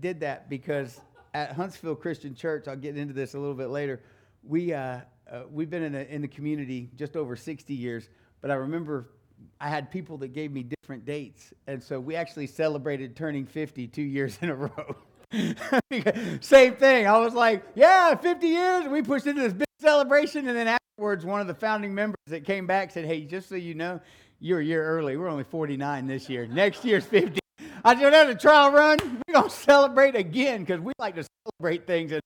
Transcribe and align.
did 0.00 0.20
that 0.20 0.48
because 0.48 1.00
at 1.34 1.52
Huntsville 1.52 1.94
Christian 1.94 2.34
Church, 2.34 2.66
I'll 2.68 2.76
get 2.76 2.96
into 2.96 3.14
this 3.14 3.34
a 3.34 3.38
little 3.38 3.54
bit 3.54 3.68
later. 3.68 4.00
We 4.42 4.72
uh, 4.72 5.00
uh, 5.30 5.42
we've 5.50 5.70
been 5.70 5.82
in 5.82 5.92
the 5.92 6.12
in 6.12 6.22
the 6.22 6.28
community 6.28 6.90
just 6.96 7.16
over 7.16 7.36
60 7.36 7.74
years, 7.74 8.08
but 8.40 8.50
I 8.50 8.54
remember 8.54 9.10
I 9.60 9.68
had 9.68 9.90
people 9.90 10.18
that 10.18 10.28
gave 10.28 10.50
me 10.50 10.62
different 10.62 11.04
dates, 11.04 11.52
and 11.66 11.82
so 11.82 12.00
we 12.00 12.16
actually 12.16 12.46
celebrated 12.46 13.16
turning 13.16 13.46
50 13.46 13.86
two 13.88 14.02
years 14.02 14.38
in 14.40 14.50
a 14.50 14.54
row. 14.54 14.96
Same 16.40 16.74
thing. 16.74 17.06
I 17.06 17.18
was 17.18 17.34
like, 17.34 17.64
yeah, 17.74 18.14
50 18.16 18.46
years. 18.46 18.88
We 18.88 19.02
pushed 19.02 19.26
into 19.26 19.42
this 19.42 19.52
big 19.52 19.68
celebration, 19.78 20.48
and 20.48 20.56
then 20.56 20.66
afterwards, 20.66 21.24
one 21.24 21.40
of 21.40 21.46
the 21.46 21.54
founding 21.54 21.94
members 21.94 22.18
that 22.26 22.44
came 22.44 22.66
back 22.66 22.90
said, 22.90 23.04
"Hey, 23.04 23.24
just 23.24 23.48
so 23.48 23.54
you 23.54 23.74
know, 23.74 24.00
you're 24.40 24.60
a 24.60 24.64
year 24.64 24.84
early. 24.84 25.16
We're 25.16 25.28
only 25.28 25.44
49 25.44 26.06
this 26.06 26.28
year. 26.28 26.46
Next 26.46 26.84
year's 26.84 27.04
50." 27.04 27.40
I 27.84 27.98
said, 27.98 28.12
"That's 28.12 28.30
a 28.30 28.34
trial 28.34 28.72
run. 28.72 28.98
We're 29.26 29.34
gonna 29.34 29.50
celebrate 29.50 30.14
again 30.14 30.60
because 30.60 30.80
we 30.80 30.92
like 30.98 31.14
to 31.16 31.26
celebrate 31.46 31.86
things." 31.86 32.12
And 32.12 32.20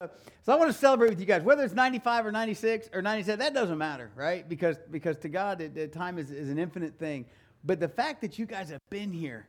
uh, 0.00 0.08
so 0.42 0.52
I 0.52 0.56
want 0.56 0.70
to 0.70 0.78
celebrate 0.78 1.10
with 1.10 1.20
you 1.20 1.26
guys, 1.26 1.42
whether 1.42 1.64
it's 1.64 1.74
95 1.74 2.26
or 2.26 2.32
96 2.32 2.90
or 2.92 3.02
97. 3.02 3.38
That 3.38 3.54
doesn't 3.54 3.78
matter, 3.78 4.10
right? 4.14 4.48
Because 4.48 4.76
because 4.90 5.16
to 5.18 5.28
God, 5.28 5.60
it, 5.60 5.76
it, 5.76 5.92
time 5.92 6.18
is, 6.18 6.30
is 6.30 6.48
an 6.48 6.58
infinite 6.58 6.98
thing. 6.98 7.26
But 7.64 7.80
the 7.80 7.88
fact 7.88 8.20
that 8.20 8.38
you 8.38 8.46
guys 8.46 8.70
have 8.70 8.80
been 8.90 9.12
here, 9.12 9.48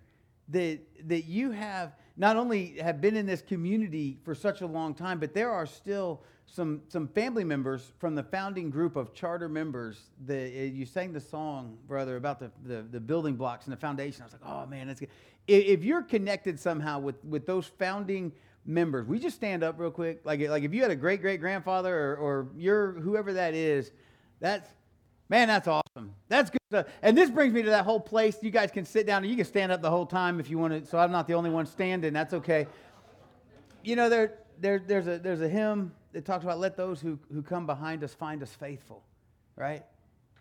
that 0.49 0.80
that 1.08 1.26
you 1.26 1.52
have 1.52 1.96
not 2.18 2.38
only 2.38 2.77
have 2.80 3.02
been 3.02 3.16
in 3.16 3.26
this 3.26 3.41
community 3.41 4.18
for 4.24 4.34
such 4.34 4.62
a 4.62 4.68
long 4.68 4.94
time, 4.94 5.20
but 5.20 5.34
there 5.34 5.52
are 5.52 5.66
still 5.66 6.24
some 6.45 6.81
some 6.88 7.08
family 7.08 7.44
members 7.44 7.91
from 7.99 8.16
the 8.16 8.23
founding 8.23 8.70
group 8.70 8.95
of 8.95 9.13
charter 9.13 9.49
members. 9.49 9.99
that 10.26 10.52
eh, 10.55 10.66
you 10.66 10.85
sang 10.85 11.13
the 11.13 11.20
song, 11.20 11.77
brother, 11.88 12.18
about 12.18 12.40
the, 12.40 12.52
the, 12.63 12.84
the 12.84 12.99
building 12.99 13.35
blocks 13.35 13.66
and 13.66 13.73
the 13.73 13.77
foundation. 13.77 14.21
I 14.21 14.26
was 14.26 14.34
like, 14.34 14.41
oh 14.45 14.66
man, 14.66 14.88
that's 14.88 14.99
good. 14.99 15.09
If 15.48 15.84
you're 15.84 16.02
connected 16.02 16.59
somehow 16.59 16.99
with 16.99 17.23
with 17.23 17.45
those 17.45 17.68
founding 17.68 18.31
members, 18.66 19.08
we 19.08 19.20
just 19.20 19.35
stand 19.35 19.63
up 19.63 19.76
real 19.77 19.91
quick. 19.91 20.21
Like 20.23 20.40
like 20.48 20.63
if 20.63 20.73
you 20.73 20.81
had 20.81 20.91
a 20.91 20.95
great 20.95 21.21
great 21.21 21.40
grandfather 21.40 21.96
or 21.96 22.15
or 22.15 22.48
your 22.57 22.93
whoever 22.93 23.34
that 23.34 23.54
is, 23.54 23.91
that's 24.40 24.70
Man, 25.30 25.48
that's 25.48 25.68
awesome. 25.68 26.13
That's 26.27 26.49
good 26.49 26.62
stuff. 26.70 26.87
And 27.02 27.18
this 27.18 27.32
brings 27.32 27.54
me 27.54 27.63
to 27.63 27.70
that 27.71 27.84
whole 27.84 27.99
place. 27.99 28.37
You 28.41 28.52
guys 28.52 28.70
can 28.70 28.85
sit 28.85 29.07
down 29.07 29.24
and 29.24 29.30
you 29.30 29.35
can 29.35 29.46
stand 29.46 29.71
up 29.71 29.82
the 29.82 29.90
whole 29.90 30.05
time 30.05 30.40
if 30.40 30.49
you 30.49 30.59
want 30.59 30.84
to. 30.84 30.90
So 30.90 30.99
I'm 30.99 31.12
not 31.12 31.27
the 31.27 31.34
only 31.34 31.49
one 31.49 31.65
standing. 31.65 32.13
That's 32.13 32.34
okay. 32.34 32.68
You 33.84 33.96
know, 33.96 34.07
there, 34.07 34.35
there, 34.59 34.80
there's, 34.80 35.07
a, 35.07 35.18
there's 35.18 35.41
a 35.41 35.49
hymn 35.49 35.91
that 36.16 36.24
talks 36.24 36.46
about 36.46 36.60
let 36.60 36.77
those 36.77 37.02
who, 37.02 37.20
who 37.32 37.41
come 37.41 37.66
behind 37.66 38.02
us 38.02 38.13
find 38.13 38.41
us 38.41 38.55
faithful, 38.55 39.04
right? 39.58 39.84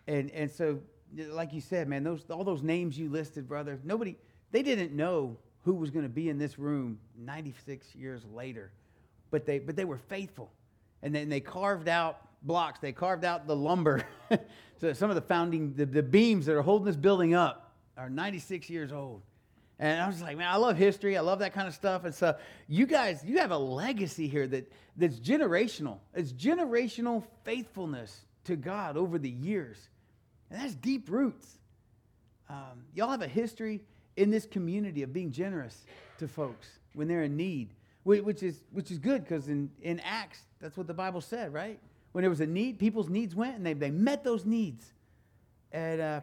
And, 0.06 0.30
and 0.30 0.48
so, 0.48 0.78
like 1.17 1.53
you 1.53 1.61
said, 1.61 1.89
man, 1.89 2.05
those, 2.05 2.25
all 2.30 2.44
those 2.44 2.62
names 2.62 2.97
you 2.97 3.11
listed, 3.11 3.48
brother, 3.48 3.80
nobody, 3.83 4.14
they 4.52 4.62
didn't 4.62 4.92
know 4.92 5.36
who 5.62 5.75
was 5.75 5.91
going 5.91 6.05
to 6.05 6.08
be 6.08 6.28
in 6.28 6.39
this 6.39 6.61
room 6.61 7.00
96 7.19 7.92
years 7.97 8.22
later, 8.33 8.70
but 9.33 9.47
they, 9.47 9.58
but 9.58 9.75
they 9.75 9.84
were 9.84 9.98
faithful. 9.98 10.52
And 11.02 11.12
then 11.12 11.28
they 11.28 11.41
carved 11.41 11.89
out 11.89 12.20
blocks. 12.42 12.78
They 12.78 12.92
carved 12.92 13.25
out 13.25 13.48
the 13.48 13.56
lumber. 13.56 14.05
so 14.80 14.92
some 14.92 15.11
of 15.11 15.17
the 15.17 15.22
founding, 15.22 15.75
the, 15.75 15.86
the 15.86 16.05
beams 16.05 16.47
that 16.47 16.55
are 16.55 16.62
holding 16.62 16.86
this 16.86 16.95
building 16.95 17.34
up 17.34 17.72
are 17.97 18.08
96 18.08 18.70
years 18.70 18.92
old. 18.92 19.22
And 19.78 20.00
I 20.00 20.06
was 20.06 20.22
like, 20.22 20.36
man, 20.36 20.48
I 20.48 20.56
love 20.56 20.77
history. 20.77 21.17
I 21.17 21.20
love 21.20 21.41
that 21.41 21.53
kind 21.53 21.67
of 21.67 21.75
stuff. 21.75 22.05
And 22.05 22.14
so 22.14 22.36
you 22.69 22.86
guys, 22.86 23.22
you 23.25 23.39
have 23.39 23.50
a 23.50 23.58
legacy 23.58 24.28
here 24.28 24.47
that, 24.47 24.72
that's 24.97 25.19
generational. 25.19 25.98
It's 26.14 26.33
generational 26.33 27.25
faithfulness 27.44 28.27
to 28.45 28.56
God 28.56 28.97
over 28.97 29.19
the 29.19 29.30
years. 29.30 29.89
And 30.50 30.61
that's 30.61 30.75
deep 30.75 31.11
roots. 31.11 31.58
Um, 32.48 32.84
y'all 32.95 33.11
have 33.11 33.22
a 33.22 33.28
history 33.28 33.83
in 34.17 34.30
this 34.30 34.47
community 34.47 35.02
of 35.02 35.12
being 35.12 35.33
generous 35.33 35.84
to 36.19 36.28
folks 36.28 36.69
when 36.95 37.08
they're 37.08 37.25
in 37.25 37.36
need, 37.36 37.75
which 38.05 38.42
is, 38.42 38.62
which 38.70 38.92
is 38.92 38.98
good 38.98 39.25
because 39.25 39.48
in, 39.48 39.70
in 39.83 39.98
Acts, 40.00 40.41
that's 40.61 40.77
what 40.77 40.86
the 40.86 40.95
Bible 40.95 41.20
said, 41.20 41.52
right? 41.52 41.80
when 42.14 42.22
there 42.22 42.30
was 42.30 42.41
a 42.41 42.47
need, 42.47 42.78
people's 42.78 43.08
needs 43.08 43.34
went 43.34 43.56
and 43.56 43.67
they, 43.67 43.72
they 43.72 43.91
met 43.91 44.22
those 44.22 44.47
needs. 44.47 44.92
And 45.73 46.01
uh, 46.01 46.20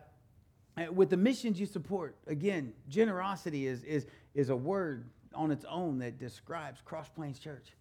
Uh, 0.77 0.91
with 0.91 1.09
the 1.09 1.17
missions 1.17 1.59
you 1.59 1.65
support, 1.65 2.15
again, 2.27 2.73
generosity 2.87 3.67
is, 3.67 3.83
is, 3.83 4.05
is 4.33 4.49
a 4.49 4.55
word 4.55 5.09
on 5.33 5.51
its 5.51 5.65
own 5.65 5.99
that 5.99 6.17
describes 6.17 6.81
Cross 6.83 7.09
Plains 7.09 7.39
Church. 7.39 7.73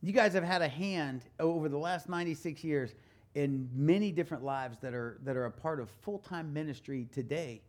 You 0.00 0.12
guys 0.12 0.34
have 0.34 0.44
had 0.44 0.62
a 0.62 0.68
hand 0.68 1.22
over 1.40 1.68
the 1.68 1.78
last 1.78 2.08
96 2.08 2.62
years 2.62 2.94
in 3.34 3.68
many 3.74 4.12
different 4.12 4.44
lives 4.44 4.78
that 4.80 4.94
are, 4.94 5.18
that 5.24 5.36
are 5.36 5.46
a 5.46 5.50
part 5.50 5.80
of 5.80 5.90
full 6.02 6.18
time 6.18 6.52
ministry 6.52 7.08
today 7.12 7.62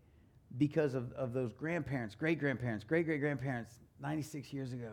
because 0.58 0.94
of, 0.94 1.12
of 1.14 1.34
those 1.34 1.54
grandparents, 1.54 2.14
great 2.16 2.40
grandparents, 2.40 2.84
great 2.84 3.06
great 3.06 3.20
grandparents 3.20 3.72
96 4.02 4.54
years 4.54 4.74
ago. 4.74 4.92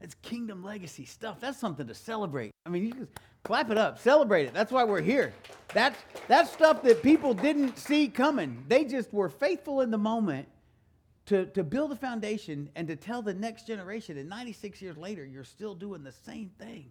It's 0.00 0.14
kingdom 0.22 0.64
legacy 0.64 1.04
stuff. 1.04 1.40
That's 1.40 1.58
something 1.58 1.86
to 1.86 1.94
celebrate. 1.94 2.52
I 2.64 2.70
mean, 2.70 2.86
you 2.86 2.92
can 2.92 3.08
clap 3.42 3.70
it 3.70 3.78
up, 3.78 3.98
celebrate 3.98 4.46
it. 4.46 4.54
That's 4.54 4.72
why 4.72 4.84
we're 4.84 5.02
here. 5.02 5.34
That's, 5.74 5.98
that's 6.26 6.50
stuff 6.50 6.82
that 6.82 7.02
people 7.02 7.34
didn't 7.34 7.78
see 7.78 8.08
coming. 8.08 8.64
They 8.66 8.84
just 8.84 9.12
were 9.12 9.28
faithful 9.28 9.82
in 9.82 9.90
the 9.90 9.98
moment 9.98 10.48
to, 11.26 11.46
to 11.46 11.62
build 11.62 11.92
a 11.92 11.96
foundation 11.96 12.70
and 12.74 12.88
to 12.88 12.96
tell 12.96 13.22
the 13.22 13.34
next 13.34 13.66
generation. 13.66 14.16
And 14.16 14.28
96 14.28 14.80
years 14.80 14.96
later, 14.96 15.24
you're 15.24 15.44
still 15.44 15.74
doing 15.74 16.02
the 16.02 16.12
same 16.12 16.50
thing. 16.58 16.90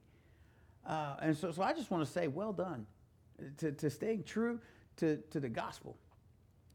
Uh, 0.85 1.15
and 1.21 1.35
so, 1.37 1.51
so 1.51 1.61
I 1.61 1.73
just 1.73 1.91
want 1.91 2.05
to 2.05 2.11
say, 2.11 2.27
well 2.27 2.53
done 2.53 2.85
to, 3.57 3.71
to 3.71 3.89
staying 3.89 4.23
true 4.23 4.59
to, 4.97 5.17
to 5.31 5.39
the 5.39 5.49
gospel. 5.49 5.97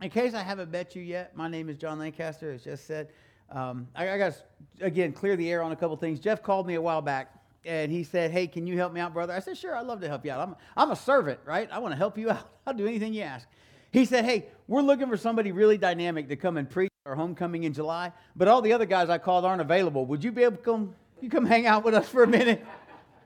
In 0.01 0.11
case 0.11 0.35
I 0.35 0.43
haven't 0.43 0.71
met 0.71 0.95
you 0.95 1.03
yet, 1.03 1.37
my 1.37 1.49
name 1.49 1.69
is 1.69 1.77
John 1.77 1.99
Lancaster, 1.99 2.53
as 2.53 2.65
just 2.65 2.87
said. 2.87 3.09
Um, 3.51 3.89
I, 3.95 4.11
I 4.11 4.19
got 4.19 4.33
to, 4.33 4.85
again, 4.85 5.13
clear 5.13 5.37
the 5.37 5.51
air 5.51 5.63
on 5.63 5.73
a 5.73 5.77
couple 5.77 5.97
things. 5.97 6.21
Jeff 6.21 6.43
called 6.43 6.67
me 6.67 6.75
a 6.75 6.83
while 6.83 7.03
back 7.03 7.35
and 7.65 7.91
he 7.91 8.05
said, 8.05 8.31
Hey, 8.31 8.47
can 8.47 8.67
you 8.67 8.77
help 8.77 8.93
me 8.93 9.01
out, 9.01 9.13
brother? 9.13 9.33
I 9.33 9.41
said, 9.41 9.57
Sure, 9.57 9.77
I'd 9.77 9.87
love 9.87 10.01
to 10.01 10.09
help 10.09 10.25
you 10.25 10.33
out. 10.33 10.41
I'm, 10.41 10.57
I'm 10.77 10.91
a 10.91 10.97
servant, 10.97 11.41
right? 11.45 11.69
I 11.71 11.79
want 11.79 11.93
to 11.93 11.97
help 11.97 12.19
you 12.19 12.31
out. 12.33 12.49
I'll 12.67 12.75
do 12.75 12.87
anything 12.87 13.15
you 13.15 13.23
ask. 13.23 13.47
He 13.93 14.05
said, 14.05 14.25
Hey, 14.25 14.47
we're 14.69 14.83
looking 14.83 15.09
for 15.09 15.17
somebody 15.17 15.53
really 15.53 15.79
dynamic 15.79 16.29
to 16.29 16.37
come 16.37 16.57
and 16.57 16.69
preach 16.69 16.91
our 17.07 17.15
homecoming 17.15 17.65
in 17.65 17.73
July, 17.73 18.13
but 18.35 18.49
all 18.49 18.63
the 18.63 18.73
other 18.73 18.87
guys 18.87 19.11
I 19.11 19.19
called 19.19 19.45
aren't 19.45 19.61
available. 19.61 20.07
Would 20.07 20.25
you 20.25 20.33
be 20.33 20.43
able 20.43 20.57
to 20.57 20.63
come, 20.63 20.95
you 21.21 21.29
come 21.29 21.45
hang 21.45 21.67
out 21.67 21.85
with 21.85 21.95
us 21.95 22.09
for 22.09 22.23
a 22.23 22.27
minute? 22.27 22.65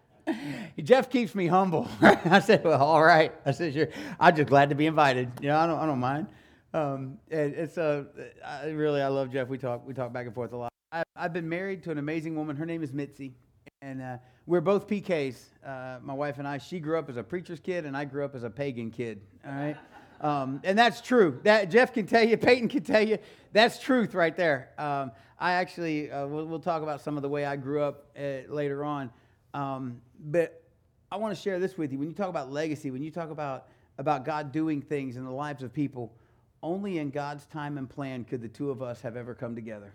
Jeff 0.83 1.09
keeps 1.09 1.35
me 1.35 1.47
humble. 1.47 1.89
I 2.03 2.41
said, 2.41 2.65
Well, 2.65 2.81
all 2.81 3.03
right. 3.03 3.33
I 3.47 3.53
said, 3.53 3.75
Sure. 3.75 3.89
I'm 4.21 4.37
just 4.37 4.49
glad 4.49 4.69
to 4.71 4.75
be 4.75 4.87
invited. 4.87 5.31
You 5.41 5.49
know, 5.49 5.59
I 5.59 5.67
don't, 5.67 5.79
I 5.79 5.87
don't 5.87 6.01
mind. 6.01 6.27
Um, 6.75 7.19
and 7.31 7.55
it's 7.55 7.79
uh, 7.79 8.05
I 8.45 8.69
really 8.69 9.01
I 9.01 9.09
love 9.09 9.33
Jeff. 9.33 9.49
We 9.49 9.57
talk 9.57 9.87
we 9.87 9.95
talk 9.95 10.13
back 10.13 10.27
and 10.27 10.35
forth 10.35 10.53
a 10.53 10.57
lot. 10.57 10.73
I, 10.93 11.03
have 11.17 11.33
been 11.33 11.49
married 11.49 11.83
to 11.85 11.91
an 11.91 11.99
amazing 11.99 12.37
woman. 12.37 12.57
Her 12.57 12.67
name 12.67 12.83
is 12.83 12.93
Mitzi, 12.93 13.35
and 13.81 14.03
uh, 14.03 14.19
we're 14.47 14.61
both 14.61 14.87
PKs. 14.87 15.37
Uh, 15.65 15.99
my 16.03 16.13
wife 16.13 16.39
and 16.39 16.47
I. 16.47 16.59
She 16.59 16.79
grew 16.79 16.99
up 16.99 17.09
as 17.09 17.17
a 17.17 17.23
preacher's 17.23 17.61
kid, 17.61 17.87
and 17.87 17.97
I 17.97 18.05
grew 18.05 18.25
up 18.25 18.35
as 18.35 18.43
a 18.43 18.51
pagan 18.51 18.91
kid. 18.91 19.23
All 19.47 19.53
right, 19.53 19.77
um, 20.21 20.61
and 20.63 20.79
that's 20.79 21.01
true. 21.01 21.41
That 21.45 21.71
Jeff 21.71 21.95
can 21.95 22.07
tell 22.07 22.23
you, 22.23 22.37
Peyton 22.39 22.69
can 22.69 22.83
tell 22.83 23.07
you. 23.07 23.19
That's 23.53 23.79
truth 23.79 24.15
right 24.15 24.37
there. 24.37 24.69
Um, 24.77 25.13
I 25.39 25.53
actually 25.53 26.11
uh, 26.11 26.27
we'll, 26.27 26.45
we'll, 26.45 26.61
talk 26.61 26.83
about 26.83 27.01
some 27.01 27.17
of 27.17 27.23
the 27.23 27.31
way 27.31 27.47
I 27.47 27.57
grew 27.57 27.83
up 27.83 28.09
uh, 28.19 28.53
later 28.53 28.85
on, 28.85 29.11
um, 29.55 30.03
but 30.21 30.65
I 31.11 31.17
want 31.17 31.35
to 31.35 31.41
share 31.41 31.59
this 31.59 31.79
with 31.79 31.93
you. 31.93 31.99
When 31.99 32.09
you 32.09 32.15
talk 32.15 32.29
about 32.29 32.53
legacy, 32.53 32.91
when 32.91 33.03
you 33.03 33.11
talk 33.11 33.31
about 33.31 33.69
about 33.97 34.27
God 34.27 34.53
doing 34.53 34.83
things 34.83 35.17
in 35.17 35.25
the 35.25 35.31
lives 35.31 35.63
of 35.63 35.73
people 35.73 36.13
only 36.63 36.99
in 36.99 37.11
God's 37.11 37.47
time 37.47 37.79
and 37.79 37.89
plan 37.89 38.25
could 38.25 38.43
the 38.43 38.49
two 38.49 38.71
of 38.71 38.83
us 38.83 39.01
have 39.01 39.17
ever 39.17 39.35
come 39.35 39.55
together. 39.55 39.93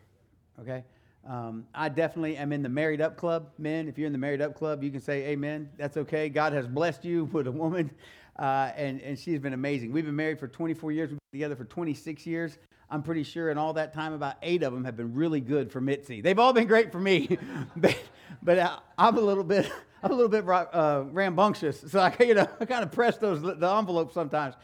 Okay? 0.60 0.84
Um, 1.28 1.66
I 1.74 1.90
definitely 1.90 2.36
am 2.36 2.52
in 2.52 2.62
the 2.64 2.70
married 2.70 3.00
up 3.00 3.16
club. 3.16 3.50
Men, 3.58 3.88
if 3.88 3.98
you're 3.98 4.08
in 4.08 4.12
the 4.12 4.20
married 4.20 4.42
up 4.42 4.56
club, 4.56 4.84
you 4.84 4.92
can 4.92 5.02
say 5.02 5.28
amen. 5.28 5.70
That's 5.78 5.96
okay. 5.98 6.28
God 6.30 6.54
has 6.54 6.68
blessed 6.68 7.06
you 7.06 7.26
with 7.26 7.48
a 7.48 7.52
woman, 7.52 7.92
uh, 8.38 8.72
and, 8.76 9.02
and 9.02 9.18
she's 9.18 9.40
been 9.40 9.54
amazing. 9.54 9.92
We've 9.92 10.06
been 10.06 10.16
married 10.16 10.40
for 10.40 10.48
24 10.48 10.92
years. 10.92 11.10
We've 11.12 11.20
been 11.32 11.40
together 11.40 11.56
for 11.56 11.66
26 11.66 12.26
years. 12.26 12.58
I'm 12.90 13.02
pretty 13.02 13.24
sure 13.24 13.50
in 13.50 13.58
all 13.58 13.74
that 13.74 13.94
time, 13.94 14.14
about 14.14 14.36
eight 14.42 14.64
of 14.64 14.74
them 14.74 14.84
have 14.84 14.98
been 14.98 15.14
really 15.14 15.40
good 15.40 15.72
for 15.72 15.80
Mitzi. 15.80 16.22
They've 16.22 16.38
all 16.38 16.54
been 16.54 16.68
great 16.68 16.92
for 16.92 17.00
me, 17.00 17.38
but, 17.76 17.98
but 18.44 18.60
uh, 18.60 18.80
I'm 18.98 19.18
a 19.18 19.22
little 19.22 19.46
bit, 19.46 19.72
I'm 20.04 20.12
a 20.12 20.16
little 20.16 20.30
bit 20.30 20.48
uh, 20.48 21.06
rambunctious, 21.10 21.90
so 21.90 22.00
I, 22.00 22.16
you 22.20 22.36
know, 22.36 22.48
I 22.60 22.66
kind 22.66 22.84
of 22.84 22.92
press 22.92 23.18
those 23.18 23.42
the 23.42 23.68
envelopes 23.68 24.14
sometimes. 24.14 24.56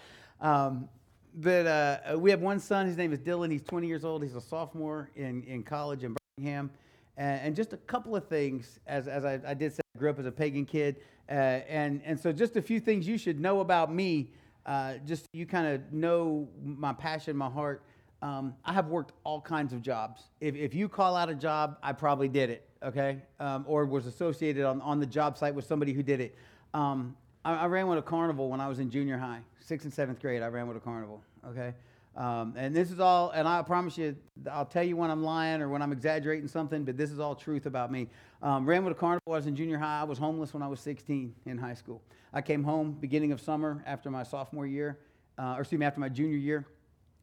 Um, 0.41 0.89
but 1.35 1.65
uh, 1.67 2.17
we 2.17 2.31
have 2.31 2.41
one 2.41 2.59
son. 2.59 2.87
His 2.87 2.97
name 2.97 3.13
is 3.13 3.19
Dylan. 3.19 3.51
He's 3.51 3.63
20 3.63 3.87
years 3.87 4.03
old. 4.03 4.23
He's 4.23 4.35
a 4.35 4.41
sophomore 4.41 5.09
in, 5.15 5.43
in 5.43 5.63
college 5.63 6.03
in 6.03 6.15
Birmingham. 6.37 6.69
And, 7.17 7.41
and 7.41 7.55
just 7.55 7.73
a 7.73 7.77
couple 7.77 8.15
of 8.15 8.27
things, 8.27 8.79
as, 8.87 9.07
as 9.07 9.25
I, 9.25 9.39
I, 9.45 9.53
did 9.53 9.73
say, 9.73 9.81
I 9.95 9.99
grew 9.99 10.09
up 10.09 10.19
as 10.19 10.25
a 10.25 10.31
pagan 10.31 10.65
kid. 10.65 10.97
Uh, 11.29 11.33
and, 11.33 12.01
and 12.05 12.19
so 12.19 12.31
just 12.31 12.55
a 12.55 12.61
few 12.61 12.79
things 12.79 13.07
you 13.07 13.17
should 13.17 13.39
know 13.39 13.59
about 13.59 13.93
me, 13.93 14.31
uh, 14.65 14.95
just 15.05 15.23
so 15.23 15.29
you 15.33 15.45
kind 15.45 15.67
of 15.67 15.93
know 15.93 16.47
my 16.63 16.93
passion, 16.93 17.37
my 17.37 17.49
heart. 17.49 17.83
Um, 18.21 18.55
I 18.65 18.73
have 18.73 18.87
worked 18.87 19.13
all 19.23 19.39
kinds 19.39 19.71
of 19.71 19.81
jobs. 19.81 20.23
If, 20.41 20.55
if 20.55 20.73
you 20.73 20.89
call 20.89 21.15
out 21.15 21.29
a 21.29 21.35
job, 21.35 21.77
I 21.81 21.93
probably 21.93 22.27
did 22.27 22.49
it, 22.49 22.67
okay? 22.83 23.21
Um, 23.39 23.63
or 23.67 23.85
was 23.85 24.07
associated 24.07 24.65
on, 24.65 24.81
on 24.81 24.99
the 24.99 25.05
job 25.05 25.37
site 25.37 25.55
with 25.55 25.65
somebody 25.65 25.93
who 25.93 26.03
did 26.03 26.19
it. 26.19 26.35
Um, 26.73 27.15
I, 27.45 27.55
I 27.55 27.65
ran 27.67 27.87
with 27.87 27.99
a 27.99 28.03
carnival 28.03 28.49
when 28.49 28.59
I 28.59 28.67
was 28.67 28.79
in 28.79 28.89
junior 28.89 29.17
high 29.17 29.41
sixth 29.69 29.85
and 29.85 29.93
seventh 29.93 30.19
grade, 30.19 30.41
I 30.41 30.47
ran 30.47 30.67
with 30.67 30.77
a 30.77 30.79
carnival. 30.79 31.21
Okay, 31.47 31.75
Um, 32.17 32.55
and 32.57 32.75
this 32.75 32.89
is 32.89 32.99
all, 32.99 33.29
and 33.29 33.47
I 33.47 33.61
promise 33.61 33.99
you, 33.99 34.15
I'll 34.51 34.65
tell 34.65 34.83
you 34.83 34.97
when 34.97 35.11
I'm 35.11 35.23
lying 35.23 35.61
or 35.61 35.69
when 35.69 35.83
I'm 35.83 35.91
exaggerating 35.91 36.47
something, 36.47 36.83
but 36.83 36.97
this 36.97 37.11
is 37.11 37.19
all 37.19 37.35
truth 37.35 37.67
about 37.67 37.91
me. 37.91 38.09
Um, 38.41 38.65
ran 38.65 38.83
with 38.83 38.97
a 38.97 38.99
carnival. 38.99 39.31
I 39.31 39.37
was 39.37 39.45
in 39.45 39.55
junior 39.55 39.77
high. 39.77 40.01
I 40.01 40.05
was 40.05 40.17
homeless 40.17 40.55
when 40.55 40.63
I 40.63 40.67
was 40.67 40.79
16 40.79 41.35
in 41.45 41.57
high 41.59 41.75
school. 41.75 42.01
I 42.33 42.41
came 42.41 42.63
home 42.63 42.93
beginning 42.99 43.31
of 43.31 43.39
summer 43.39 43.83
after 43.85 44.09
my 44.09 44.23
sophomore 44.23 44.65
year, 44.65 44.97
uh, 45.37 45.53
or 45.55 45.61
excuse 45.61 45.79
me, 45.79 45.85
after 45.85 45.99
my 45.99 46.09
junior 46.09 46.37
year, 46.37 46.65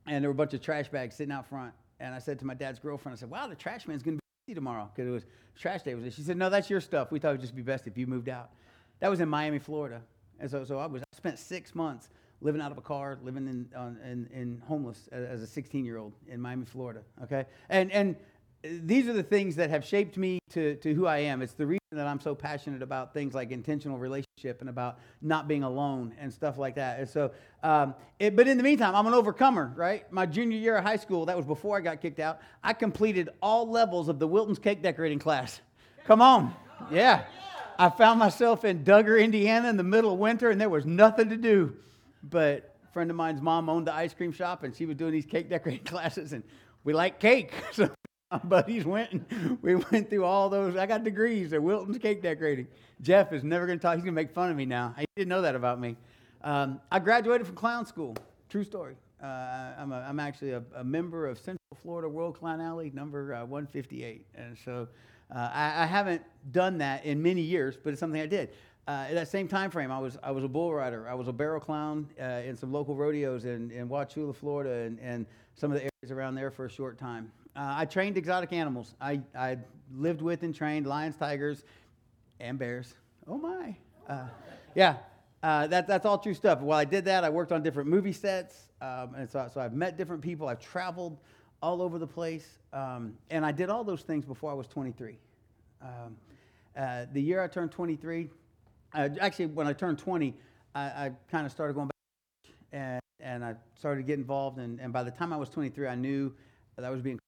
and 0.06 0.22
there 0.22 0.30
were 0.30 0.34
a 0.34 0.36
bunch 0.36 0.54
of 0.54 0.60
trash 0.60 0.88
bags 0.88 1.16
sitting 1.16 1.32
out 1.32 1.48
front. 1.48 1.72
And 1.98 2.14
I 2.14 2.20
said 2.20 2.38
to 2.38 2.46
my 2.46 2.54
dad's 2.54 2.78
girlfriend, 2.78 3.16
I 3.16 3.18
said, 3.18 3.28
"Wow, 3.28 3.48
the 3.48 3.56
trash 3.56 3.88
man's 3.88 4.04
to 4.04 4.18
be 4.46 4.54
tomorrow 4.54 4.88
because 4.94 5.08
it 5.08 5.12
was 5.12 5.26
trash 5.56 5.82
day." 5.82 5.96
Was? 5.96 6.14
She 6.14 6.22
said, 6.22 6.36
"No, 6.36 6.48
that's 6.48 6.70
your 6.70 6.80
stuff. 6.80 7.10
We 7.10 7.18
thought 7.18 7.30
it 7.30 7.32
would 7.32 7.40
just 7.40 7.56
be 7.56 7.62
best 7.62 7.88
if 7.88 7.98
you 7.98 8.06
moved 8.06 8.28
out." 8.28 8.50
That 9.00 9.10
was 9.10 9.20
in 9.20 9.28
Miami, 9.28 9.58
Florida, 9.58 10.00
and 10.40 10.50
so 10.50 10.64
so 10.64 10.78
I 10.78 10.86
was 10.86 11.02
I 11.02 11.16
spent 11.16 11.38
six 11.38 11.74
months 11.74 12.08
living 12.40 12.60
out 12.60 12.70
of 12.70 12.78
a 12.78 12.82
car, 12.82 13.18
living 13.22 13.48
in 13.48 13.68
on, 13.76 13.98
in, 14.04 14.28
in 14.32 14.62
homeless 14.66 15.08
as, 15.10 15.42
a 15.42 15.46
16 15.46 15.84
year 15.84 15.96
old 15.96 16.12
in 16.28 16.40
Miami, 16.40 16.64
Florida. 16.64 17.00
Okay, 17.22 17.46
and 17.68 17.90
and 17.92 18.16
these 18.62 19.08
are 19.08 19.12
the 19.12 19.22
things 19.22 19.56
that 19.56 19.70
have 19.70 19.84
shaped 19.84 20.16
me 20.16 20.38
to, 20.50 20.76
to 20.76 20.94
who 20.94 21.06
I 21.06 21.18
am. 21.18 21.42
It's 21.42 21.52
the 21.52 21.66
reason 21.66 21.80
that 21.92 22.06
I'm 22.06 22.20
so 22.20 22.34
passionate 22.34 22.82
about 22.82 23.12
things 23.12 23.34
like 23.34 23.50
intentional 23.50 23.98
relationship 23.98 24.60
and 24.60 24.68
about 24.68 24.98
not 25.22 25.48
being 25.48 25.62
alone 25.62 26.14
and 26.18 26.32
stuff 26.32 26.58
like 26.58 26.74
that. 26.76 26.98
And 26.98 27.08
so, 27.08 27.32
um, 27.62 27.94
it, 28.18 28.36
but 28.36 28.48
in 28.48 28.56
the 28.56 28.62
meantime, 28.62 28.94
I'm 28.94 29.06
an 29.06 29.14
overcomer, 29.14 29.72
right? 29.76 30.10
My 30.12 30.26
junior 30.26 30.58
year 30.58 30.76
of 30.76 30.84
high 30.84 30.96
school, 30.96 31.26
that 31.26 31.36
was 31.36 31.46
before 31.46 31.76
I 31.76 31.80
got 31.80 32.00
kicked 32.00 32.20
out, 32.20 32.40
I 32.62 32.72
completed 32.72 33.28
all 33.40 33.68
levels 33.68 34.08
of 34.08 34.18
the 34.18 34.26
Wilton's 34.26 34.58
cake 34.58 34.82
decorating 34.82 35.18
class. 35.18 35.60
Come 36.04 36.20
on. 36.20 36.54
Yeah. 36.90 37.24
I 37.78 37.90
found 37.90 38.18
myself 38.18 38.64
in 38.64 38.84
Dugger, 38.84 39.22
Indiana 39.22 39.68
in 39.68 39.76
the 39.76 39.82
middle 39.82 40.12
of 40.12 40.18
winter, 40.18 40.50
and 40.50 40.60
there 40.60 40.68
was 40.68 40.86
nothing 40.86 41.28
to 41.28 41.36
do. 41.36 41.76
But 42.22 42.74
a 42.84 42.92
friend 42.92 43.10
of 43.10 43.16
mine's 43.16 43.40
mom 43.40 43.68
owned 43.68 43.86
the 43.86 43.94
ice 43.94 44.14
cream 44.14 44.32
shop, 44.32 44.62
and 44.62 44.74
she 44.74 44.86
was 44.86 44.96
doing 44.96 45.12
these 45.12 45.26
cake 45.26 45.50
decorating 45.50 45.84
classes, 45.84 46.32
and 46.32 46.42
we 46.84 46.92
like 46.92 47.20
cake. 47.20 47.52
So 47.72 47.90
my 48.30 48.38
buddies 48.38 48.84
went 48.84 49.12
and 49.12 49.58
we 49.62 49.76
went 49.76 50.10
through 50.10 50.24
all 50.24 50.48
those. 50.48 50.76
I 50.76 50.86
got 50.86 51.04
degrees 51.04 51.52
at 51.52 51.62
Wilton's 51.62 51.98
cake 51.98 52.22
decorating. 52.22 52.66
Jeff 53.00 53.32
is 53.32 53.44
never 53.44 53.66
going 53.66 53.78
to 53.78 53.82
talk. 53.82 53.94
He's 53.94 54.02
going 54.02 54.14
to 54.14 54.20
make 54.20 54.32
fun 54.32 54.50
of 54.50 54.56
me 54.56 54.66
now. 54.66 54.94
He 54.98 55.06
didn't 55.14 55.28
know 55.28 55.42
that 55.42 55.54
about 55.54 55.80
me. 55.80 55.96
Um, 56.42 56.80
I 56.90 56.98
graduated 56.98 57.46
from 57.46 57.54
clown 57.54 57.86
school. 57.86 58.16
True 58.48 58.64
story. 58.64 58.96
Uh, 59.22 59.26
I'm, 59.78 59.92
a, 59.92 60.04
I'm 60.08 60.20
actually 60.20 60.52
a, 60.52 60.62
a, 60.74 60.84
member 60.84 61.26
of 61.26 61.38
Central 61.38 61.58
Florida 61.82 62.08
World 62.08 62.38
Clown 62.38 62.60
Alley, 62.60 62.90
number 62.94 63.34
uh, 63.34 63.44
158. 63.44 64.26
And 64.34 64.56
so 64.62 64.88
uh, 65.34 65.50
I, 65.52 65.82
I, 65.82 65.86
haven't 65.86 66.22
done 66.52 66.78
that 66.78 67.04
in 67.04 67.20
many 67.20 67.42
years, 67.42 67.76
but 67.82 67.90
it's 67.90 68.00
something 68.00 68.20
I 68.20 68.26
did. 68.26 68.50
Uh, 68.86 69.06
at 69.08 69.14
that 69.14 69.28
same 69.28 69.48
time 69.48 69.70
frame, 69.70 69.90
I 69.90 69.98
was, 69.98 70.16
I 70.22 70.30
was 70.30 70.44
a 70.44 70.48
bull 70.48 70.72
rider. 70.72 71.08
I 71.08 71.14
was 71.14 71.26
a 71.26 71.32
barrel 71.32 71.58
clown 71.58 72.08
uh, 72.20 72.42
in 72.46 72.56
some 72.56 72.72
local 72.72 72.94
rodeos 72.94 73.44
in, 73.44 73.72
in 73.72 73.88
Wauchula, 73.88 74.34
Florida, 74.34 74.84
and, 74.84 75.00
and 75.00 75.26
some 75.56 75.72
of 75.72 75.78
the 75.78 75.82
areas 75.82 76.12
around 76.12 76.36
there 76.36 76.52
for 76.52 76.66
a 76.66 76.70
short 76.70 76.96
time. 76.96 77.32
Uh, 77.56 77.74
I 77.78 77.84
trained 77.86 78.16
exotic 78.16 78.52
animals. 78.52 78.94
I, 79.00 79.20
I 79.36 79.58
lived 79.92 80.22
with 80.22 80.44
and 80.44 80.54
trained 80.54 80.86
lions, 80.86 81.16
tigers, 81.16 81.64
and 82.38 82.58
bears. 82.58 82.94
Oh 83.26 83.38
my. 83.38 83.74
Uh, 84.08 84.28
yeah, 84.76 84.98
uh, 85.42 85.66
that, 85.66 85.88
that's 85.88 86.06
all 86.06 86.18
true 86.18 86.34
stuff. 86.34 86.60
While 86.60 86.78
I 86.78 86.84
did 86.84 87.04
that, 87.06 87.24
I 87.24 87.30
worked 87.30 87.50
on 87.50 87.62
different 87.62 87.88
movie 87.88 88.12
sets. 88.12 88.68
Um, 88.80 89.14
and 89.16 89.28
so, 89.28 89.48
so 89.52 89.60
I've 89.60 89.72
met 89.72 89.96
different 89.96 90.22
people. 90.22 90.48
I've 90.48 90.60
traveled 90.60 91.18
all 91.62 91.82
over 91.82 91.98
the 91.98 92.06
place. 92.06 92.46
Um, 92.72 93.14
and 93.30 93.44
I 93.44 93.52
did 93.52 93.70
all 93.70 93.84
those 93.84 94.02
things 94.02 94.24
before 94.24 94.50
I 94.50 94.54
was 94.54 94.66
23. 94.66 95.16
Um, 95.82 96.16
uh, 96.76 97.06
the 97.12 97.22
year 97.22 97.42
I 97.42 97.48
turned 97.48 97.72
23, 97.72 98.30
uh, 98.94 99.08
actually, 99.20 99.46
when 99.46 99.66
I 99.66 99.72
turned 99.72 99.98
20, 99.98 100.34
I, 100.74 100.80
I 100.80 101.12
kind 101.30 101.46
of 101.46 101.52
started 101.52 101.74
going 101.74 101.88
back 101.88 102.54
and, 102.72 103.00
and 103.20 103.44
I 103.44 103.54
started 103.78 104.02
to 104.02 104.06
get 104.06 104.18
involved. 104.18 104.58
And, 104.58 104.80
and 104.80 104.92
by 104.92 105.02
the 105.02 105.10
time 105.10 105.32
I 105.32 105.36
was 105.36 105.48
23, 105.48 105.86
I 105.86 105.94
knew 105.94 106.34
that 106.76 106.84
I 106.84 106.90
was 106.90 107.00
being 107.00 107.18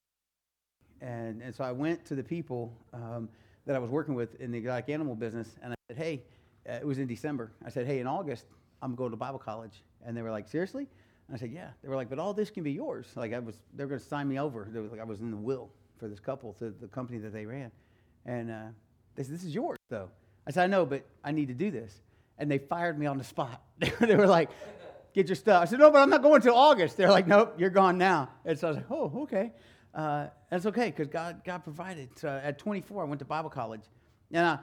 and, 1.01 1.43
and 1.43 1.55
so 1.55 1.65
I 1.65 1.73
went 1.73 2.05
to 2.07 2.15
the 2.15 2.23
people 2.23 2.73
um, 2.93 3.29
that 3.67 3.77
I 3.77 3.79
was 3.79 3.91
working 3.91 4.15
with 4.15 4.41
in 4.41 4.51
the 4.51 4.59
exotic 4.59 4.89
animal 4.89 5.15
business, 5.15 5.49
and 5.63 5.73
I 5.73 5.77
said, 5.89 5.97
hey, 5.97 6.23
uh, 6.69 6.73
it 6.75 6.87
was 6.87 6.99
in 6.99 7.07
December. 7.07 7.53
I 7.65 7.71
said, 7.71 7.87
hey, 7.87 8.01
in 8.01 8.07
August, 8.07 8.47
I'm 8.83 8.95
going 8.95 9.11
to 9.11 9.17
Bible 9.17 9.39
college. 9.39 9.83
And 10.05 10.17
they 10.17 10.23
were 10.23 10.31
like, 10.31 10.49
seriously? 10.49 10.87
And 11.29 11.37
I 11.37 11.39
said, 11.39 11.53
yeah. 11.53 11.69
They 11.83 11.89
were 11.89 11.97
like, 11.97 12.09
but 12.09 12.19
all 12.19 12.33
this 12.33 12.51
can 12.51 12.63
be 12.63 12.73
yours. 12.73 13.07
Like 13.15 13.33
I 13.33 13.39
was, 13.39 13.55
they 13.75 13.85
were 13.85 13.89
going 13.89 14.01
to 14.01 14.07
sign 14.07 14.29
me 14.29 14.39
over. 14.39 14.69
Was 14.73 14.91
like, 14.91 15.01
I 15.01 15.05
was 15.05 15.21
in 15.21 15.31
the 15.31 15.37
will 15.37 15.71
for 15.99 16.09
this 16.09 16.21
couple 16.21 16.55
to 16.55 16.71
the 16.71 16.89
company 16.89 17.19
that 17.19 17.33
they 17.33 17.47
ran. 17.47 17.71
And 18.25 18.51
uh, 18.51 18.63
they 19.15 19.23
said, 19.23 19.35
this 19.35 19.45
is 19.45 19.55
yours, 19.55 19.79
though. 19.91 20.11
I 20.47 20.51
said, 20.51 20.65
I 20.65 20.67
know, 20.67 20.87
but 20.87 21.05
I 21.23 21.33
need 21.33 21.49
to 21.49 21.55
do 21.55 21.71
this. 21.71 22.01
And 22.39 22.51
they 22.51 22.59
fired 22.59 22.99
me 22.99 23.07
on 23.07 23.19
the 23.19 23.25
spot. 23.25 23.63
they 23.79 24.17
were 24.17 24.27
like, 24.27 24.51
get 25.13 25.29
your 25.29 25.37
stuff. 25.37 25.63
I 25.63 25.65
said, 25.67 25.79
no, 25.79 25.91
but 25.91 26.01
I'm 26.01 26.11
not 26.11 26.23
going 26.23 26.37
until 26.37 26.55
August. 26.55 26.97
They're 26.97 27.11
like, 27.11 27.27
nope, 27.27 27.55
you're 27.59 27.71
gone 27.71 27.99
now. 27.99 28.31
And 28.45 28.59
so 28.59 28.69
I 28.69 28.71
was 28.71 28.77
like, 28.79 28.91
oh, 28.91 29.23
okay 29.23 29.53
uh, 29.95 30.27
that's 30.51 30.67
okay 30.67 30.87
because 30.87 31.09
God, 31.09 31.43
God 31.45 31.65
provided. 31.65 32.11
So 32.19 32.29
at 32.29 32.59
24, 32.59 33.03
I 33.03 33.07
went 33.07 33.19
to 33.19 33.25
Bible 33.25 33.51
college. 33.51 33.83
And 34.33 34.47
I, 34.47 34.59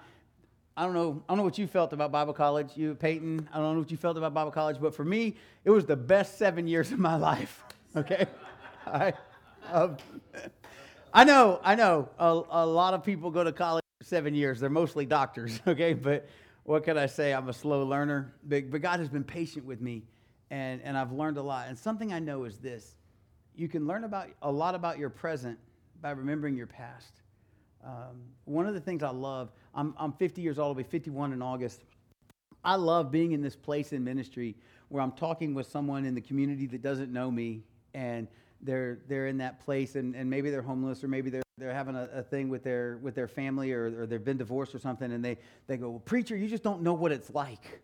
I 0.78 0.84
don't 0.84 0.94
know, 0.94 1.24
I 1.28 1.32
don't 1.32 1.38
know 1.38 1.44
what 1.44 1.58
you 1.58 1.68
felt 1.68 1.94
about 1.94 2.12
Bible 2.12 2.34
college, 2.34 2.72
you, 2.76 2.96
Peyton. 2.96 3.48
I 3.54 3.60
don't 3.60 3.74
know 3.74 3.80
what 3.80 3.92
you 3.92 3.98
felt 3.98 4.18
about 4.18 4.34
Bible 4.34 4.52
college, 4.52 4.78
but 4.82 4.94
for 4.94 5.06
me, 5.06 5.36
it 5.64 5.70
was 5.70 5.86
the 5.86 5.96
best 5.96 6.38
seven 6.38 6.68
years 6.68 6.92
of 6.92 7.00
my 7.00 7.16
life. 7.32 7.64
Okay, 7.96 8.26
I, 8.86 9.14
um, 9.72 9.96
I 11.14 11.24
know, 11.24 11.62
I 11.64 11.76
know. 11.76 12.10
A, 12.20 12.42
a 12.50 12.66
lot 12.66 12.94
of 12.94 13.04
people 13.06 13.32
go 13.32 13.44
to 13.44 13.54
college 13.54 13.84
for 14.02 14.06
seven 14.06 14.36
years. 14.36 14.60
They're 14.60 14.70
mostly 14.70 15.06
doctors. 15.06 15.62
Okay, 15.68 15.94
but 15.94 16.28
what 16.64 16.84
can 16.84 16.98
I 16.98 17.06
say? 17.06 17.34
I'm 17.34 17.48
a 17.48 17.54
slow 17.54 17.86
learner, 17.86 18.34
but, 18.44 18.70
but 18.70 18.82
God 18.82 19.00
has 19.00 19.08
been 19.08 19.24
patient 19.24 19.66
with 19.66 19.80
me, 19.80 20.04
and 20.52 20.82
and 20.84 20.98
I've 20.98 21.14
learned 21.14 21.38
a 21.38 21.44
lot. 21.44 21.70
And 21.70 21.78
something 21.78 22.12
I 22.12 22.20
know 22.20 22.44
is 22.44 22.58
this 22.58 22.96
you 23.56 23.70
can 23.70 23.88
learn 23.88 24.04
about 24.04 24.28
a 24.42 24.52
lot 24.52 24.76
about 24.76 25.00
your 25.00 25.10
present 25.10 25.58
by 26.02 26.12
remembering 26.12 26.58
your 26.58 26.68
past. 26.68 27.22
Um, 27.86 28.24
one 28.46 28.66
of 28.66 28.74
the 28.74 28.80
things 28.80 29.04
I 29.04 29.12
love, 29.12 29.52
I'm, 29.76 29.94
I'm 29.98 30.12
50 30.14 30.42
years 30.42 30.58
old, 30.58 30.70
I'll 30.70 30.84
be 30.84 30.90
51 30.90 31.34
in 31.34 31.42
August. 31.42 31.84
I 32.64 32.76
love 32.76 33.12
being 33.12 33.34
in 33.34 33.42
this 33.42 33.56
place 33.56 33.94
in 33.94 34.04
ministry 34.04 34.56
where 34.90 35.04
I'm 35.04 35.12
talking 35.12 35.54
with 35.54 35.70
someone 35.70 36.04
in 36.04 36.16
the 36.16 36.22
community 36.22 36.66
that 36.68 36.82
doesn't 36.82 37.14
know 37.14 37.30
me 37.30 37.62
and 37.94 38.28
they're, 38.62 39.00
they're 39.08 39.28
in 39.28 39.38
that 39.38 39.64
place 39.64 39.96
and, 39.96 40.16
and 40.16 40.28
maybe 40.28 40.50
they're 40.50 40.64
homeless 40.64 41.04
or 41.04 41.08
maybe 41.08 41.30
they're, 41.30 41.44
they're 41.60 41.74
having 41.74 41.96
a, 41.96 42.10
a 42.12 42.24
thing 42.24 42.50
with 42.50 42.64
their, 42.64 42.98
with 43.04 43.14
their 43.14 43.28
family 43.28 43.72
or, 43.72 44.02
or 44.02 44.06
they've 44.08 44.24
been 44.24 44.38
divorced 44.38 44.74
or 44.74 44.80
something 44.80 45.12
and 45.12 45.24
they, 45.24 45.38
they 45.68 45.78
go, 45.78 45.92
well, 45.92 46.00
Preacher, 46.00 46.36
you 46.36 46.48
just 46.48 46.64
don't 46.64 46.82
know 46.82 46.94
what 46.94 47.12
it's 47.12 47.30
like. 47.30 47.82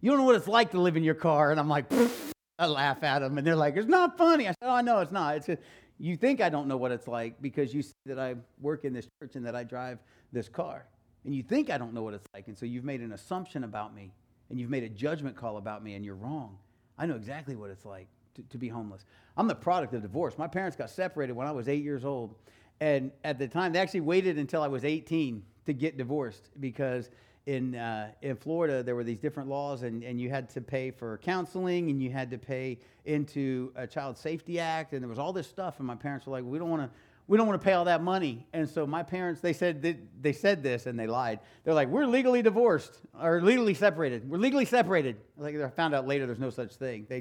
You 0.00 0.10
don't 0.10 0.18
know 0.18 0.26
what 0.26 0.36
it's 0.36 0.48
like 0.48 0.72
to 0.72 0.80
live 0.80 0.96
in 0.96 1.04
your 1.04 1.14
car. 1.14 1.52
And 1.52 1.60
I'm 1.60 1.68
like, 1.68 1.86
I 2.58 2.66
laugh 2.66 3.02
at 3.02 3.18
them, 3.18 3.36
and 3.36 3.44
they're 3.44 3.56
like, 3.56 3.76
"It's 3.76 3.88
not 3.88 4.16
funny." 4.16 4.46
I 4.46 4.50
said, 4.50 4.56
"Oh, 4.62 4.70
I 4.70 4.82
know 4.82 5.00
it's 5.00 5.10
not. 5.10 5.36
It's 5.38 5.48
a, 5.48 5.58
you 5.98 6.16
think 6.16 6.40
I 6.40 6.48
don't 6.48 6.66
know 6.66 6.76
what 6.76 6.92
it's 6.92 7.06
like 7.06 7.40
because 7.40 7.72
you 7.72 7.82
see 7.82 7.92
that 8.06 8.18
I 8.18 8.36
work 8.60 8.84
in 8.84 8.92
this 8.92 9.06
church 9.20 9.36
and 9.36 9.46
that 9.46 9.54
I 9.54 9.64
drive 9.64 9.98
this 10.32 10.48
car, 10.48 10.86
and 11.24 11.34
you 11.34 11.42
think 11.42 11.70
I 11.70 11.78
don't 11.78 11.94
know 11.94 12.02
what 12.02 12.14
it's 12.14 12.26
like, 12.34 12.48
and 12.48 12.58
so 12.58 12.66
you've 12.66 12.84
made 12.84 13.00
an 13.00 13.12
assumption 13.12 13.64
about 13.64 13.94
me, 13.94 14.12
and 14.50 14.58
you've 14.58 14.70
made 14.70 14.82
a 14.82 14.88
judgment 14.88 15.36
call 15.36 15.56
about 15.56 15.82
me, 15.84 15.94
and 15.94 16.04
you're 16.04 16.16
wrong. 16.16 16.58
I 16.98 17.06
know 17.06 17.16
exactly 17.16 17.56
what 17.56 17.70
it's 17.70 17.84
like 17.84 18.08
to, 18.34 18.42
to 18.42 18.58
be 18.58 18.68
homeless. 18.68 19.04
I'm 19.36 19.48
the 19.48 19.54
product 19.54 19.94
of 19.94 20.02
divorce. 20.02 20.38
My 20.38 20.46
parents 20.46 20.76
got 20.76 20.90
separated 20.90 21.32
when 21.32 21.46
I 21.46 21.52
was 21.52 21.68
eight 21.68 21.82
years 21.82 22.04
old, 22.04 22.34
and 22.80 23.10
at 23.22 23.38
the 23.38 23.48
time 23.48 23.72
they 23.72 23.78
actually 23.78 24.00
waited 24.00 24.38
until 24.38 24.62
I 24.62 24.68
was 24.68 24.84
18 24.84 25.42
to 25.66 25.72
get 25.72 25.96
divorced 25.96 26.50
because 26.60 27.10
in, 27.46 27.74
uh, 27.74 28.10
in 28.22 28.36
Florida, 28.36 28.82
there 28.82 28.94
were 28.94 29.04
these 29.04 29.18
different 29.18 29.48
laws, 29.48 29.82
and, 29.82 30.02
and 30.02 30.20
you 30.20 30.30
had 30.30 30.48
to 30.50 30.60
pay 30.60 30.90
for 30.90 31.18
counseling, 31.18 31.90
and 31.90 32.02
you 32.02 32.10
had 32.10 32.30
to 32.30 32.38
pay 32.38 32.78
into 33.04 33.70
a 33.76 33.86
Child 33.86 34.16
Safety 34.16 34.58
Act, 34.58 34.92
and 34.92 35.02
there 35.02 35.08
was 35.08 35.18
all 35.18 35.32
this 35.32 35.46
stuff. 35.46 35.78
And 35.78 35.86
my 35.86 35.94
parents 35.94 36.26
were 36.26 36.32
like, 36.32 36.44
"We 36.44 36.58
don't 36.58 36.70
want 36.70 36.82
to, 36.82 36.90
we 37.26 37.36
don't 37.36 37.46
want 37.46 37.60
to 37.60 37.64
pay 37.64 37.74
all 37.74 37.84
that 37.84 38.02
money." 38.02 38.46
And 38.54 38.68
so 38.68 38.86
my 38.86 39.02
parents, 39.02 39.42
they 39.42 39.52
said 39.52 39.82
they, 39.82 39.98
they 40.20 40.32
said 40.32 40.62
this, 40.62 40.86
and 40.86 40.98
they 40.98 41.06
lied. 41.06 41.40
They're 41.64 41.74
like, 41.74 41.88
"We're 41.88 42.06
legally 42.06 42.40
divorced 42.40 42.98
or 43.20 43.42
legally 43.42 43.74
separated. 43.74 44.28
We're 44.28 44.38
legally 44.38 44.64
separated." 44.64 45.16
Like 45.36 45.54
I 45.56 45.68
found 45.68 45.94
out 45.94 46.06
later, 46.06 46.24
there's 46.24 46.38
no 46.38 46.50
such 46.50 46.74
thing. 46.76 47.06
They 47.10 47.20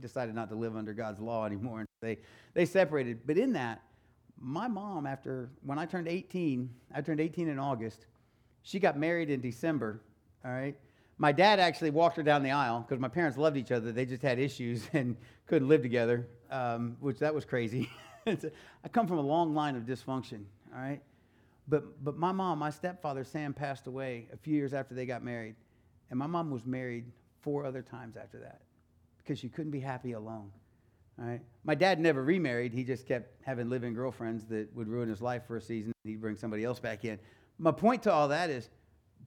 decided 0.00 0.36
not 0.36 0.50
to 0.50 0.54
live 0.54 0.76
under 0.76 0.94
God's 0.94 1.18
law 1.18 1.46
anymore, 1.46 1.80
and 1.80 1.88
they 2.00 2.18
they 2.54 2.64
separated. 2.64 3.26
But 3.26 3.38
in 3.38 3.54
that, 3.54 3.82
my 4.38 4.68
mom, 4.68 5.04
after 5.04 5.50
when 5.64 5.80
I 5.80 5.86
turned 5.86 6.06
18, 6.06 6.70
I 6.94 7.00
turned 7.00 7.20
18 7.20 7.48
in 7.48 7.58
August 7.58 8.06
she 8.64 8.80
got 8.80 8.98
married 8.98 9.30
in 9.30 9.40
December, 9.40 10.00
all 10.44 10.50
right? 10.50 10.76
My 11.18 11.30
dad 11.30 11.60
actually 11.60 11.90
walked 11.90 12.16
her 12.16 12.24
down 12.24 12.42
the 12.42 12.50
aisle 12.50 12.80
because 12.80 12.98
my 12.98 13.08
parents 13.08 13.38
loved 13.38 13.56
each 13.56 13.70
other. 13.70 13.92
They 13.92 14.06
just 14.06 14.22
had 14.22 14.40
issues 14.40 14.88
and 14.92 15.16
couldn't 15.46 15.68
live 15.68 15.82
together, 15.82 16.26
um, 16.50 16.96
which 16.98 17.20
that 17.20 17.32
was 17.32 17.44
crazy. 17.44 17.88
I 18.26 18.88
come 18.90 19.06
from 19.06 19.18
a 19.18 19.22
long 19.22 19.54
line 19.54 19.76
of 19.76 19.82
dysfunction, 19.84 20.44
all 20.74 20.80
right? 20.80 21.00
But, 21.68 22.02
but 22.02 22.16
my 22.16 22.32
mom, 22.32 22.58
my 22.58 22.70
stepfather, 22.70 23.22
Sam, 23.22 23.54
passed 23.54 23.86
away 23.86 24.26
a 24.32 24.36
few 24.36 24.54
years 24.54 24.74
after 24.74 24.94
they 24.94 25.06
got 25.06 25.22
married. 25.22 25.54
And 26.10 26.18
my 26.18 26.26
mom 26.26 26.50
was 26.50 26.66
married 26.66 27.04
four 27.40 27.64
other 27.64 27.82
times 27.82 28.16
after 28.16 28.38
that 28.40 28.62
because 29.18 29.38
she 29.38 29.48
couldn't 29.48 29.70
be 29.70 29.80
happy 29.80 30.12
alone. 30.12 30.50
All 31.18 31.26
right. 31.26 31.40
My 31.64 31.74
dad 31.74 32.00
never 32.00 32.24
remarried. 32.24 32.72
He 32.72 32.82
just 32.82 33.06
kept 33.06 33.42
having 33.44 33.68
living 33.70 33.94
girlfriends 33.94 34.44
that 34.46 34.74
would 34.74 34.88
ruin 34.88 35.08
his 35.08 35.22
life 35.22 35.42
for 35.46 35.56
a 35.56 35.60
season. 35.60 35.92
He'd 36.02 36.20
bring 36.20 36.36
somebody 36.36 36.64
else 36.64 36.80
back 36.80 37.04
in. 37.04 37.18
My 37.58 37.70
point 37.70 38.02
to 38.04 38.12
all 38.12 38.28
that 38.28 38.50
is 38.50 38.68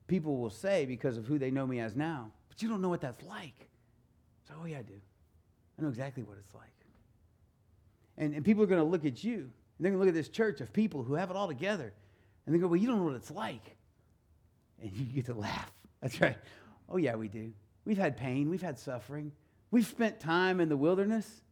people 0.06 0.38
will 0.38 0.50
say, 0.50 0.86
because 0.86 1.16
of 1.16 1.26
who 1.26 1.38
they 1.38 1.50
know 1.50 1.66
me 1.66 1.80
as 1.80 1.96
now, 1.96 2.30
but 2.48 2.62
you 2.62 2.68
don't 2.68 2.82
know 2.82 2.88
what 2.88 3.00
that's 3.00 3.22
like. 3.24 3.68
So, 4.46 4.54
oh, 4.62 4.66
yeah, 4.66 4.78
I 4.78 4.82
do. 4.82 4.94
I 5.78 5.82
know 5.82 5.88
exactly 5.88 6.22
what 6.22 6.38
it's 6.38 6.54
like. 6.54 6.64
And, 8.16 8.34
and 8.34 8.44
people 8.44 8.62
are 8.62 8.66
going 8.66 8.80
to 8.80 8.88
look 8.88 9.04
at 9.04 9.22
you. 9.22 9.34
And 9.34 9.84
they're 9.84 9.92
going 9.92 10.00
to 10.00 10.06
look 10.06 10.08
at 10.08 10.14
this 10.14 10.28
church 10.28 10.60
of 10.60 10.72
people 10.72 11.04
who 11.04 11.14
have 11.14 11.30
it 11.30 11.36
all 11.36 11.46
together. 11.46 11.92
And 12.44 12.54
they 12.54 12.58
go, 12.58 12.66
Well, 12.66 12.76
you 12.76 12.88
don't 12.88 12.98
know 12.98 13.04
what 13.04 13.14
it's 13.14 13.30
like. 13.30 13.76
And 14.82 14.92
you 14.92 15.04
get 15.04 15.26
to 15.26 15.34
laugh. 15.34 15.70
That's 16.00 16.20
right. 16.20 16.36
Oh, 16.88 16.96
yeah, 16.96 17.14
we 17.14 17.28
do. 17.28 17.52
We've 17.84 17.98
had 17.98 18.16
pain, 18.16 18.50
we've 18.50 18.62
had 18.62 18.78
suffering. 18.78 19.32
We've 19.70 19.86
spent 19.86 20.20
time 20.20 20.60
in 20.60 20.68
the 20.68 20.76
wilderness. 20.76 21.42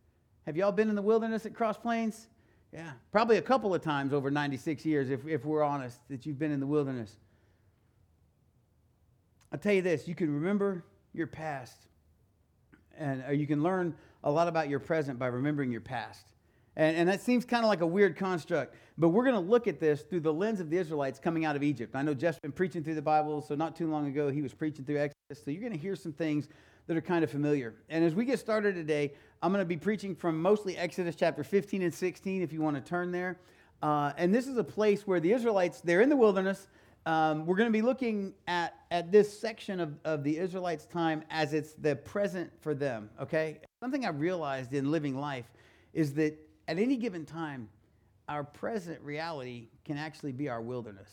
Have 0.46 0.56
y'all 0.56 0.72
been 0.72 0.88
in 0.88 0.94
the 0.94 1.02
wilderness 1.02 1.44
at 1.44 1.54
Cross 1.54 1.78
Plains? 1.78 2.28
Yeah, 2.72 2.90
probably 3.12 3.38
a 3.38 3.42
couple 3.42 3.74
of 3.74 3.82
times 3.82 4.12
over 4.12 4.30
96 4.30 4.84
years, 4.84 5.10
if, 5.10 5.26
if 5.26 5.44
we're 5.44 5.62
honest, 5.62 5.98
that 6.08 6.26
you've 6.26 6.38
been 6.38 6.50
in 6.50 6.60
the 6.60 6.66
wilderness. 6.66 7.16
I'll 9.52 9.58
tell 9.58 9.72
you 9.72 9.82
this 9.82 10.08
you 10.08 10.14
can 10.14 10.32
remember 10.32 10.84
your 11.14 11.26
past, 11.26 11.86
and 12.98 13.22
you 13.38 13.46
can 13.46 13.62
learn 13.62 13.94
a 14.24 14.30
lot 14.30 14.48
about 14.48 14.68
your 14.68 14.80
present 14.80 15.18
by 15.18 15.28
remembering 15.28 15.70
your 15.70 15.80
past. 15.80 16.26
And, 16.76 16.96
and 16.96 17.08
that 17.08 17.20
seems 17.20 17.44
kind 17.44 17.64
of 17.64 17.68
like 17.68 17.80
a 17.80 17.86
weird 17.86 18.16
construct, 18.16 18.74
but 18.98 19.08
we're 19.08 19.24
going 19.24 19.34
to 19.34 19.40
look 19.40 19.66
at 19.66 19.80
this 19.80 20.02
through 20.02 20.20
the 20.20 20.32
lens 20.32 20.60
of 20.60 20.68
the 20.68 20.76
Israelites 20.76 21.18
coming 21.18 21.44
out 21.44 21.56
of 21.56 21.62
Egypt. 21.62 21.94
I 21.96 22.02
know 22.02 22.12
Jeff's 22.12 22.38
been 22.38 22.52
preaching 22.52 22.84
through 22.84 22.96
the 22.96 23.02
Bible, 23.02 23.40
so 23.40 23.54
not 23.54 23.76
too 23.76 23.90
long 23.90 24.06
ago 24.06 24.30
he 24.30 24.42
was 24.42 24.52
preaching 24.52 24.84
through 24.84 24.98
Exodus. 24.98 25.44
So 25.44 25.50
you're 25.50 25.60
going 25.60 25.72
to 25.72 25.78
hear 25.78 25.96
some 25.96 26.12
things 26.12 26.48
that 26.86 26.96
are 26.96 27.02
kind 27.02 27.24
of 27.24 27.30
familiar. 27.30 27.74
And 27.88 28.04
as 28.04 28.14
we 28.14 28.24
get 28.24 28.38
started 28.38 28.74
today, 28.74 29.12
I'm 29.42 29.52
going 29.52 29.62
to 29.62 29.68
be 29.68 29.76
preaching 29.76 30.14
from 30.14 30.40
mostly 30.40 30.76
Exodus 30.76 31.16
chapter 31.16 31.44
15 31.44 31.82
and 31.82 31.92
16, 31.92 32.42
if 32.42 32.52
you 32.52 32.60
want 32.60 32.76
to 32.76 32.82
turn 32.82 33.10
there. 33.10 33.38
Uh, 33.82 34.12
and 34.16 34.34
this 34.34 34.46
is 34.46 34.56
a 34.56 34.64
place 34.64 35.06
where 35.06 35.20
the 35.20 35.32
Israelites, 35.32 35.80
they're 35.80 36.00
in 36.00 36.08
the 36.08 36.16
wilderness. 36.16 36.68
Um, 37.04 37.46
we're 37.46 37.56
going 37.56 37.68
to 37.68 37.72
be 37.72 37.82
looking 37.82 38.34
at, 38.48 38.74
at 38.90 39.12
this 39.12 39.38
section 39.38 39.80
of, 39.80 39.94
of 40.04 40.24
the 40.24 40.38
Israelites' 40.38 40.86
time 40.86 41.22
as 41.30 41.52
it's 41.52 41.74
the 41.74 41.94
present 41.94 42.50
for 42.60 42.74
them, 42.74 43.10
okay? 43.20 43.60
Something 43.80 44.04
I 44.04 44.10
realized 44.10 44.72
in 44.72 44.90
living 44.90 45.16
life 45.16 45.46
is 45.92 46.14
that 46.14 46.36
at 46.66 46.78
any 46.78 46.96
given 46.96 47.24
time, 47.24 47.68
our 48.28 48.42
present 48.42 49.00
reality 49.02 49.68
can 49.84 49.98
actually 49.98 50.32
be 50.32 50.48
our 50.48 50.60
wilderness, 50.60 51.10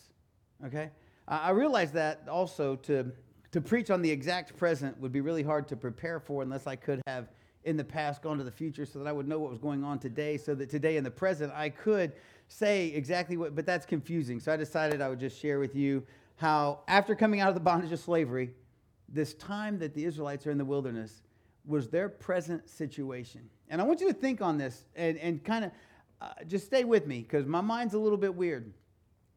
okay? 0.65 0.89
I 1.27 1.51
realized 1.51 1.94
that 1.94 2.27
also 2.27 2.75
to 2.77 3.12
to 3.53 3.62
preach 3.62 3.91
on 3.91 4.01
the 4.01 4.10
exact 4.10 4.57
present 4.57 5.00
would 5.00 5.12
be 5.12 5.22
really 5.22 5.43
hard 5.43 5.67
to 5.67 5.75
prepare 5.75 6.19
for 6.19 6.41
unless 6.41 6.65
I 6.65 6.75
could 6.75 7.00
have 7.05 7.29
in 7.63 7.77
the 7.77 7.83
past 7.83 8.24
gone 8.24 8.39
to 8.39 8.43
the 8.43 8.51
future 8.51 8.83
so 8.83 8.98
that 8.98 9.07
I 9.07 9.12
would 9.12 9.27
know 9.27 9.39
what 9.39 9.51
was 9.51 9.60
going 9.60 9.83
on 9.83 10.00
today, 10.00 10.38
so 10.38 10.55
that 10.55 10.72
today 10.72 10.98
in 10.98 11.03
the 11.03 11.12
present 11.12 11.53
I 11.55 11.69
could 11.69 12.13
say 12.48 12.88
exactly 12.88 13.38
what, 13.38 13.55
but 13.55 13.67
that's 13.67 13.86
confusing. 13.86 14.39
So 14.39 14.51
I 14.51 14.57
decided 14.57 15.01
I 15.01 15.07
would 15.07 15.19
just 15.19 15.39
share 15.39 15.60
with 15.60 15.75
you 15.75 16.03
how, 16.36 16.79
after 16.88 17.13
coming 17.13 17.41
out 17.41 17.50
of 17.50 17.53
the 17.53 17.62
bondage 17.62 17.91
of 17.91 18.00
slavery, 18.00 18.50
this 19.07 19.36
time 19.36 19.77
that 19.79 19.93
the 19.93 20.03
Israelites 20.03 20.48
are 20.48 20.51
in 20.51 20.57
the 20.57 20.65
wilderness 20.65 21.22
was 21.63 21.88
their 21.89 22.10
present 22.10 22.67
situation. 22.67 23.48
And 23.69 23.79
I 23.79 23.83
want 23.83 24.01
you 24.01 24.07
to 24.07 24.13
think 24.13 24.41
on 24.41 24.57
this 24.57 24.86
and, 24.95 25.15
and 25.19 25.43
kind 25.43 25.65
of 25.65 25.72
uh, 26.22 26.29
just 26.48 26.65
stay 26.65 26.86
with 26.86 27.05
me 27.05 27.19
because 27.19 27.45
my 27.45 27.62
mind's 27.62 27.93
a 27.93 28.00
little 28.00 28.17
bit 28.17 28.33
weird. 28.33 28.74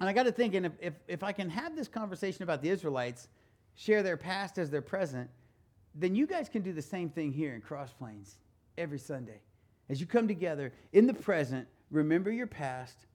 And 0.00 0.08
I 0.08 0.14
got 0.14 0.22
to 0.22 0.32
thinking 0.32 0.64
if, 0.64 0.72
if, 0.80 0.94
if 1.06 1.22
I 1.22 1.32
can 1.32 1.50
have 1.50 1.76
this 1.76 1.86
conversation 1.86 2.42
about 2.42 2.62
the 2.62 2.70
Israelites, 2.70 3.28
share 3.76 4.02
their 4.02 4.16
past 4.16 4.58
as 4.58 4.70
their 4.70 4.82
present, 4.82 5.30
then 5.94 6.14
you 6.14 6.26
guys 6.26 6.48
can 6.48 6.62
do 6.62 6.72
the 6.72 6.82
same 6.82 7.08
thing 7.08 7.32
here 7.32 7.54
in 7.54 7.60
Cross 7.60 7.92
Plains 7.92 8.36
every 8.76 8.98
Sunday. 8.98 9.40
As 9.88 10.00
you 10.00 10.06
come 10.06 10.26
together 10.26 10.72
in 10.92 11.06
the 11.06 11.14
present, 11.14 11.68
remember 11.90 12.30
your 12.30 12.46
past, 12.46 13.06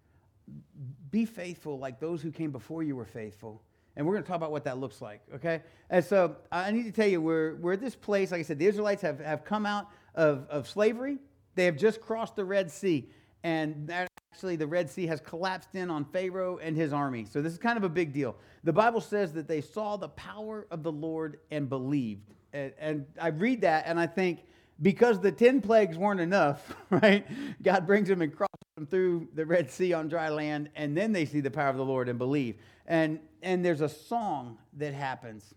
be 1.12 1.25
faithful 1.25 1.77
like 1.77 2.00
those 2.00 2.22
who 2.22 2.32
came 2.32 2.51
before 2.51 2.84
you 2.84 2.96
were 2.96 3.06
faithful. 3.06 3.62
And 3.96 4.06
we're 4.06 4.13
going 4.13 4.24
to 4.24 4.27
talk 4.27 4.38
about 4.38 4.51
what 4.51 4.63
that 4.63 4.77
looks 4.77 5.01
like, 5.01 5.22
okay? 5.36 5.62
And 5.89 6.03
so 6.03 6.38
I 6.51 6.72
need 6.72 6.84
to 6.84 6.91
tell 6.91 7.08
you, 7.08 7.20
we're, 7.22 7.56
we're 7.56 7.74
at 7.74 7.82
this 7.82 7.96
place, 7.96 8.32
like 8.32 8.39
I 8.39 8.44
said, 8.44 8.58
the 8.58 8.68
Israelites 8.68 9.01
have, 9.01 9.20
have 9.20 9.44
come 9.44 9.65
out 9.65 9.89
of, 10.15 10.48
of 10.50 10.70
slavery. 10.70 11.18
They 11.56 11.65
have 11.65 11.75
just 11.75 12.00
crossed 12.00 12.38
the 12.38 12.46
Red 12.46 12.72
Sea. 12.72 13.10
And 13.44 13.88
that 13.88 14.08
actually, 14.34 14.56
the 14.56 14.68
Red 14.68 14.90
Sea 14.90 15.08
has 15.08 15.20
collapsed 15.20 15.76
in 15.76 15.90
on 15.90 16.06
Pharaoh 16.06 16.58
and 16.58 16.76
his 16.76 16.94
army. 16.94 17.26
So 17.30 17.42
this 17.42 17.54
is 17.54 17.60
kind 17.60 17.78
of 17.78 17.84
a 17.84 17.90
big 17.90 18.14
deal. 18.14 18.36
The 18.64 18.74
Bible 18.74 19.02
says 19.02 19.34
that 19.34 19.48
they 19.48 19.62
saw 19.62 19.98
the 19.98 20.10
power 20.10 20.68
of 20.72 20.84
the 20.84 20.92
Lord 20.92 21.40
and 21.50 21.68
believed. 21.68 22.34
And, 22.54 22.74
and 22.80 23.06
I 23.20 23.30
read 23.30 23.62
that 23.62 23.86
and 23.88 24.00
I 24.00 24.08
think, 24.08 24.40
because 24.82 25.20
the 25.20 25.32
10 25.32 25.62
plagues 25.62 25.98
weren't 25.98 26.20
enough, 26.20 26.76
right? 26.90 27.26
God 27.62 27.86
brings 27.86 28.08
them 28.08 28.22
and 28.22 28.36
crosses 28.36 28.50
them 28.76 28.88
through 28.88 29.28
the 29.36 29.46
Red 29.46 29.70
Sea 29.70 29.94
on 29.94 30.08
dry 30.08 30.30
land, 30.30 30.70
and 30.76 30.98
then 30.98 31.12
they 31.12 31.26
see 31.26 31.40
the 31.42 31.52
power 31.52 31.70
of 31.70 31.78
the 31.78 31.86
Lord 31.86 32.10
and 32.10 32.18
believe. 32.18 32.56
And, 32.88 33.20
and 33.42 33.64
there's 33.64 33.82
a 33.82 33.90
song 33.90 34.58
that 34.78 34.94
happens. 34.94 35.54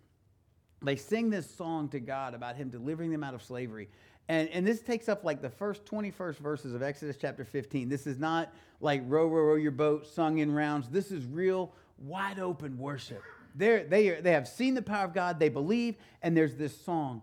They 0.83 0.97
sing 0.97 1.31
this 1.31 1.49
song 1.49 1.89
to 1.91 2.01
God 2.01 2.35
about 2.35 2.57
Him 2.57 2.69
delivering 2.69 3.11
them 3.11 3.25
out 3.25 3.35
of 3.35 3.43
slavery. 3.43 3.89
And, 4.29 4.49
and 4.51 4.67
this 4.67 4.81
takes 4.81 5.09
up 5.09 5.25
like 5.25 5.43
the 5.43 5.51
first 5.51 5.85
21st 5.85 6.37
verses 6.37 6.75
of 6.75 6.83
Exodus 6.83 7.17
chapter 7.21 7.45
15. 7.45 7.89
This 7.89 8.07
is 8.07 8.19
not 8.19 8.53
like 8.81 9.03
row, 9.07 9.27
row, 9.27 9.43
row 9.43 9.55
your 9.57 9.71
boat, 9.71 10.07
sung 10.07 10.39
in 10.39 10.53
rounds. 10.53 10.89
This 10.89 11.11
is 11.11 11.27
real, 11.27 11.73
wide 11.99 12.39
open 12.39 12.79
worship. 12.79 13.23
They're, 13.55 13.85
they, 13.85 14.21
they 14.21 14.33
have 14.33 14.49
seen 14.49 14.75
the 14.75 14.83
power 14.83 15.05
of 15.05 15.15
God, 15.15 15.39
they 15.39 15.49
believe, 15.49 15.97
and 16.23 16.37
there's 16.37 16.57
this 16.57 16.77
song. 16.81 17.23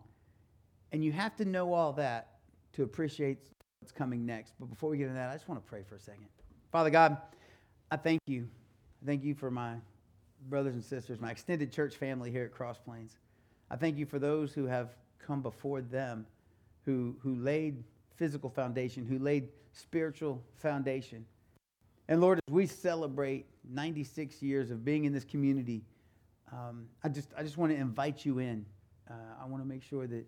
And 0.91 1.03
you 1.03 1.11
have 1.11 1.35
to 1.37 1.45
know 1.45 1.73
all 1.73 1.93
that 1.93 2.35
to 2.73 2.83
appreciate 2.83 3.39
what's 3.79 3.91
coming 3.91 4.25
next. 4.25 4.53
But 4.59 4.69
before 4.69 4.89
we 4.89 4.97
get 4.97 5.05
into 5.05 5.15
that, 5.15 5.29
I 5.29 5.33
just 5.33 5.49
want 5.49 5.63
to 5.63 5.69
pray 5.69 5.83
for 5.87 5.95
a 5.95 5.99
second. 5.99 6.27
Father 6.71 6.89
God, 6.89 7.17
I 7.89 7.97
thank 7.97 8.21
you. 8.27 8.47
I 9.01 9.05
thank 9.07 9.23
you 9.23 9.33
for 9.33 9.49
my 9.49 9.75
brothers 10.49 10.75
and 10.75 10.83
sisters, 10.83 11.19
my 11.19 11.31
extended 11.31 11.71
church 11.71 11.95
family 11.95 12.31
here 12.31 12.45
at 12.45 12.51
Cross 12.51 12.79
Plains. 12.85 13.17
I 13.69 13.75
thank 13.75 13.97
you 13.97 14.05
for 14.05 14.19
those 14.19 14.53
who 14.53 14.65
have 14.65 14.89
come 15.19 15.41
before 15.41 15.81
them 15.81 16.25
who, 16.91 17.15
who 17.21 17.35
laid 17.35 17.83
physical 18.17 18.49
foundation, 18.49 19.05
who 19.05 19.17
laid 19.17 19.47
spiritual 19.71 20.43
foundation. 20.57 21.25
And 22.09 22.19
Lord, 22.19 22.39
as 22.45 22.53
we 22.53 22.65
celebrate 22.67 23.45
96 23.69 24.41
years 24.41 24.71
of 24.71 24.83
being 24.83 25.05
in 25.05 25.13
this 25.13 25.23
community, 25.23 25.83
um, 26.51 26.87
I 27.03 27.09
just, 27.09 27.29
I 27.37 27.43
just 27.43 27.57
want 27.57 27.71
to 27.71 27.77
invite 27.77 28.25
you 28.25 28.39
in. 28.39 28.65
Uh, 29.09 29.13
I 29.41 29.45
want 29.45 29.63
to 29.63 29.67
make 29.67 29.83
sure 29.83 30.05
that, 30.05 30.25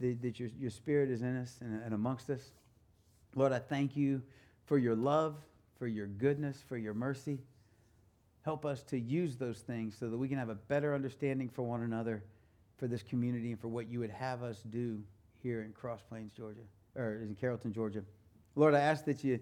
that, 0.00 0.22
that, 0.22 0.38
your, 0.38 0.50
your 0.58 0.70
spirit 0.70 1.10
is 1.10 1.22
in 1.22 1.36
us 1.36 1.58
and, 1.60 1.82
and 1.82 1.92
amongst 1.92 2.30
us. 2.30 2.52
Lord, 3.34 3.52
I 3.52 3.58
thank 3.58 3.96
you 3.96 4.22
for 4.66 4.78
your 4.78 4.94
love, 4.94 5.34
for 5.78 5.88
your 5.88 6.06
goodness, 6.06 6.62
for 6.68 6.76
your 6.76 6.94
mercy. 6.94 7.40
Help 8.42 8.64
us 8.64 8.84
to 8.84 8.98
use 8.98 9.36
those 9.36 9.58
things 9.58 9.96
so 9.98 10.08
that 10.08 10.16
we 10.16 10.28
can 10.28 10.38
have 10.38 10.50
a 10.50 10.54
better 10.54 10.94
understanding 10.94 11.48
for 11.48 11.62
one 11.62 11.82
another, 11.82 12.22
for 12.76 12.86
this 12.86 13.02
community, 13.02 13.50
and 13.50 13.60
for 13.60 13.68
what 13.68 13.88
you 13.88 13.98
would 13.98 14.10
have 14.10 14.44
us 14.44 14.62
do 14.70 15.02
here 15.44 15.62
in 15.62 15.72
Cross 15.72 16.00
Plains, 16.08 16.32
Georgia, 16.32 16.62
or 16.96 17.20
in 17.22 17.36
Carrollton, 17.38 17.72
Georgia. 17.72 18.02
Lord, 18.56 18.74
I 18.74 18.80
ask 18.80 19.04
that 19.04 19.22
you, 19.22 19.38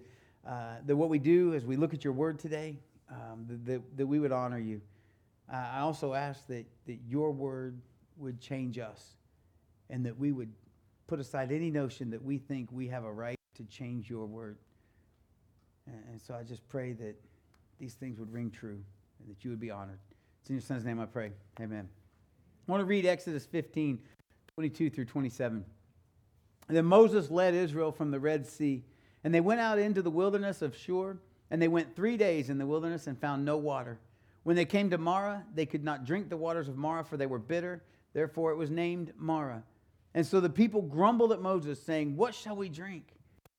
uh, 0.47 0.75
that 0.85 0.97
what 0.97 1.09
we 1.09 1.21
do 1.21 1.55
as 1.55 1.65
we 1.65 1.77
look 1.77 1.95
at 1.95 2.03
your 2.03 2.13
word 2.13 2.41
today, 2.41 2.77
um, 3.09 3.47
that, 3.65 3.81
that 3.97 4.07
we 4.07 4.19
would 4.19 4.33
honor 4.33 4.59
you. 4.59 4.81
Uh, 5.51 5.57
I 5.57 5.79
also 5.79 6.13
ask 6.13 6.47
that, 6.49 6.67
that 6.87 6.99
your 7.07 7.31
word 7.31 7.81
would 8.17 8.41
change 8.41 8.79
us 8.79 9.15
and 9.91 10.05
that 10.05 10.19
we 10.19 10.33
would 10.33 10.51
put 11.07 11.21
aside 11.21 11.53
any 11.53 11.71
notion 11.71 12.11
that 12.11 12.23
we 12.23 12.37
think 12.37 12.73
we 12.73 12.89
have 12.89 13.05
a 13.05 13.13
right 13.13 13.39
to 13.55 13.65
change 13.65 14.11
your 14.11 14.27
word. 14.27 14.57
And, 15.87 16.03
and 16.11 16.21
so 16.21 16.35
I 16.35 16.43
just 16.43 16.67
pray 16.69 16.95
that 16.95 17.15
these 17.79 17.95
things 17.95 18.19
would 18.19 18.33
ring 18.33 18.51
true 18.51 18.81
and 19.21 19.29
that 19.29 19.45
you 19.45 19.51
would 19.51 19.61
be 19.61 19.71
honored. 19.71 20.01
It's 20.41 20.51
in 20.51 20.57
your 20.57 20.63
son's 20.63 20.85
name 20.85 20.99
I 20.99 21.07
pray. 21.07 21.31
Amen. 21.61 21.89
I 22.67 22.71
want 22.73 22.81
to 22.81 22.87
read 22.87 23.07
Exodus 23.07 23.47
15, 23.47 24.01
22 24.57 24.91
through 24.91 25.05
27. 25.05 25.65
And 26.73 26.77
then 26.79 26.87
Moses 26.87 27.31
led 27.31 27.53
Israel 27.53 27.93
from 27.93 28.11
the 28.11 28.19
Red 28.19 28.47
Sea, 28.47 28.83
and 29.25 29.35
they 29.35 29.43
went 29.43 29.61
out 29.61 29.79
into 29.79 30.01
the 30.01 30.11
wilderness 30.11 30.63
of 30.63 30.75
Shur, 30.75 31.19
and 31.51 31.61
they 31.61 31.69
went 31.69 31.95
three 31.95 32.17
days 32.17 32.49
in 32.49 32.57
the 32.57 32.65
wilderness 32.65 33.07
and 33.09 33.21
found 33.21 33.45
no 33.45 33.59
water. 33.59 33.99
When 34.45 34.57
they 34.57 34.65
came 34.65 34.89
to 34.89 34.97
Marah, 34.97 35.45
they 35.55 35.67
could 35.67 35.85
not 35.85 36.07
drink 36.07 36.31
the 36.31 36.39
waters 36.39 36.69
of 36.69 36.79
Marah, 36.79 37.05
for 37.05 37.19
they 37.19 37.27
were 37.27 37.39
bitter. 37.39 37.83
Therefore 38.15 38.53
it 38.53 38.57
was 38.57 38.71
named 38.71 39.13
Marah. 39.19 39.63
And 40.15 40.27
so 40.27 40.41
the 40.41 40.49
people 40.49 40.81
grumbled 40.81 41.31
at 41.31 41.43
Moses, 41.43 41.79
saying, 41.79 42.17
What 42.17 42.35
shall 42.35 42.57
we 42.57 42.71
drink? 42.71 43.17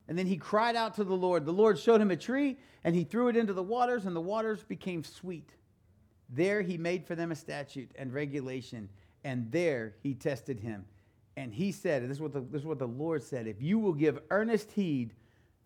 And 0.08 0.18
then 0.18 0.26
he 0.26 0.36
cried 0.36 0.74
out 0.74 0.94
to 0.94 1.04
the 1.04 1.14
Lord. 1.14 1.46
The 1.46 1.52
Lord 1.52 1.78
showed 1.78 2.00
him 2.00 2.10
a 2.10 2.16
tree, 2.16 2.58
and 2.82 2.96
he 2.96 3.04
threw 3.04 3.28
it 3.28 3.36
into 3.36 3.52
the 3.52 3.62
waters, 3.62 4.06
and 4.06 4.16
the 4.16 4.20
waters 4.20 4.64
became 4.64 5.04
sweet. 5.04 5.54
There 6.30 6.62
he 6.62 6.76
made 6.76 7.06
for 7.06 7.14
them 7.14 7.30
a 7.30 7.36
statute 7.36 7.92
and 7.94 8.12
regulation, 8.12 8.88
and 9.22 9.52
there 9.52 9.94
he 10.02 10.14
tested 10.14 10.58
him. 10.58 10.86
And 11.36 11.52
he 11.52 11.72
said, 11.72 12.02
and 12.02 12.10
this 12.10 12.18
is, 12.18 12.22
what 12.22 12.32
the, 12.32 12.40
this 12.40 12.60
is 12.60 12.66
what 12.66 12.78
the 12.78 12.86
Lord 12.86 13.22
said 13.22 13.46
if 13.46 13.60
you 13.60 13.78
will 13.78 13.92
give 13.92 14.20
earnest 14.30 14.70
heed 14.72 15.14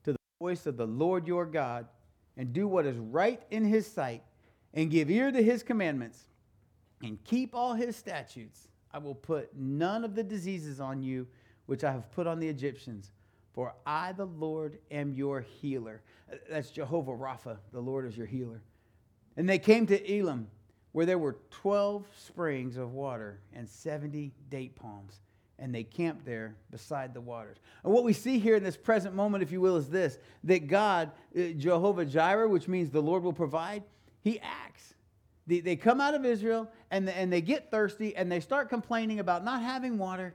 to 0.05 0.13
the 0.13 0.19
voice 0.41 0.67
of 0.67 0.77
the 0.77 0.87
Lord 0.87 1.27
your 1.27 1.45
God 1.45 1.87
and 2.37 2.53
do 2.53 2.67
what 2.67 2.87
is 2.87 2.97
right 2.97 3.43
in 3.51 3.65
his 3.65 3.87
sight 3.87 4.23
and 4.73 4.91
give 4.91 5.11
ear 5.11 5.31
to 5.31 5.43
his 5.43 5.63
commandments 5.63 6.25
and 7.03 7.23
keep 7.25 7.55
all 7.55 7.75
his 7.75 7.97
statutes, 7.97 8.69
I 8.93 8.99
will 8.99 9.15
put 9.15 9.55
none 9.55 10.05
of 10.05 10.15
the 10.15 10.25
diseases 10.25 10.81
on 10.81 11.03
you 11.03 11.27
which 11.67 11.85
I 11.85 11.93
have 11.93 12.11
put 12.13 12.27
on 12.27 12.41
the 12.41 12.49
Egyptians. 12.49 13.13
For 13.53 13.75
I, 13.85 14.13
the 14.13 14.25
Lord, 14.25 14.79
am 14.91 15.13
your 15.13 15.41
healer. 15.41 16.01
Uh, 16.33 16.37
that's 16.49 16.71
Jehovah 16.71 17.13
Rapha. 17.13 17.59
The 17.73 17.81
Lord 17.81 18.07
is 18.07 18.17
your 18.17 18.27
healer. 18.27 18.63
And 19.37 19.49
they 19.49 19.59
came 19.59 19.87
to 19.89 20.19
Elim, 20.19 20.49
where 20.93 21.05
there 21.05 21.19
were 21.19 21.37
12 21.51 22.07
springs 22.17 22.77
of 22.77 22.93
water 22.93 23.41
and 23.53 23.69
70 23.69 24.33
date 24.49 24.77
palms 24.77 25.21
and 25.59 25.75
they 25.75 25.83
camped 25.83 26.25
there 26.25 26.55
beside 26.71 27.13
the 27.13 27.21
waters. 27.21 27.59
And 27.85 27.93
what 27.93 28.05
we 28.05 28.13
see 28.13 28.39
here 28.39 28.57
in 28.57 28.63
this 28.63 28.77
present 28.77 29.15
moment, 29.15 29.43
if 29.43 29.51
you 29.51 29.61
will, 29.61 29.77
is 29.77 29.89
this 29.89 30.19
that 30.45 30.67
God, 30.67 31.11
uh, 31.37 31.49
Jehovah 31.57 32.05
Jireh, 32.05 32.49
which 32.49 32.69
means 32.69 32.91
the 32.91 33.03
Lord 33.03 33.23
will 33.23 33.33
provide, 33.33 33.83
he 34.21 34.41
acts. 34.41 34.95
They, 35.47 35.77
come 35.77 35.99
out 35.99 36.13
of 36.13 36.27
Israel 36.27 36.71
and, 36.91 37.09
and 37.09 37.33
they 37.33 37.41
get 37.41 37.71
thirsty 37.71 38.15
and 38.15 38.31
they 38.31 38.41
start 38.41 38.69
complaining 38.69 39.19
about 39.19 39.45
not 39.45 39.63
having 39.63 39.97
water, 39.97 40.35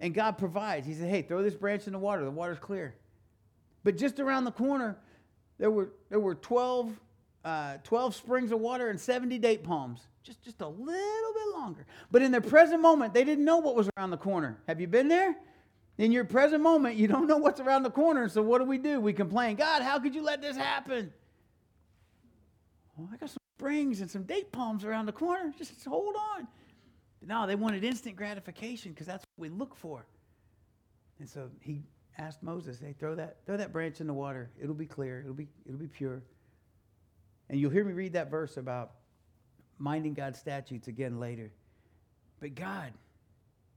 and 0.00 0.14
God 0.14 0.38
provides. 0.38 0.86
He 0.86 0.94
said, 0.94 1.10
Hey, 1.10 1.20
throw 1.20 1.42
this 1.42 1.54
branch 1.54 1.86
in 1.86 1.92
the 1.92 1.98
water, 1.98 2.24
the 2.24 2.30
water's 2.30 2.58
clear. 2.58 2.94
But 3.84 3.98
just 3.98 4.18
around 4.20 4.44
the 4.44 4.52
corner, 4.52 4.96
there 5.58 5.70
were, 5.70 5.90
there 6.08 6.20
were 6.20 6.34
12, 6.34 6.98
uh, 7.44 7.78
12 7.84 8.14
springs 8.14 8.52
of 8.52 8.60
water 8.60 8.90
and 8.90 9.00
70 9.00 9.38
date 9.38 9.62
palms 9.62 10.06
just, 10.28 10.42
just 10.42 10.60
a 10.60 10.68
little 10.68 11.32
bit 11.32 11.54
longer. 11.54 11.86
But 12.10 12.20
in 12.20 12.30
their 12.30 12.42
present 12.42 12.82
moment, 12.82 13.14
they 13.14 13.24
didn't 13.24 13.46
know 13.46 13.58
what 13.58 13.74
was 13.74 13.88
around 13.96 14.10
the 14.10 14.18
corner. 14.18 14.58
Have 14.68 14.78
you 14.78 14.86
been 14.86 15.08
there? 15.08 15.34
In 15.96 16.12
your 16.12 16.24
present 16.24 16.62
moment, 16.62 16.96
you 16.96 17.08
don't 17.08 17.26
know 17.26 17.38
what's 17.38 17.60
around 17.60 17.82
the 17.82 17.90
corner. 17.90 18.28
So 18.28 18.42
what 18.42 18.58
do 18.58 18.64
we 18.64 18.76
do? 18.76 19.00
We 19.00 19.14
complain, 19.14 19.56
God, 19.56 19.82
how 19.82 19.98
could 19.98 20.14
you 20.14 20.22
let 20.22 20.42
this 20.42 20.56
happen? 20.56 21.12
Well, 22.96 23.08
I 23.10 23.16
got 23.16 23.30
some 23.30 23.38
springs 23.58 24.02
and 24.02 24.10
some 24.10 24.24
date 24.24 24.52
palms 24.52 24.84
around 24.84 25.06
the 25.06 25.12
corner. 25.12 25.52
Just 25.56 25.82
hold 25.84 26.14
on. 26.36 26.46
But 27.20 27.28
no, 27.28 27.46
they 27.46 27.56
wanted 27.56 27.82
instant 27.82 28.14
gratification 28.14 28.92
because 28.92 29.06
that's 29.06 29.24
what 29.34 29.48
we 29.48 29.48
look 29.48 29.74
for. 29.74 30.04
And 31.20 31.28
so 31.28 31.48
he 31.62 31.82
asked 32.18 32.42
Moses, 32.42 32.78
hey, 32.78 32.94
throw 32.98 33.14
that, 33.14 33.38
throw 33.46 33.56
that 33.56 33.72
branch 33.72 34.00
in 34.02 34.06
the 34.06 34.14
water. 34.14 34.50
It'll 34.60 34.74
be 34.74 34.86
clear. 34.86 35.20
It'll 35.20 35.32
be, 35.32 35.48
it'll 35.64 35.80
be 35.80 35.88
pure. 35.88 36.22
And 37.48 37.58
you'll 37.58 37.70
hear 37.70 37.84
me 37.84 37.92
read 37.92 38.12
that 38.12 38.30
verse 38.30 38.56
about 38.56 38.92
minding 39.78 40.14
God's 40.14 40.38
statutes 40.38 40.88
again 40.88 41.18
later. 41.18 41.50
But 42.40 42.54
God, 42.54 42.92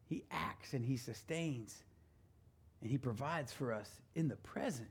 He 0.07 0.23
acts 0.31 0.73
and 0.73 0.85
He 0.85 0.97
sustains 0.97 1.83
and 2.81 2.89
He 2.89 2.97
provides 2.97 3.53
for 3.53 3.71
us 3.71 3.89
in 4.15 4.27
the 4.27 4.35
present. 4.37 4.89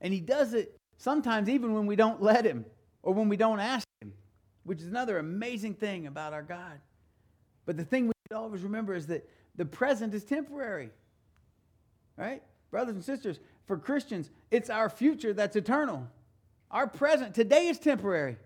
And 0.00 0.12
He 0.12 0.20
does 0.20 0.54
it 0.54 0.76
sometimes 0.98 1.48
even 1.48 1.74
when 1.74 1.86
we 1.86 1.96
don't 1.96 2.22
let 2.22 2.44
Him 2.44 2.64
or 3.02 3.14
when 3.14 3.28
we 3.28 3.36
don't 3.36 3.60
ask 3.60 3.86
Him, 4.00 4.12
which 4.64 4.80
is 4.80 4.88
another 4.88 5.18
amazing 5.18 5.74
thing 5.74 6.06
about 6.06 6.32
our 6.32 6.42
God. 6.42 6.80
But 7.66 7.76
the 7.76 7.84
thing 7.84 8.06
we 8.06 8.12
should 8.28 8.36
always 8.36 8.62
remember 8.62 8.94
is 8.94 9.06
that 9.06 9.28
the 9.56 9.64
present 9.64 10.14
is 10.14 10.24
temporary. 10.24 10.90
Right? 12.16 12.42
Brothers 12.70 12.94
and 12.94 13.04
sisters, 13.04 13.40
for 13.66 13.78
Christians, 13.78 14.30
it's 14.50 14.68
our 14.68 14.90
future 14.90 15.32
that's 15.32 15.56
eternal. 15.56 16.06
Our 16.70 16.86
present 16.86 17.34
today 17.34 17.66
is 17.66 17.78
temporary. 17.78 18.36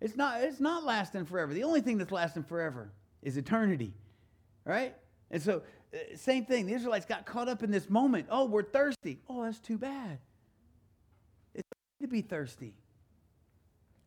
It's 0.00 0.16
not, 0.16 0.42
it's 0.42 0.60
not 0.60 0.84
lasting 0.84 1.24
forever. 1.24 1.52
The 1.52 1.64
only 1.64 1.80
thing 1.80 1.98
that's 1.98 2.12
lasting 2.12 2.44
forever 2.44 2.90
is 3.22 3.36
eternity, 3.36 3.92
right? 4.64 4.94
And 5.30 5.42
so, 5.42 5.62
uh, 5.92 6.16
same 6.16 6.44
thing. 6.44 6.66
The 6.66 6.74
Israelites 6.74 7.06
got 7.06 7.26
caught 7.26 7.48
up 7.48 7.62
in 7.62 7.70
this 7.70 7.90
moment. 7.90 8.26
Oh, 8.30 8.44
we're 8.44 8.62
thirsty. 8.62 9.20
Oh, 9.28 9.42
that's 9.42 9.58
too 9.58 9.78
bad. 9.78 10.18
It's 11.54 11.68
okay 11.72 12.06
to 12.06 12.08
be 12.08 12.22
thirsty. 12.22 12.74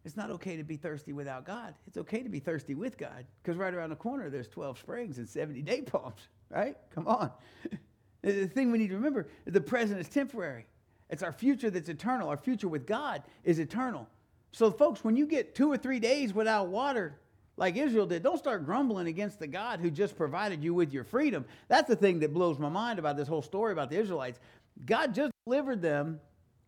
It's 0.06 0.18
not 0.18 0.32
okay 0.32 0.58
to 0.58 0.63
be 0.63 0.77
thirsty 0.77 1.13
without 1.13 1.46
God. 1.46 1.75
It's 1.86 1.98
okay 1.98 2.24
to 2.24 2.30
be 2.30 2.39
thirsty 2.39 2.74
with 2.74 2.98
God 2.98 3.25
because 3.44 3.58
right 3.58 3.74
around 3.74 3.91
the 3.91 3.96
corner 3.96 4.30
there's 4.30 4.48
12 4.48 4.80
springs 4.80 5.18
and 5.18 5.30
70 5.30 5.62
date 5.62 5.91
palms, 5.91 6.22
right? 6.50 6.75
Come 6.96 7.08
on. 7.08 7.32
the 8.24 8.48
thing 8.48 8.72
we 8.72 8.80
need 8.80 8.89
to 8.89 8.96
remember 8.96 9.27
is 9.46 9.53
the 9.53 9.62
present 9.62 10.00
is 10.00 10.10
temporary. 10.10 10.65
It's 11.12 11.22
our 11.22 11.34
future 11.34 11.70
that's 11.70 11.89
eternal. 11.89 12.30
Our 12.30 12.38
future 12.38 12.70
with 12.70 12.88
God 12.88 13.22
is 13.44 13.60
eternal. 13.60 14.08
So, 14.53 14.72
folks, 14.72 15.03
when 15.03 15.18
you 15.18 15.27
get 15.27 15.53
two 15.53 15.72
or 15.72 15.77
three 15.77 16.00
days 16.00 16.34
without 16.34 16.70
water, 16.70 17.20
like 17.58 17.75
Israel 17.75 18.06
did, 18.06 18.24
don't 18.24 18.38
start 18.38 18.65
grumbling 18.65 19.08
against 19.08 19.38
the 19.38 19.48
God 19.48 19.82
who 19.82 19.91
just 19.91 20.18
provided 20.18 20.63
you 20.63 20.74
with 20.74 20.94
your 20.94 21.03
freedom. 21.03 21.46
That's 21.68 21.88
the 21.88 21.96
thing 21.96 22.20
that 22.20 22.34
blows 22.34 22.58
my 22.58 22.70
mind 22.70 22.98
about 22.98 23.18
this 23.18 23.27
whole 23.27 23.41
story 23.41 23.74
about 23.74 23.89
the 23.89 24.00
Israelites. 24.00 24.39
God 24.86 25.13
just 25.13 25.32
delivered 25.46 25.82
them, 25.82 26.22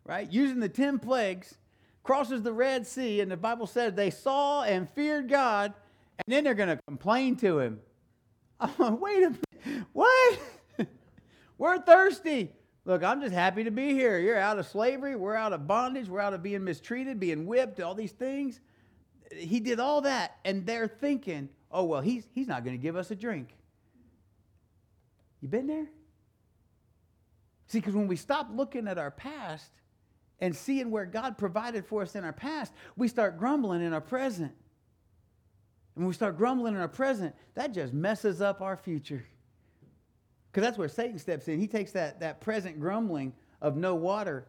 right, 0.06 0.30
using 0.32 0.60
the 0.60 0.70
10 0.70 1.00
plagues, 1.00 1.56
crosses 2.04 2.44
the 2.44 2.54
Red 2.54 2.86
Sea, 2.86 3.22
and 3.22 3.32
the 3.32 3.38
Bible 3.38 3.66
says 3.66 3.94
they 3.94 4.10
saw 4.10 4.64
and 4.64 4.90
feared 4.90 5.30
God, 5.30 5.74
and 6.26 6.34
then 6.34 6.44
they're 6.44 6.54
going 6.54 6.70
to 6.70 6.80
complain 6.88 7.36
to 7.38 7.60
him. 7.60 7.80
Oh, 8.80 8.96
wait 8.96 9.24
a 9.24 9.30
minute. 9.32 9.88
What? 9.92 10.40
We're 11.58 11.80
thirsty. 11.80 12.54
Look, 12.86 13.04
I'm 13.04 13.22
just 13.22 13.34
happy 13.34 13.64
to 13.64 13.72
be 13.72 13.94
here. 13.94 14.20
You're 14.20 14.38
out 14.38 14.60
of 14.60 14.68
slavery. 14.68 15.16
We're 15.16 15.36
out 15.36 15.54
of 15.54 15.68
bondage. 15.68 16.10
We're 16.10 16.20
out 16.20 16.34
of 16.34 16.44
being 16.44 16.64
mistreated, 16.64 17.20
being 17.20 17.46
whipped, 17.46 17.80
all 17.80 17.96
these 17.96 18.12
things. 18.12 18.60
He 19.32 19.60
did 19.60 19.80
all 19.80 20.02
that, 20.02 20.38
and 20.44 20.66
they're 20.66 20.88
thinking, 20.88 21.50
oh, 21.72 21.86
well, 21.86 22.02
he's, 22.02 22.28
he's 22.34 22.48
not 22.48 22.66
going 22.66 22.78
to 22.78 22.82
give 22.82 22.98
us 22.98 23.10
a 23.10 23.16
drink. 23.16 23.50
You 25.42 25.48
been 25.48 25.68
there? 25.68 25.88
See, 27.68 27.80
because 27.80 27.96
when 27.96 28.08
we 28.08 28.18
stop 28.18 28.50
looking 28.54 28.88
at 28.88 28.98
our 28.98 29.12
past 29.12 29.72
and 30.40 30.56
seeing 30.56 30.92
where 30.92 31.06
God 31.06 31.38
provided 31.38 31.86
for 31.86 32.02
us 32.02 32.16
in 32.16 32.24
our 32.24 32.34
past, 32.34 32.74
we 32.98 33.08
start 33.08 33.38
grumbling 33.38 33.82
in 33.82 33.94
our 33.94 34.02
present. 34.02 34.52
And 35.96 36.04
when 36.04 36.08
we 36.08 36.14
start 36.14 36.38
grumbling 36.38 36.76
in 36.76 36.82
our 36.82 36.88
present, 36.88 37.34
that 37.56 37.74
just 37.74 37.94
messes 37.94 38.42
up 38.42 38.62
our 38.62 38.76
future. 38.76 39.26
Because 40.54 40.68
that's 40.68 40.78
where 40.78 40.88
Satan 40.88 41.18
steps 41.18 41.48
in. 41.48 41.60
He 41.60 41.66
takes 41.66 41.94
that, 41.94 42.20
that 42.20 42.40
present 42.40 42.80
grumbling 42.80 43.34
of 43.60 43.76
no 43.76 43.96
water, 43.96 44.46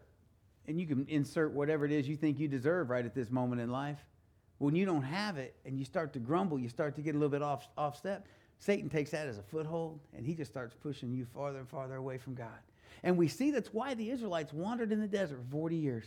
and 0.69 0.79
you 0.79 0.87
can 0.87 1.07
insert 1.09 1.53
whatever 1.53 1.87
it 1.87 1.93
is 1.93 2.07
you 2.07 2.15
think 2.15 2.39
you 2.39 2.47
deserve 2.47 2.91
right 2.91 3.07
at 3.07 3.15
this 3.15 3.31
moment 3.31 3.63
in 3.63 3.71
life. 3.71 4.05
When 4.59 4.77
you 4.77 4.85
don't 4.85 5.03
have 5.03 5.39
it 5.39 5.57
and 5.65 5.79
you 5.79 5.87
start 5.87 6.13
to 6.13 6.19
grumble, 6.19 6.59
you 6.59 6.69
start 6.69 6.95
to 6.97 7.01
get 7.01 7.15
a 7.15 7.19
little 7.19 7.31
bit 7.31 7.41
off, 7.41 7.67
off 7.79 7.97
step. 7.97 8.29
Satan 8.59 8.91
takes 8.91 9.13
that 9.13 9.27
as 9.27 9.39
a 9.39 9.43
foothold, 9.43 9.99
and 10.15 10.27
he 10.27 10.35
just 10.35 10.51
starts 10.51 10.75
pushing 10.75 11.11
you 11.11 11.25
farther 11.25 11.59
and 11.59 11.69
farther 11.69 11.97
away 11.97 12.19
from 12.19 12.35
God. 12.35 12.49
And 13.03 13.17
we 13.17 13.27
see 13.27 13.51
that's 13.51 13.73
why 13.73 13.95
the 13.95 14.11
Israelites 14.11 14.53
wandered 14.53 14.93
in 14.93 15.01
the 15.01 15.09
desert 15.09 15.39
for 15.39 15.51
40 15.53 15.77
years, 15.77 16.05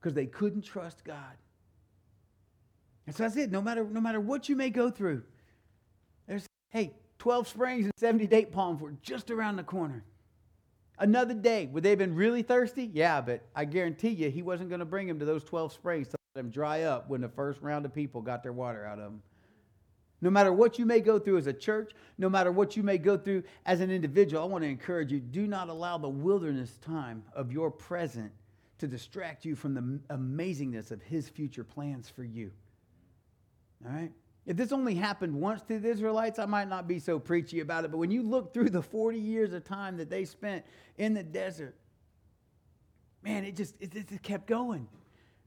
because 0.00 0.12
they 0.12 0.26
couldn't 0.26 0.62
trust 0.62 1.04
God. 1.04 1.36
And 3.06 3.14
so 3.14 3.22
that's 3.22 3.36
it. 3.36 3.52
No 3.52 3.62
matter, 3.62 3.84
no 3.84 4.00
matter 4.00 4.18
what 4.18 4.48
you 4.48 4.56
may 4.56 4.70
go 4.70 4.90
through, 4.90 5.22
there's, 6.26 6.46
hey, 6.70 6.94
12 7.18 7.48
springs 7.48 7.84
and 7.84 7.92
70 7.96 8.26
date 8.26 8.52
palms 8.52 8.80
were 8.80 8.94
just 9.02 9.30
around 9.30 9.56
the 9.56 9.62
corner. 9.62 10.04
Another 10.98 11.34
day, 11.34 11.66
would 11.66 11.82
they 11.82 11.90
have 11.90 11.98
been 11.98 12.14
really 12.14 12.42
thirsty? 12.42 12.90
Yeah, 12.92 13.20
but 13.20 13.46
I 13.54 13.66
guarantee 13.66 14.10
you 14.10 14.30
he 14.30 14.42
wasn't 14.42 14.70
going 14.70 14.78
to 14.80 14.86
bring 14.86 15.06
them 15.06 15.18
to 15.18 15.24
those 15.24 15.44
12 15.44 15.72
springs 15.72 16.08
to 16.08 16.16
let 16.34 16.42
them 16.42 16.50
dry 16.50 16.82
up 16.82 17.08
when 17.08 17.20
the 17.20 17.28
first 17.28 17.60
round 17.60 17.84
of 17.84 17.94
people 17.94 18.22
got 18.22 18.42
their 18.42 18.52
water 18.52 18.86
out 18.86 18.98
of 18.98 19.04
them. 19.04 19.22
No 20.22 20.30
matter 20.30 20.52
what 20.52 20.78
you 20.78 20.86
may 20.86 21.00
go 21.00 21.18
through 21.18 21.36
as 21.36 21.46
a 21.46 21.52
church, 21.52 21.92
no 22.16 22.30
matter 22.30 22.50
what 22.50 22.76
you 22.76 22.82
may 22.82 22.96
go 22.96 23.18
through 23.18 23.42
as 23.66 23.80
an 23.80 23.90
individual, 23.90 24.42
I 24.42 24.46
want 24.46 24.64
to 24.64 24.70
encourage 24.70 25.12
you 25.12 25.20
do 25.20 25.46
not 25.46 25.68
allow 25.68 25.98
the 25.98 26.08
wilderness 26.08 26.78
time 26.80 27.22
of 27.34 27.52
your 27.52 27.70
present 27.70 28.32
to 28.78 28.86
distract 28.86 29.44
you 29.44 29.54
from 29.54 29.74
the 29.74 30.00
amazingness 30.14 30.90
of 30.90 31.02
his 31.02 31.28
future 31.28 31.64
plans 31.64 32.08
for 32.08 32.24
you. 32.24 32.50
All 33.84 33.92
right? 33.92 34.12
If 34.46 34.56
this 34.56 34.70
only 34.70 34.94
happened 34.94 35.34
once 35.34 35.62
to 35.62 35.78
the 35.78 35.88
Israelites, 35.88 36.38
I 36.38 36.46
might 36.46 36.68
not 36.68 36.86
be 36.86 37.00
so 37.00 37.18
preachy 37.18 37.60
about 37.60 37.84
it. 37.84 37.90
But 37.90 37.98
when 37.98 38.12
you 38.12 38.22
look 38.22 38.54
through 38.54 38.70
the 38.70 38.82
40 38.82 39.18
years 39.18 39.52
of 39.52 39.64
time 39.64 39.96
that 39.96 40.08
they 40.08 40.24
spent 40.24 40.64
in 40.98 41.14
the 41.14 41.24
desert, 41.24 41.74
man, 43.22 43.44
it 43.44 43.56
just 43.56 43.74
it, 43.80 43.92
just 43.92 44.22
kept 44.22 44.46
going. 44.46 44.86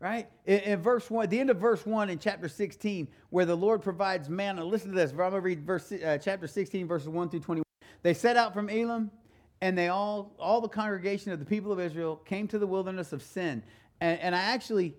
Right? 0.02 0.30
In, 0.46 0.60
in, 0.60 0.82
verse 0.82 1.10
1, 1.10 1.28
the 1.28 1.40
end 1.40 1.50
of 1.50 1.58
verse 1.58 1.86
1 1.86 2.10
in 2.10 2.20
chapter 2.20 2.48
16, 2.48 3.08
where 3.32 3.46
the 3.46 3.56
Lord 3.56 3.82
provides 3.82 4.30
manna. 4.30 4.64
Listen 4.64 4.92
to 4.92 4.96
this. 4.96 5.12
I'm 5.12 5.18
going 5.18 5.32
to 5.34 5.42
read 5.42 5.66
verse, 5.66 5.92
uh, 5.92 6.18
chapter 6.22 6.48
16, 6.48 6.88
verses 6.88 7.10
1 7.10 7.30
through 7.30 7.42
21. 7.42 7.64
They 8.02 8.14
set 8.14 8.38
out 8.38 8.54
from 8.54 8.70
Elim, 8.70 9.12
and 9.60 9.78
they 9.78 9.90
all, 9.90 10.34
all 10.40 10.62
the 10.62 10.70
congregation 10.70 11.34
of 11.34 11.40
the 11.40 11.46
people 11.46 11.74
of 11.74 11.82
Israel 11.82 12.16
came 12.16 12.48
to 12.48 12.58
the 12.58 12.68
wilderness 12.68 13.12
of 13.12 13.22
Sin. 13.22 13.62
And, 14.00 14.20
and 14.22 14.34
I 14.34 14.40
actually 14.40 14.96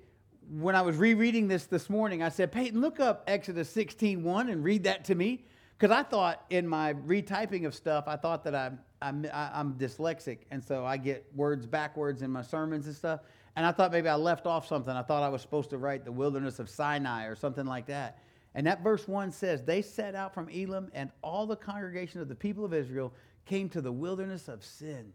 when 0.51 0.75
I 0.75 0.83
was 0.83 0.97
rereading 0.97 1.47
this 1.47 1.67
this 1.67 1.89
morning, 1.89 2.23
I 2.23 2.29
said, 2.29 2.51
Peyton, 2.51 2.81
look 2.81 2.99
up 2.99 3.23
Exodus 3.29 3.71
16 3.71 4.23
1 4.23 4.49
and 4.49 4.65
read 4.65 4.85
that 4.85 5.05
to 5.07 5.15
me. 5.15 5.45
Because 5.79 5.97
I 5.97 6.03
thought 6.03 6.45
in 6.51 6.67
my 6.67 6.93
retyping 6.93 7.67
of 7.67 7.75
stuff, 7.75 8.05
I 8.07 8.17
thought 8.17 8.45
that 8.45 8.55
I'm, 8.55 8.79
I'm, 9.01 9.27
I'm 9.33 9.75
dyslexic. 9.75 10.41
And 10.51 10.63
so 10.63 10.85
I 10.85 10.97
get 10.97 11.25
words 11.35 11.67
backwards 11.67 12.21
in 12.21 12.31
my 12.31 12.43
sermons 12.43 12.87
and 12.87 12.95
stuff. 12.95 13.21
And 13.57 13.65
I 13.65 13.73
thought 13.73 13.91
maybe 13.91 14.09
I 14.09 14.17
left 14.17 14.47
off 14.47 14.67
something. 14.67 14.95
I 14.95 15.03
thought 15.03 15.23
I 15.23 15.29
was 15.29 15.41
supposed 15.41 15.71
to 15.71 15.79
write 15.79 16.05
the 16.05 16.13
wilderness 16.13 16.59
of 16.59 16.69
Sinai 16.69 17.27
or 17.27 17.35
something 17.35 17.65
like 17.65 17.87
that. 17.87 18.19
And 18.55 18.67
that 18.67 18.83
verse 18.83 19.07
1 19.07 19.31
says, 19.31 19.63
They 19.63 19.81
set 19.81 20.15
out 20.15 20.35
from 20.35 20.49
Elim, 20.49 20.91
and 20.93 21.11
all 21.23 21.47
the 21.47 21.57
congregation 21.57 22.21
of 22.21 22.29
the 22.29 22.35
people 22.35 22.65
of 22.65 22.75
Israel 22.75 23.13
came 23.47 23.69
to 23.71 23.81
the 23.81 23.93
wilderness 23.93 24.49
of 24.49 24.65
sin. 24.65 25.13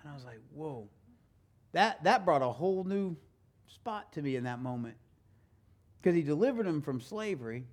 And 0.00 0.10
I 0.10 0.14
was 0.14 0.24
like, 0.24 0.40
whoa. 0.54 0.88
That, 1.72 2.04
that 2.04 2.24
brought 2.24 2.42
a 2.42 2.48
whole 2.48 2.84
new 2.84 3.16
spot 3.66 4.12
to 4.12 4.22
me 4.22 4.36
in 4.36 4.44
that 4.44 4.60
moment 4.60 4.96
because 6.06 6.14
he 6.14 6.22
delivered 6.22 6.66
them 6.66 6.80
from 6.80 7.00
slavery. 7.00 7.64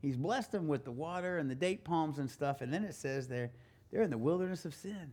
He's 0.00 0.16
blessed 0.16 0.52
them 0.52 0.68
with 0.68 0.84
the 0.84 0.92
water 0.92 1.38
and 1.38 1.50
the 1.50 1.54
date 1.54 1.84
palms 1.84 2.18
and 2.18 2.30
stuff. 2.30 2.60
And 2.60 2.72
then 2.72 2.84
it 2.84 2.94
says 2.94 3.26
they're, 3.26 3.50
they're 3.90 4.02
in 4.02 4.10
the 4.10 4.18
wilderness 4.18 4.64
of 4.64 4.74
sin. 4.74 5.12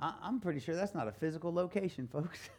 I, 0.00 0.14
I'm 0.22 0.40
pretty 0.40 0.58
sure 0.58 0.74
that's 0.74 0.94
not 0.94 1.06
a 1.06 1.12
physical 1.12 1.52
location, 1.52 2.08
folks. 2.12 2.50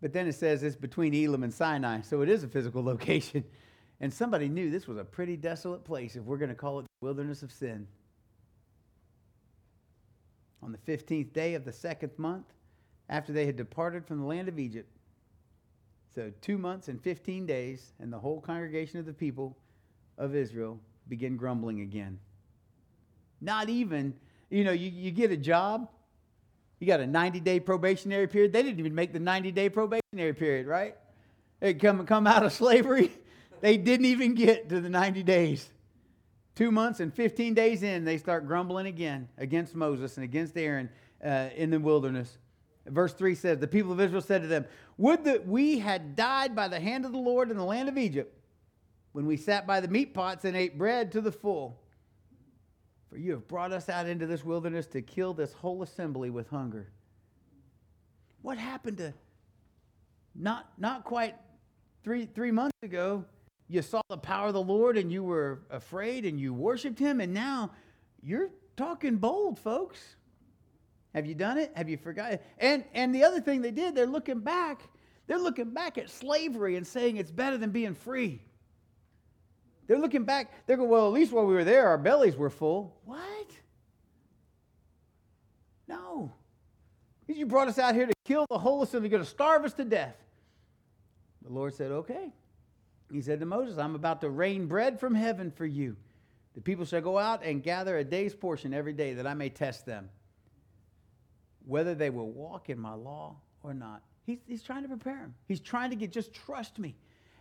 but 0.00 0.12
then 0.12 0.26
it 0.26 0.34
says 0.34 0.62
it's 0.62 0.74
between 0.74 1.14
Elim 1.14 1.44
and 1.44 1.54
Sinai, 1.54 2.00
so 2.00 2.22
it 2.22 2.28
is 2.28 2.42
a 2.42 2.48
physical 2.48 2.82
location. 2.92 3.44
And 4.00 4.12
somebody 4.12 4.48
knew 4.48 4.70
this 4.70 4.88
was 4.88 4.98
a 4.98 5.04
pretty 5.04 5.36
desolate 5.36 5.84
place 5.84 6.16
if 6.16 6.24
we're 6.24 6.38
going 6.38 6.48
to 6.48 6.56
call 6.56 6.80
it 6.80 6.82
the 6.82 7.06
wilderness 7.06 7.44
of 7.44 7.52
sin. 7.52 7.86
On 10.64 10.72
the 10.72 10.78
15th 10.78 11.32
day 11.32 11.54
of 11.54 11.64
the 11.64 11.72
second 11.72 12.10
month, 12.16 12.46
after 13.08 13.32
they 13.32 13.46
had 13.46 13.56
departed 13.56 14.06
from 14.06 14.18
the 14.18 14.26
land 14.26 14.48
of 14.48 14.58
Egypt, 14.58 14.88
so 16.14 16.30
two 16.40 16.58
months 16.58 16.88
and 16.88 17.00
15 17.02 17.46
days, 17.46 17.92
and 17.98 18.12
the 18.12 18.18
whole 18.18 18.40
congregation 18.40 18.98
of 18.98 19.06
the 19.06 19.12
people 19.12 19.56
of 20.18 20.34
Israel 20.34 20.78
began 21.08 21.36
grumbling 21.36 21.80
again. 21.80 22.18
Not 23.40 23.68
even, 23.68 24.14
you 24.50 24.64
know, 24.64 24.72
you, 24.72 24.90
you 24.90 25.10
get 25.10 25.30
a 25.30 25.36
job, 25.36 25.88
you 26.78 26.86
got 26.86 27.00
a 27.00 27.06
90 27.06 27.40
day 27.40 27.60
probationary 27.60 28.26
period. 28.26 28.52
They 28.52 28.62
didn't 28.62 28.78
even 28.78 28.94
make 28.94 29.12
the 29.12 29.20
90 29.20 29.52
day 29.52 29.68
probationary 29.68 30.34
period, 30.34 30.66
right? 30.66 30.96
They 31.60 31.74
come, 31.74 32.04
come 32.06 32.26
out 32.26 32.44
of 32.44 32.52
slavery. 32.62 33.10
They 33.60 33.76
didn't 33.76 34.06
even 34.06 34.34
get 34.34 34.68
to 34.68 34.80
the 34.80 34.90
90 34.90 35.22
days. 35.22 35.70
Two 36.54 36.70
months 36.70 37.00
and 37.00 37.14
15 37.14 37.54
days 37.54 37.82
in, 37.82 38.04
they 38.04 38.18
start 38.18 38.46
grumbling 38.46 38.86
again 38.86 39.28
against 39.38 39.74
Moses 39.74 40.16
and 40.16 40.24
against 40.24 40.56
Aaron 40.56 40.90
uh, 41.24 41.48
in 41.56 41.70
the 41.70 41.80
wilderness. 41.80 42.36
Verse 42.86 43.12
3 43.12 43.34
says, 43.34 43.58
The 43.58 43.68
people 43.68 43.92
of 43.92 44.00
Israel 44.00 44.22
said 44.22 44.42
to 44.42 44.48
them, 44.48 44.66
Would 44.98 45.24
that 45.24 45.46
we 45.46 45.78
had 45.78 46.16
died 46.16 46.54
by 46.54 46.68
the 46.68 46.80
hand 46.80 47.04
of 47.04 47.12
the 47.12 47.18
Lord 47.18 47.50
in 47.50 47.56
the 47.56 47.64
land 47.64 47.88
of 47.88 47.96
Egypt, 47.96 48.36
when 49.12 49.26
we 49.26 49.36
sat 49.36 49.66
by 49.66 49.80
the 49.80 49.88
meat 49.88 50.14
pots 50.14 50.44
and 50.44 50.56
ate 50.56 50.78
bread 50.78 51.12
to 51.12 51.20
the 51.20 51.32
full. 51.32 51.78
For 53.08 53.18
you 53.18 53.32
have 53.32 53.46
brought 53.46 53.72
us 53.72 53.88
out 53.88 54.06
into 54.06 54.26
this 54.26 54.42
wilderness 54.42 54.86
to 54.88 55.02
kill 55.02 55.34
this 55.34 55.52
whole 55.52 55.82
assembly 55.82 56.30
with 56.30 56.48
hunger. 56.48 56.90
What 58.40 58.58
happened 58.58 58.98
to 58.98 59.12
not, 60.34 60.72
not 60.78 61.04
quite 61.04 61.36
three, 62.02 62.26
three 62.26 62.50
months 62.50 62.76
ago? 62.82 63.26
you 63.72 63.80
saw 63.80 64.02
the 64.10 64.18
power 64.18 64.48
of 64.48 64.54
the 64.54 64.62
Lord 64.62 64.98
and 64.98 65.10
you 65.10 65.24
were 65.24 65.62
afraid 65.70 66.26
and 66.26 66.38
you 66.38 66.52
worshiped 66.52 66.98
him, 66.98 67.20
and 67.20 67.32
now 67.32 67.70
you're 68.22 68.50
talking 68.76 69.16
bold, 69.16 69.58
folks. 69.58 70.16
Have 71.14 71.26
you 71.26 71.34
done 71.34 71.58
it? 71.58 71.72
Have 71.74 71.88
you 71.88 71.96
forgotten? 71.96 72.38
And 72.58 72.84
and 72.94 73.14
the 73.14 73.24
other 73.24 73.40
thing 73.40 73.62
they 73.62 73.70
did, 73.70 73.94
they're 73.94 74.06
looking 74.06 74.40
back. 74.40 74.82
They're 75.26 75.38
looking 75.38 75.70
back 75.70 75.98
at 75.98 76.10
slavery 76.10 76.76
and 76.76 76.86
saying 76.86 77.16
it's 77.16 77.30
better 77.30 77.56
than 77.56 77.70
being 77.70 77.94
free. 77.94 78.42
They're 79.86 79.98
looking 79.98 80.24
back. 80.24 80.66
They're 80.66 80.76
going, 80.76 80.88
well, 80.88 81.06
at 81.06 81.12
least 81.12 81.32
while 81.32 81.46
we 81.46 81.54
were 81.54 81.64
there, 81.64 81.88
our 81.88 81.98
bellies 81.98 82.36
were 82.36 82.50
full. 82.50 82.96
What? 83.04 83.50
No. 85.86 86.32
You 87.26 87.46
brought 87.46 87.68
us 87.68 87.78
out 87.78 87.94
here 87.94 88.06
to 88.06 88.14
kill 88.24 88.46
the 88.50 88.58
whole 88.58 88.82
assembly. 88.82 89.08
You're 89.08 89.18
going 89.18 89.24
to 89.24 89.30
starve 89.30 89.64
us 89.64 89.72
to 89.74 89.84
death. 89.84 90.16
The 91.42 91.52
Lord 91.52 91.74
said, 91.74 91.90
okay. 91.90 92.32
He 93.10 93.20
said 93.20 93.40
to 93.40 93.46
Moses, 93.46 93.78
I'm 93.78 93.94
about 93.94 94.20
to 94.22 94.30
rain 94.30 94.66
bread 94.66 94.98
from 94.98 95.14
heaven 95.14 95.50
for 95.50 95.66
you. 95.66 95.96
The 96.54 96.60
people 96.60 96.84
shall 96.84 97.00
go 97.00 97.18
out 97.18 97.42
and 97.44 97.62
gather 97.62 97.98
a 97.98 98.04
day's 98.04 98.34
portion 98.34 98.74
every 98.74 98.92
day 98.92 99.14
that 99.14 99.26
I 99.26 99.34
may 99.34 99.48
test 99.48 99.86
them, 99.86 100.08
whether 101.66 101.94
they 101.94 102.10
will 102.10 102.30
walk 102.30 102.70
in 102.70 102.78
my 102.78 102.94
law 102.94 103.36
or 103.62 103.74
not. 103.74 104.02
He's, 104.24 104.38
he's 104.46 104.62
trying 104.62 104.82
to 104.82 104.88
prepare 104.88 105.16
them. 105.16 105.34
He's 105.46 105.60
trying 105.60 105.90
to 105.90 105.96
get, 105.96 106.12
just 106.12 106.32
trust 106.32 106.78
me. 106.78 106.94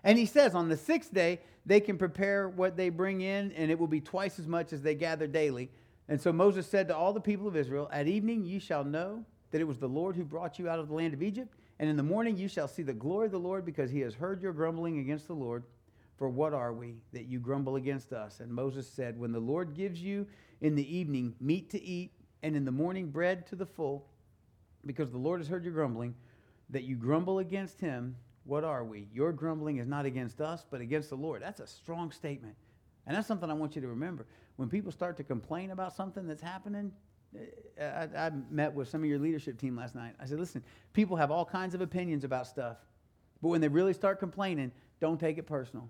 And 0.03 0.17
he 0.17 0.25
says 0.25 0.55
on 0.55 0.69
the 0.69 0.77
sixth 0.77 1.13
day, 1.13 1.39
they 1.65 1.79
can 1.79 1.97
prepare 1.97 2.49
what 2.49 2.75
they 2.75 2.89
bring 2.89 3.21
in, 3.21 3.51
and 3.51 3.69
it 3.69 3.77
will 3.77 3.87
be 3.87 4.01
twice 4.01 4.39
as 4.39 4.47
much 4.47 4.73
as 4.73 4.81
they 4.81 4.95
gather 4.95 5.27
daily. 5.27 5.69
And 6.09 6.19
so 6.19 6.33
Moses 6.33 6.65
said 6.65 6.87
to 6.87 6.95
all 6.95 7.13
the 7.13 7.21
people 7.21 7.47
of 7.47 7.55
Israel, 7.55 7.87
At 7.91 8.07
evening 8.07 8.43
you 8.43 8.59
shall 8.59 8.83
know 8.83 9.23
that 9.51 9.61
it 9.61 9.65
was 9.65 9.77
the 9.77 9.87
Lord 9.87 10.15
who 10.15 10.23
brought 10.23 10.57
you 10.57 10.67
out 10.67 10.79
of 10.79 10.87
the 10.87 10.95
land 10.95 11.13
of 11.13 11.21
Egypt 11.21 11.53
and 11.81 11.89
in 11.89 11.97
the 11.97 12.03
morning 12.03 12.37
you 12.37 12.47
shall 12.47 12.67
see 12.67 12.83
the 12.83 12.93
glory 12.93 13.25
of 13.25 13.31
the 13.31 13.39
Lord 13.39 13.65
because 13.65 13.89
he 13.89 14.01
has 14.01 14.13
heard 14.13 14.39
your 14.39 14.53
grumbling 14.53 14.99
against 14.99 15.25
the 15.25 15.33
Lord. 15.33 15.63
For 16.15 16.29
what 16.29 16.53
are 16.53 16.73
we 16.73 16.97
that 17.11 17.25
you 17.25 17.39
grumble 17.39 17.75
against 17.75 18.13
us? 18.13 18.39
And 18.39 18.51
Moses 18.51 18.87
said, 18.87 19.19
When 19.19 19.31
the 19.31 19.39
Lord 19.39 19.73
gives 19.73 19.99
you 19.99 20.27
in 20.61 20.75
the 20.75 20.95
evening 20.95 21.33
meat 21.41 21.71
to 21.71 21.81
eat, 21.81 22.11
and 22.43 22.55
in 22.55 22.65
the 22.65 22.71
morning 22.71 23.09
bread 23.09 23.47
to 23.47 23.55
the 23.55 23.65
full, 23.65 24.05
because 24.85 25.11
the 25.11 25.17
Lord 25.17 25.39
has 25.39 25.47
heard 25.47 25.63
your 25.63 25.73
grumbling, 25.73 26.15
that 26.69 26.83
you 26.83 26.95
grumble 26.95 27.39
against 27.39 27.79
him, 27.79 28.15
what 28.43 28.63
are 28.63 28.83
we? 28.83 29.07
Your 29.13 29.31
grumbling 29.31 29.77
is 29.77 29.87
not 29.87 30.05
against 30.05 30.41
us, 30.41 30.65
but 30.69 30.81
against 30.81 31.09
the 31.09 31.15
Lord. 31.15 31.41
That's 31.41 31.59
a 31.59 31.67
strong 31.67 32.11
statement. 32.11 32.55
And 33.05 33.15
that's 33.15 33.27
something 33.27 33.49
I 33.49 33.53
want 33.53 33.75
you 33.75 33.81
to 33.81 33.87
remember. 33.87 34.25
When 34.55 34.69
people 34.69 34.91
start 34.91 35.17
to 35.17 35.23
complain 35.23 35.71
about 35.71 35.95
something 35.95 36.27
that's 36.27 36.41
happening, 36.41 36.91
eh, 37.35 38.07
I, 38.15 38.27
I, 38.27 38.31
met 38.49 38.73
with 38.73 38.89
some 38.89 39.01
of 39.01 39.09
your 39.09 39.19
leadership 39.19 39.59
team 39.59 39.75
last 39.75 39.95
night. 39.95 40.13
I 40.19 40.25
said, 40.25 40.39
listen, 40.39 40.63
people 40.93 41.17
have 41.17 41.31
all 41.31 41.45
kinds 41.45 41.75
of 41.75 41.81
opinions 41.81 42.23
about 42.23 42.47
stuff, 42.47 42.77
but 43.41 43.49
when 43.49 43.61
they 43.61 43.67
really 43.67 43.93
start 43.93 44.19
complaining, 44.19 44.71
don't 44.99 45.19
take 45.19 45.37
it 45.37 45.47
personal 45.47 45.89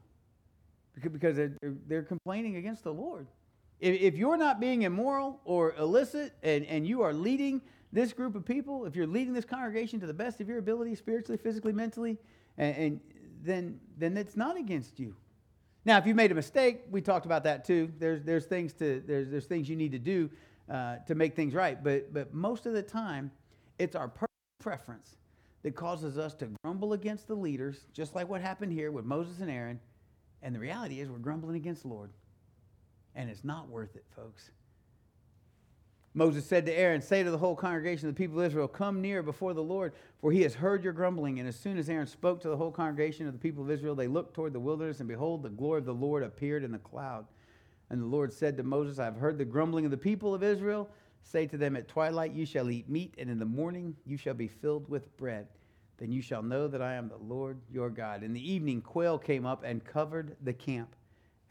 because 1.12 1.36
they're, 1.36 1.54
they're 1.88 2.04
complaining 2.04 2.58
against 2.58 2.84
the 2.84 2.94
Lord. 2.94 3.28
If, 3.80 4.00
if 4.02 4.16
you're 4.16 4.38
not 4.38 4.60
being 4.60 4.84
immoral 4.84 5.40
or 5.46 5.74
illicit 5.76 6.34
and, 6.44 6.66
and 6.66 6.86
you 6.86 7.02
are 7.02 7.14
leading 7.14 7.62
this 7.94 8.14
group 8.14 8.36
of 8.36 8.46
people, 8.46 8.86
if 8.86 8.96
you're 8.96 9.08
leading 9.08 9.34
this 9.34 9.46
congregation 9.46 10.00
to 10.00 10.08
the 10.08 10.14
best 10.14 10.40
of 10.40 10.48
your 10.48 10.60
ability, 10.60 10.96
spiritually, 10.96 11.38
physically, 11.38 11.74
mentally, 11.74 12.18
and, 12.58 12.76
and 12.76 13.00
then, 13.44 13.80
then 13.98 14.18
it's 14.18 14.38
not 14.38 14.58
against 14.58 15.00
you. 15.00 15.16
Now, 15.84 15.98
if 15.98 16.06
you 16.06 16.14
made 16.14 16.32
a 16.32 16.36
mistake, 16.36 16.82
we 16.92 17.02
talked 17.02 17.26
about 17.26 17.44
that 17.46 17.66
too. 17.66 17.92
There's, 17.98 18.22
there's, 18.24 18.46
things 18.46 18.72
to, 18.74 19.04
there's, 19.06 19.30
there's 19.30 19.46
things 19.46 19.68
you 19.68 19.76
need 19.76 19.92
to 19.92 20.00
do 20.00 20.30
uh, 20.70 20.98
to 21.08 21.16
make 21.16 21.36
things 21.36 21.54
right. 21.54 21.84
But, 21.84 22.14
but 22.14 22.34
most 22.34 22.66
of 22.66 22.74
the 22.74 22.84
time, 22.84 23.32
it's 23.80 23.96
our 23.96 24.12
preference 24.60 25.18
that 25.64 25.76
causes 25.76 26.18
us 26.18 26.34
to 26.36 26.50
grumble 26.64 26.94
against 26.94 27.28
the 27.28 27.36
leaders, 27.36 27.86
just 27.94 28.16
like 28.16 28.30
what 28.30 28.42
happened 28.42 28.72
here 28.72 28.92
with 28.92 29.06
Moses 29.06 29.40
and 29.40 29.50
Aaron. 29.50 29.80
And 30.44 30.56
the 30.56 30.60
reality 30.60 31.02
is, 31.02 31.10
we're 31.10 31.18
grumbling 31.18 31.56
against 31.56 31.82
the 31.82 31.88
Lord. 31.88 32.12
And 33.16 33.30
it's 33.30 33.44
not 33.44 33.68
worth 33.70 33.96
it, 33.96 34.06
folks. 34.16 34.52
Moses 36.13 36.45
said 36.45 36.65
to 36.65 36.74
Aaron, 36.74 37.02
Say 37.02 37.24
to 37.24 37.32
the 37.32 37.38
whole 37.38 37.56
congregation 37.56 38.10
of 38.10 38.15
the 38.15 38.19
people 38.21 38.39
of 38.39 38.45
Israel, 38.45 38.67
Come 38.67 39.02
near 39.02 39.24
before 39.24 39.54
the 39.54 39.63
Lord, 39.63 39.93
for 40.19 40.32
he 40.32 40.41
has 40.41 40.54
heard 40.54 40.84
your 40.84 40.93
grumbling. 40.93 41.39
And 41.39 41.47
as 41.47 41.56
soon 41.56 41.78
as 41.78 41.89
Aaron 41.89 42.08
spoke 42.08 42.41
to 42.41 42.50
the 42.50 42.58
whole 42.58 42.71
congregation 42.71 43.28
of 43.28 43.34
the 43.34 43.39
people 43.39 43.63
of 43.63 43.71
Israel, 43.71 43.95
they 43.95 44.08
looked 44.08 44.34
toward 44.34 44.52
the 44.52 44.60
wilderness, 44.60 45.00
and 45.00 45.08
behold, 45.08 45.41
the 45.41 45.50
glory 45.50 45.80
of 45.80 45.86
the 45.86 45.93
Lord 45.93 46.24
appeared 46.24 46.63
in 46.63 46.71
the 46.71 46.80
cloud. 46.80 47.26
And 47.89 48.02
the 48.02 48.06
Lord 48.06 48.34
said 48.34 48.58
to 48.58 48.63
Moses, 48.63 49.00
I 49.00 49.06
have 49.06 49.17
heard 49.17 49.38
the 49.38 49.45
grumbling 49.45 49.86
of 49.86 49.91
the 49.91 49.97
people 49.97 50.34
of 50.34 50.43
Israel. 50.43 50.89
Say 51.24 51.45
to 51.47 51.58
them, 51.58 51.78
At 51.78 51.88
twilight 51.88 52.34
you 52.34 52.45
shall 52.45 52.69
eat 52.69 52.89
meat, 52.89 53.15
and 53.17 53.30
in 53.30 53.39
the 53.39 53.45
morning 53.45 53.95
you 54.06 54.17
shall 54.17 54.34
be 54.34 54.47
filled 54.47 54.89
with 54.89 55.15
bread. 55.17 55.47
Then 55.97 56.12
you 56.12 56.21
shall 56.21 56.41
know 56.41 56.67
that 56.67 56.82
I 56.82 56.95
am 56.95 57.08
the 57.08 57.17
Lord 57.17 57.60
your 57.71 57.89
God. 57.89 58.24
In 58.24 58.34
the 58.34 58.52
evening, 58.52 58.82
quail 58.82 59.17
came 59.17 59.45
up 59.45 59.63
and 59.63 59.86
covered 59.86 60.36
the 60.41 60.54
camp. 60.54 60.95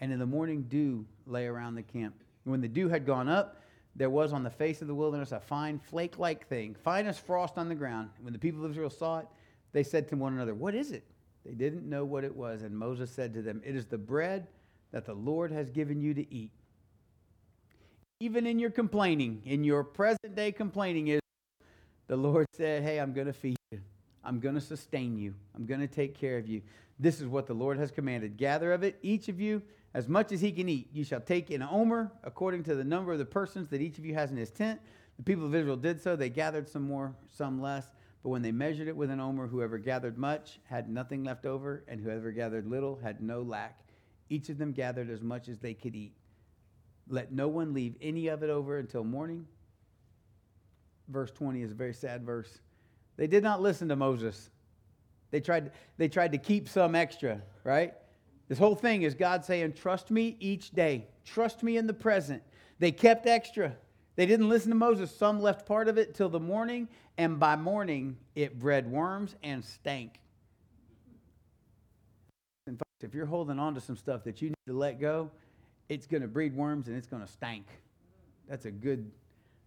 And 0.00 0.12
in 0.12 0.18
the 0.18 0.26
morning, 0.26 0.62
dew 0.62 1.06
lay 1.26 1.46
around 1.46 1.76
the 1.76 1.82
camp. 1.82 2.14
When 2.44 2.60
the 2.60 2.68
dew 2.68 2.88
had 2.88 3.06
gone 3.06 3.28
up, 3.28 3.59
there 3.96 4.10
was 4.10 4.32
on 4.32 4.42
the 4.42 4.50
face 4.50 4.82
of 4.82 4.88
the 4.88 4.94
wilderness 4.94 5.32
a 5.32 5.40
fine 5.40 5.78
flake 5.78 6.18
like 6.18 6.46
thing, 6.46 6.74
fine 6.74 7.06
as 7.06 7.18
frost 7.18 7.58
on 7.58 7.68
the 7.68 7.74
ground. 7.74 8.10
When 8.20 8.32
the 8.32 8.38
people 8.38 8.64
of 8.64 8.70
Israel 8.70 8.90
saw 8.90 9.20
it, 9.20 9.26
they 9.72 9.82
said 9.82 10.08
to 10.08 10.16
one 10.16 10.32
another, 10.34 10.54
What 10.54 10.74
is 10.74 10.92
it? 10.92 11.04
They 11.44 11.52
didn't 11.52 11.88
know 11.88 12.04
what 12.04 12.24
it 12.24 12.34
was. 12.34 12.62
And 12.62 12.76
Moses 12.76 13.10
said 13.10 13.34
to 13.34 13.42
them, 13.42 13.62
It 13.64 13.76
is 13.76 13.86
the 13.86 13.98
bread 13.98 14.46
that 14.92 15.06
the 15.06 15.14
Lord 15.14 15.52
has 15.52 15.70
given 15.70 16.00
you 16.00 16.14
to 16.14 16.34
eat. 16.34 16.50
Even 18.20 18.46
in 18.46 18.58
your 18.58 18.70
complaining, 18.70 19.42
in 19.44 19.64
your 19.64 19.82
present 19.82 20.34
day 20.34 20.52
complaining, 20.52 21.08
is 21.08 21.20
the 22.06 22.16
Lord 22.16 22.46
said, 22.52 22.82
Hey, 22.82 23.00
I'm 23.00 23.12
going 23.12 23.26
to 23.26 23.32
feed 23.32 23.56
you. 23.70 23.80
I'm 24.24 24.40
going 24.40 24.54
to 24.54 24.60
sustain 24.60 25.16
you. 25.16 25.34
I'm 25.56 25.66
going 25.66 25.80
to 25.80 25.86
take 25.86 26.18
care 26.18 26.36
of 26.36 26.46
you. 26.46 26.62
This 26.98 27.20
is 27.20 27.26
what 27.26 27.46
the 27.46 27.54
Lord 27.54 27.78
has 27.78 27.90
commanded. 27.90 28.36
Gather 28.36 28.72
of 28.72 28.82
it, 28.82 28.98
each 29.02 29.28
of 29.28 29.40
you, 29.40 29.62
as 29.94 30.08
much 30.08 30.32
as 30.32 30.40
he 30.40 30.52
can 30.52 30.68
eat. 30.68 30.88
You 30.92 31.04
shall 31.04 31.20
take 31.20 31.50
an 31.50 31.62
omer, 31.62 32.12
according 32.22 32.64
to 32.64 32.74
the 32.74 32.84
number 32.84 33.12
of 33.12 33.18
the 33.18 33.24
persons 33.24 33.68
that 33.68 33.80
each 33.80 33.98
of 33.98 34.04
you 34.04 34.14
has 34.14 34.30
in 34.30 34.36
his 34.36 34.50
tent. 34.50 34.80
The 35.16 35.22
people 35.22 35.46
of 35.46 35.54
Israel 35.54 35.76
did 35.76 36.00
so. 36.00 36.16
They 36.16 36.30
gathered 36.30 36.68
some 36.68 36.82
more, 36.82 37.14
some 37.28 37.60
less. 37.60 37.86
But 38.22 38.30
when 38.30 38.42
they 38.42 38.52
measured 38.52 38.88
it 38.88 38.96
with 38.96 39.10
an 39.10 39.20
omer, 39.20 39.46
whoever 39.46 39.78
gathered 39.78 40.18
much 40.18 40.60
had 40.64 40.88
nothing 40.88 41.24
left 41.24 41.46
over, 41.46 41.84
and 41.88 42.00
whoever 42.00 42.30
gathered 42.32 42.66
little 42.66 42.98
had 43.02 43.20
no 43.20 43.42
lack. 43.42 43.80
Each 44.28 44.48
of 44.48 44.58
them 44.58 44.72
gathered 44.72 45.10
as 45.10 45.22
much 45.22 45.48
as 45.48 45.58
they 45.58 45.74
could 45.74 45.96
eat. 45.96 46.14
Let 47.08 47.32
no 47.32 47.48
one 47.48 47.74
leave 47.74 47.96
any 48.00 48.28
of 48.28 48.42
it 48.42 48.50
over 48.50 48.78
until 48.78 49.02
morning. 49.02 49.46
Verse 51.08 51.32
20 51.32 51.62
is 51.62 51.72
a 51.72 51.74
very 51.74 51.94
sad 51.94 52.24
verse. 52.24 52.60
They 53.16 53.26
did 53.26 53.42
not 53.42 53.60
listen 53.60 53.88
to 53.88 53.96
Moses. 53.96 54.50
They 55.30 55.40
tried, 55.40 55.72
they 55.98 56.08
tried 56.08 56.32
to 56.32 56.38
keep 56.38 56.68
some 56.68 56.94
extra, 56.94 57.42
right? 57.64 57.94
This 58.50 58.58
whole 58.58 58.74
thing 58.74 59.02
is 59.02 59.14
God 59.14 59.44
saying, 59.44 59.74
Trust 59.74 60.10
me 60.10 60.36
each 60.40 60.72
day. 60.72 61.06
Trust 61.24 61.62
me 61.62 61.76
in 61.76 61.86
the 61.86 61.94
present. 61.94 62.42
They 62.80 62.90
kept 62.90 63.28
extra. 63.28 63.76
They 64.16 64.26
didn't 64.26 64.48
listen 64.48 64.70
to 64.70 64.74
Moses. 64.74 65.14
Some 65.14 65.40
left 65.40 65.66
part 65.66 65.86
of 65.86 65.98
it 65.98 66.16
till 66.16 66.28
the 66.28 66.40
morning, 66.40 66.88
and 67.16 67.38
by 67.38 67.54
morning 67.54 68.16
it 68.34 68.58
bred 68.58 68.90
worms 68.90 69.36
and 69.44 69.64
stank. 69.64 70.18
In 72.66 72.74
fact, 72.74 73.04
If 73.04 73.14
you're 73.14 73.24
holding 73.24 73.60
on 73.60 73.74
to 73.74 73.80
some 73.80 73.96
stuff 73.96 74.24
that 74.24 74.42
you 74.42 74.48
need 74.48 74.66
to 74.66 74.72
let 74.72 74.98
go, 74.98 75.30
it's 75.88 76.08
going 76.08 76.22
to 76.22 76.28
breed 76.28 76.52
worms 76.52 76.88
and 76.88 76.96
it's 76.96 77.06
going 77.06 77.22
to 77.22 77.30
stank. 77.30 77.66
That's 78.48 78.64
a 78.64 78.72
good, 78.72 79.08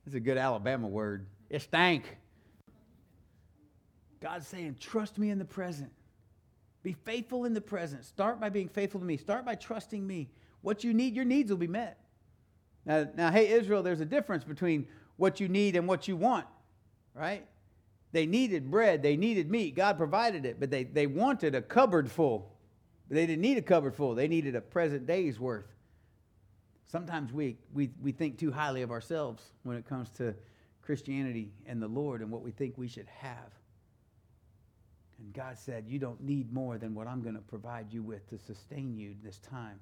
that's 0.03 0.15
a 0.15 0.19
good 0.19 0.37
Alabama 0.37 0.89
word. 0.89 1.25
It 1.49 1.61
stank. 1.61 2.17
God's 4.19 4.45
saying, 4.45 4.75
trust 4.81 5.17
me 5.17 5.29
in 5.29 5.39
the 5.39 5.45
present. 5.45 5.93
Be 6.83 6.93
faithful 6.93 7.45
in 7.45 7.53
the 7.53 7.61
present. 7.61 8.03
Start 8.05 8.39
by 8.39 8.49
being 8.49 8.67
faithful 8.67 8.99
to 8.99 9.05
me. 9.05 9.17
Start 9.17 9.45
by 9.45 9.55
trusting 9.55 10.05
me. 10.05 10.29
What 10.61 10.83
you 10.83 10.93
need, 10.93 11.15
your 11.15 11.25
needs 11.25 11.49
will 11.49 11.57
be 11.57 11.67
met. 11.67 11.97
Now, 12.85 13.07
now, 13.15 13.31
hey, 13.31 13.49
Israel, 13.49 13.81
there's 13.81 14.01
a 14.01 14.05
difference 14.05 14.43
between 14.43 14.87
what 15.15 15.39
you 15.39 15.47
need 15.47 15.75
and 15.75 15.87
what 15.87 16.07
you 16.07 16.17
want, 16.17 16.45
right? 17.13 17.45
They 18.11 18.25
needed 18.25 18.69
bread, 18.69 19.01
they 19.01 19.15
needed 19.15 19.49
meat. 19.49 19.75
God 19.75 19.97
provided 19.97 20.45
it, 20.45 20.59
but 20.59 20.69
they, 20.69 20.83
they 20.83 21.07
wanted 21.07 21.55
a 21.55 21.61
cupboard 21.61 22.11
full. 22.11 22.53
But 23.07 23.15
they 23.15 23.25
didn't 23.25 23.41
need 23.41 23.57
a 23.57 23.61
cupboard 23.61 23.95
full, 23.95 24.15
they 24.15 24.27
needed 24.27 24.55
a 24.55 24.61
present 24.61 25.07
day's 25.07 25.39
worth. 25.39 25.73
Sometimes 26.87 27.33
we, 27.33 27.57
we, 27.73 27.89
we 28.01 28.11
think 28.11 28.37
too 28.37 28.51
highly 28.51 28.81
of 28.81 28.91
ourselves 28.91 29.43
when 29.63 29.77
it 29.77 29.87
comes 29.87 30.09
to 30.11 30.35
Christianity 30.81 31.51
and 31.65 31.81
the 31.81 31.87
Lord 31.87 32.21
and 32.21 32.29
what 32.29 32.43
we 32.43 32.51
think 32.51 32.77
we 32.77 32.87
should 32.87 33.07
have. 33.07 33.51
And 35.19 35.33
God 35.33 35.57
said, 35.57 35.85
You 35.87 35.99
don't 35.99 36.21
need 36.21 36.53
more 36.53 36.77
than 36.77 36.95
what 36.95 37.07
I'm 37.07 37.21
going 37.21 37.35
to 37.35 37.41
provide 37.41 37.91
you 37.91 38.03
with 38.03 38.27
to 38.29 38.37
sustain 38.37 38.97
you 38.97 39.15
this 39.23 39.37
time. 39.39 39.79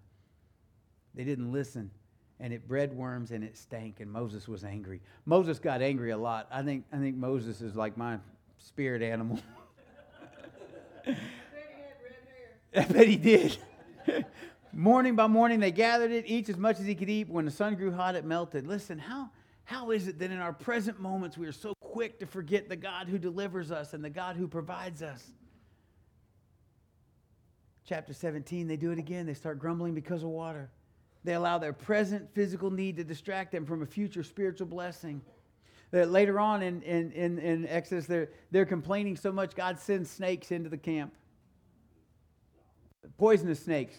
They 1.14 1.24
didn't 1.24 1.52
listen, 1.52 1.92
and 2.40 2.54
it 2.54 2.68
bred 2.68 2.94
worms 2.94 3.32
and 3.32 3.44
it 3.44 3.58
stank, 3.58 4.00
and 4.00 4.10
Moses 4.12 4.48
was 4.48 4.64
angry. 4.64 5.02
Moses 5.26 5.60
got 5.60 5.82
angry 5.82 6.12
a 6.12 6.18
lot. 6.18 6.48
I 6.52 6.64
think, 6.64 6.86
I 6.92 6.98
think 6.98 7.18
Moses 7.18 7.62
is 7.62 7.76
like 7.76 7.98
my 7.98 8.18
spirit 8.58 9.02
animal. 9.02 9.40
I 12.76 12.86
bet 12.86 13.08
he 13.08 13.18
did. 13.18 13.58
morning 14.74 15.16
by 15.16 15.28
morning, 15.28 15.60
they 15.60 15.72
gathered 15.72 16.12
it, 16.12 16.26
each 16.28 16.50
as 16.50 16.58
much 16.58 16.80
as 16.80 16.86
he 16.86 16.96
could 16.96 17.10
eat. 17.10 17.30
When 17.30 17.46
the 17.46 17.52
sun 17.52 17.76
grew 17.76 17.92
hot, 17.92 18.16
it 18.16 18.24
melted. 18.24 18.66
Listen, 18.66 18.98
how, 18.98 19.30
how 19.72 19.92
is 19.92 20.10
it 20.10 20.20
that 20.20 20.32
in 20.32 20.40
our 20.40 20.52
present 20.52 21.00
moments 21.00 21.38
we 21.38 21.48
are 21.48 21.54
so 21.54 21.74
quick 21.80 22.20
to 22.20 22.26
forget 22.26 22.68
the 22.68 22.76
God 22.76 23.08
who 23.08 23.18
delivers 23.18 23.72
us 23.72 23.94
and 23.94 24.04
the 24.04 24.10
God 24.10 24.36
who 24.36 24.46
provides 24.46 25.02
us? 25.02 25.26
Chapter 27.86 28.14
17, 28.14 28.68
they 28.68 28.76
do 28.76 28.92
it 28.92 29.00
again. 29.00 29.26
They 29.26 29.34
start 29.34 29.60
grumbling 29.60 29.94
because 29.94 30.24
of 30.24 30.30
water. 30.30 30.70
They 31.24 31.36
allow 31.36 31.58
their 31.58 31.72
present 31.72 32.28
physical 32.34 32.70
need 32.70 32.98
to 32.98 33.06
distract 33.06 33.54
them 33.54 33.66
from 33.66 33.82
a 33.82 33.86
future 33.86 34.24
spiritual 34.24 34.68
blessing. 34.68 35.22
That 35.92 36.12
later 36.12 36.38
on 36.38 36.62
in, 36.62 36.82
in, 36.82 37.14
in, 37.14 37.40
in 37.40 37.68
Exodus, 37.68 38.08
they're, 38.08 38.30
they're 38.52 38.66
complaining 38.66 39.16
so 39.16 39.32
much, 39.32 39.56
God 39.56 39.80
sends 39.80 40.10
snakes 40.10 40.52
into 40.52 40.70
the 40.70 40.78
camp. 40.78 41.14
Poisonous 43.18 43.64
snakes. 43.64 43.96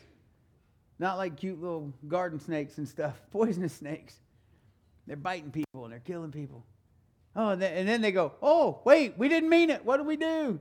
Not 0.98 1.16
like 1.16 1.38
cute 1.38 1.60
little 1.60 1.94
garden 2.08 2.40
snakes 2.40 2.76
and 2.76 2.86
stuff. 2.86 3.18
Poisonous 3.30 3.72
snakes. 3.72 4.21
They're 5.06 5.16
biting 5.16 5.50
people 5.50 5.84
and 5.84 5.92
they're 5.92 6.00
killing 6.00 6.30
people. 6.30 6.64
Oh, 7.34 7.50
and 7.50 7.62
then, 7.62 7.76
and 7.76 7.88
then 7.88 8.02
they 8.02 8.12
go, 8.12 8.32
oh, 8.42 8.80
wait, 8.84 9.14
we 9.16 9.28
didn't 9.28 9.48
mean 9.48 9.70
it. 9.70 9.84
What 9.84 9.96
do 9.96 10.04
we 10.04 10.16
do? 10.16 10.60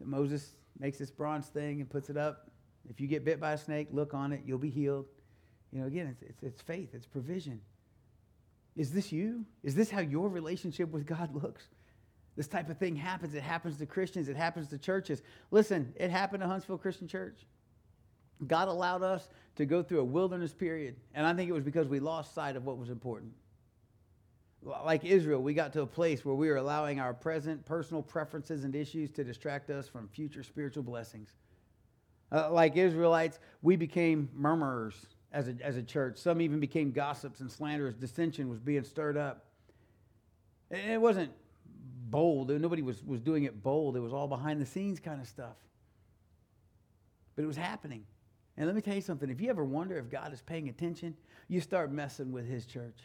And 0.00 0.08
Moses 0.08 0.54
makes 0.78 0.98
this 0.98 1.10
bronze 1.10 1.46
thing 1.46 1.80
and 1.80 1.88
puts 1.88 2.10
it 2.10 2.16
up. 2.16 2.50
If 2.88 3.00
you 3.00 3.06
get 3.06 3.24
bit 3.24 3.40
by 3.40 3.52
a 3.52 3.58
snake, 3.58 3.88
look 3.92 4.12
on 4.12 4.32
it, 4.32 4.42
you'll 4.44 4.58
be 4.58 4.70
healed. 4.70 5.06
You 5.72 5.80
know, 5.80 5.86
again, 5.86 6.08
it's, 6.08 6.22
it's, 6.22 6.42
it's 6.42 6.60
faith, 6.60 6.90
it's 6.92 7.06
provision. 7.06 7.60
Is 8.76 8.90
this 8.90 9.12
you? 9.12 9.44
Is 9.62 9.74
this 9.74 9.90
how 9.90 10.00
your 10.00 10.28
relationship 10.28 10.90
with 10.90 11.06
God 11.06 11.34
looks? 11.42 11.68
This 12.36 12.48
type 12.48 12.70
of 12.70 12.78
thing 12.78 12.96
happens. 12.96 13.34
It 13.34 13.42
happens 13.42 13.76
to 13.78 13.86
Christians, 13.86 14.28
it 14.28 14.36
happens 14.36 14.68
to 14.68 14.78
churches. 14.78 15.22
Listen, 15.50 15.92
it 15.96 16.10
happened 16.10 16.42
to 16.42 16.48
Huntsville 16.48 16.78
Christian 16.78 17.06
Church. 17.06 17.46
God 18.46 18.66
allowed 18.68 19.02
us 19.04 19.28
to 19.56 19.66
go 19.66 19.82
through 19.82 20.00
a 20.00 20.04
wilderness 20.04 20.52
period, 20.52 20.96
and 21.14 21.24
I 21.24 21.34
think 21.34 21.48
it 21.48 21.52
was 21.52 21.62
because 21.62 21.86
we 21.86 22.00
lost 22.00 22.34
sight 22.34 22.56
of 22.56 22.64
what 22.64 22.76
was 22.76 22.90
important. 22.90 23.32
Like 24.64 25.04
Israel, 25.04 25.42
we 25.42 25.54
got 25.54 25.72
to 25.72 25.82
a 25.82 25.86
place 25.86 26.24
where 26.24 26.34
we 26.34 26.48
were 26.48 26.56
allowing 26.56 27.00
our 27.00 27.12
present 27.12 27.64
personal 27.64 28.02
preferences 28.02 28.64
and 28.64 28.74
issues 28.76 29.10
to 29.12 29.24
distract 29.24 29.70
us 29.70 29.88
from 29.88 30.08
future 30.08 30.44
spiritual 30.44 30.84
blessings. 30.84 31.30
Uh, 32.30 32.50
like 32.50 32.76
Israelites, 32.76 33.40
we 33.60 33.76
became 33.76 34.28
murmurers 34.34 34.94
as 35.32 35.48
a, 35.48 35.56
as 35.62 35.76
a 35.76 35.82
church. 35.82 36.16
Some 36.16 36.40
even 36.40 36.60
became 36.60 36.92
gossips 36.92 37.40
and 37.40 37.50
slanderers. 37.50 37.94
Dissension 37.94 38.48
was 38.48 38.60
being 38.60 38.84
stirred 38.84 39.16
up. 39.16 39.46
It 40.70 41.00
wasn't 41.00 41.32
bold. 42.08 42.50
Nobody 42.50 42.82
was, 42.82 43.02
was 43.04 43.20
doing 43.20 43.44
it 43.44 43.62
bold. 43.62 43.96
It 43.96 44.00
was 44.00 44.12
all 44.12 44.28
behind 44.28 44.60
the 44.60 44.66
scenes 44.66 45.00
kind 45.00 45.20
of 45.20 45.26
stuff. 45.26 45.56
But 47.34 47.42
it 47.42 47.46
was 47.46 47.56
happening. 47.56 48.04
And 48.56 48.66
let 48.66 48.76
me 48.76 48.82
tell 48.82 48.94
you 48.94 49.00
something 49.00 49.28
if 49.28 49.40
you 49.40 49.50
ever 49.50 49.64
wonder 49.64 49.96
if 49.96 50.10
God 50.10 50.32
is 50.32 50.40
paying 50.40 50.68
attention, 50.68 51.16
you 51.48 51.60
start 51.60 51.90
messing 51.90 52.30
with 52.32 52.46
His 52.46 52.66
church. 52.66 52.96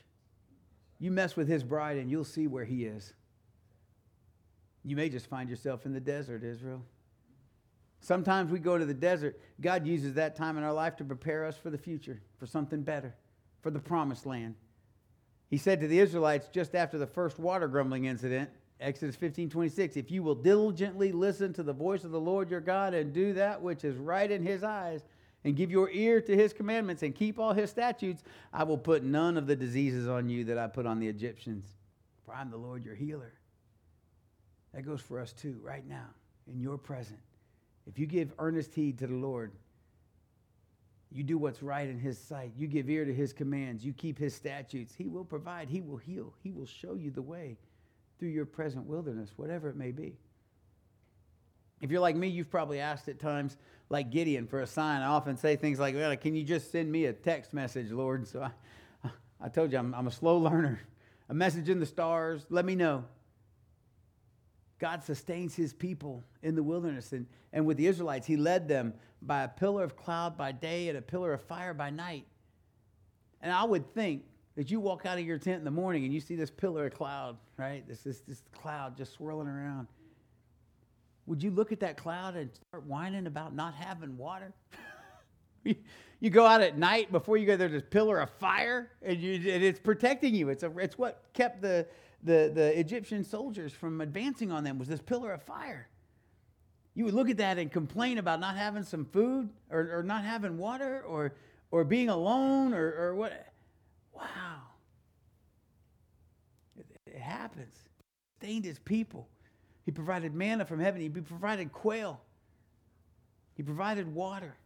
You 0.99 1.11
mess 1.11 1.35
with 1.35 1.47
His 1.47 1.63
bride, 1.63 1.97
and 1.97 2.09
you'll 2.09 2.23
see 2.23 2.47
where 2.47 2.65
He 2.65 2.85
is. 2.85 3.13
You 4.83 4.95
may 4.95 5.09
just 5.09 5.27
find 5.27 5.49
yourself 5.49 5.85
in 5.85 5.93
the 5.93 5.99
desert, 5.99 6.43
Israel. 6.43 6.83
Sometimes 7.99 8.51
we 8.51 8.59
go 8.59 8.77
to 8.77 8.85
the 8.85 8.93
desert. 8.93 9.39
God 9.59 9.85
uses 9.85 10.13
that 10.13 10.35
time 10.35 10.57
in 10.57 10.63
our 10.63 10.73
life 10.73 10.95
to 10.97 11.03
prepare 11.03 11.45
us 11.45 11.57
for 11.57 11.69
the 11.69 11.77
future, 11.77 12.21
for 12.37 12.45
something 12.45 12.83
better, 12.83 13.15
for 13.61 13.71
the 13.71 13.79
promised 13.79 14.25
land. 14.25 14.55
He 15.49 15.57
said 15.57 15.81
to 15.81 15.87
the 15.87 15.99
Israelites 15.99 16.47
just 16.51 16.75
after 16.75 16.97
the 16.97 17.07
first 17.07 17.39
water 17.39 17.67
grumbling 17.67 18.05
incident, 18.05 18.49
Exodus 18.79 19.15
15 19.15 19.49
26, 19.49 19.97
if 19.97 20.11
you 20.11 20.21
will 20.21 20.35
diligently 20.35 21.11
listen 21.11 21.51
to 21.53 21.63
the 21.63 21.73
voice 21.73 22.03
of 22.03 22.11
the 22.11 22.19
Lord 22.19 22.51
your 22.51 22.61
God 22.61 22.93
and 22.93 23.11
do 23.11 23.33
that 23.33 23.61
which 23.61 23.83
is 23.83 23.97
right 23.97 24.29
in 24.29 24.43
his 24.43 24.63
eyes, 24.63 25.01
and 25.43 25.55
give 25.55 25.71
your 25.71 25.89
ear 25.91 26.19
to 26.21 26.35
his 26.35 26.53
commandments 26.53 27.03
and 27.03 27.15
keep 27.15 27.39
all 27.39 27.53
his 27.53 27.69
statutes, 27.69 28.23
I 28.51 28.63
will 28.63 28.77
put 28.77 29.03
none 29.03 29.37
of 29.37 29.47
the 29.47 29.55
diseases 29.55 30.07
on 30.07 30.29
you 30.29 30.43
that 30.45 30.57
I 30.57 30.67
put 30.67 30.85
on 30.85 30.99
the 30.99 31.07
Egyptians, 31.07 31.65
for 32.25 32.33
I'm 32.33 32.51
the 32.51 32.57
Lord 32.57 32.83
your 32.83 32.95
healer. 32.95 33.33
That 34.73 34.85
goes 34.85 35.01
for 35.01 35.19
us 35.19 35.33
too, 35.33 35.59
right 35.63 35.87
now, 35.87 36.07
in 36.51 36.59
your 36.59 36.77
present. 36.77 37.19
If 37.87 37.97
you 37.97 38.05
give 38.05 38.33
earnest 38.37 38.75
heed 38.75 38.97
to 38.99 39.07
the 39.07 39.15
Lord, 39.15 39.53
you 41.09 41.23
do 41.23 41.37
what's 41.37 41.63
right 41.63 41.87
in 41.87 41.99
his 41.99 42.17
sight, 42.17 42.51
you 42.57 42.67
give 42.67 42.89
ear 42.89 43.05
to 43.05 43.13
his 43.13 43.31
commands, 43.31 43.85
you 43.85 43.93
keep 43.93 44.19
his 44.19 44.35
statutes, 44.35 44.93
he 44.93 45.07
will 45.07 45.23
provide, 45.23 45.69
he 45.69 45.79
will 45.79 45.97
heal, 45.97 46.33
he 46.43 46.51
will 46.51 46.65
show 46.65 46.95
you 46.95 47.11
the 47.11 47.21
way 47.21 47.57
through 48.19 48.29
your 48.29 48.45
present 48.45 48.85
wilderness, 48.85 49.31
whatever 49.37 49.69
it 49.69 49.77
may 49.77 49.91
be. 49.91 50.17
If 51.81 51.91
you're 51.91 52.01
like 52.01 52.15
me, 52.15 52.27
you've 52.27 52.49
probably 52.49 52.79
asked 52.79 53.07
at 53.07 53.19
times, 53.19 53.57
like 53.89 54.09
Gideon, 54.09 54.47
for 54.47 54.61
a 54.61 54.67
sign. 54.67 55.01
I 55.01 55.07
often 55.07 55.37
say 55.37 55.55
things 55.55 55.79
like, 55.79 55.95
well, 55.95 56.15
Can 56.17 56.35
you 56.35 56.43
just 56.43 56.71
send 56.71 56.91
me 56.91 57.05
a 57.05 57.13
text 57.13 57.53
message, 57.53 57.91
Lord? 57.91 58.27
So 58.27 58.49
I, 59.03 59.09
I 59.41 59.49
told 59.49 59.71
you 59.71 59.77
I'm, 59.77 59.93
I'm 59.93 60.07
a 60.07 60.11
slow 60.11 60.37
learner. 60.37 60.81
A 61.29 61.33
message 61.33 61.69
in 61.69 61.79
the 61.79 61.85
stars, 61.85 62.45
let 62.49 62.65
me 62.65 62.75
know. 62.75 63.03
God 64.79 65.03
sustains 65.03 65.55
his 65.55 65.73
people 65.73 66.23
in 66.43 66.55
the 66.55 66.63
wilderness. 66.63 67.11
And, 67.11 67.25
and 67.51 67.65
with 67.65 67.77
the 67.77 67.87
Israelites, 67.87 68.27
he 68.27 68.37
led 68.37 68.67
them 68.67 68.93
by 69.21 69.43
a 69.43 69.47
pillar 69.47 69.83
of 69.83 69.95
cloud 69.95 70.37
by 70.37 70.51
day 70.51 70.89
and 70.89 70.97
a 70.97 71.01
pillar 71.01 71.33
of 71.33 71.41
fire 71.43 71.73
by 71.73 71.89
night. 71.89 72.25
And 73.41 73.51
I 73.51 73.63
would 73.63 73.93
think 73.93 74.23
that 74.55 74.71
you 74.71 74.79
walk 74.79 75.05
out 75.05 75.17
of 75.17 75.25
your 75.25 75.37
tent 75.37 75.59
in 75.59 75.63
the 75.63 75.71
morning 75.71 76.05
and 76.05 76.13
you 76.13 76.19
see 76.19 76.35
this 76.35 76.51
pillar 76.51 76.87
of 76.87 76.93
cloud, 76.93 77.37
right? 77.57 77.87
This, 77.87 78.01
this, 78.01 78.21
this 78.21 78.41
cloud 78.51 78.97
just 78.97 79.13
swirling 79.13 79.47
around. 79.47 79.87
Would 81.27 81.43
you 81.43 81.51
look 81.51 81.73
at 81.73 81.81
that 81.81 81.97
cloud 81.97 82.35
and 82.35 82.49
start 82.69 82.85
whining 82.85 83.27
about 83.27 83.53
not 83.53 83.73
having 83.75 84.17
water? 84.17 84.53
you 86.19 86.29
go 86.29 86.45
out 86.45 86.61
at 86.61 86.77
night 86.77 87.11
before 87.11 87.35
you 87.35 87.45
go, 87.45 87.57
there's 87.57 87.73
this 87.73 87.83
pillar 87.89 88.19
of 88.19 88.29
fire 88.39 88.91
and, 89.01 89.19
you, 89.19 89.33
and 89.33 89.63
it's 89.63 89.79
protecting 89.79 90.33
you. 90.33 90.47
It's, 90.49 90.63
a, 90.63 90.75
it's 90.77 90.97
what 90.97 91.23
kept 91.33 91.61
the, 91.61 91.85
the, 92.23 92.49
the 92.53 92.79
Egyptian 92.79 93.25
soldiers 93.25 93.73
from 93.73 93.99
advancing 93.99 94.53
on 94.53 94.63
them 94.63 94.79
was 94.79 94.87
this 94.87 95.01
pillar 95.01 95.33
of 95.33 95.43
fire. 95.43 95.89
You 96.95 97.03
would 97.05 97.13
look 97.13 97.29
at 97.29 97.37
that 97.37 97.59
and 97.59 97.69
complain 97.69 98.17
about 98.19 98.39
not 98.39 98.55
having 98.55 98.83
some 98.83 99.03
food 99.03 99.49
or, 99.69 99.99
or 99.99 100.03
not 100.03 100.23
having 100.23 100.57
water 100.57 101.03
or, 101.05 101.35
or 101.71 101.83
being 101.83 102.07
alone 102.07 102.73
or, 102.73 102.87
or 102.87 103.15
what. 103.15 103.53
Wow. 104.13 104.61
It, 106.79 106.85
it 107.05 107.19
happens. 107.19 107.75
Stained 108.39 108.63
his 108.63 108.79
people. 108.79 109.27
He 109.87 109.91
provided 109.91 110.35
manna 110.35 110.65
from 110.65 110.81
heaven. 110.81 110.99
He 110.99 111.07
provided 111.07 111.71
quail. 111.71 112.19
He 113.53 113.63
provided 113.63 114.13
water. 114.13 114.57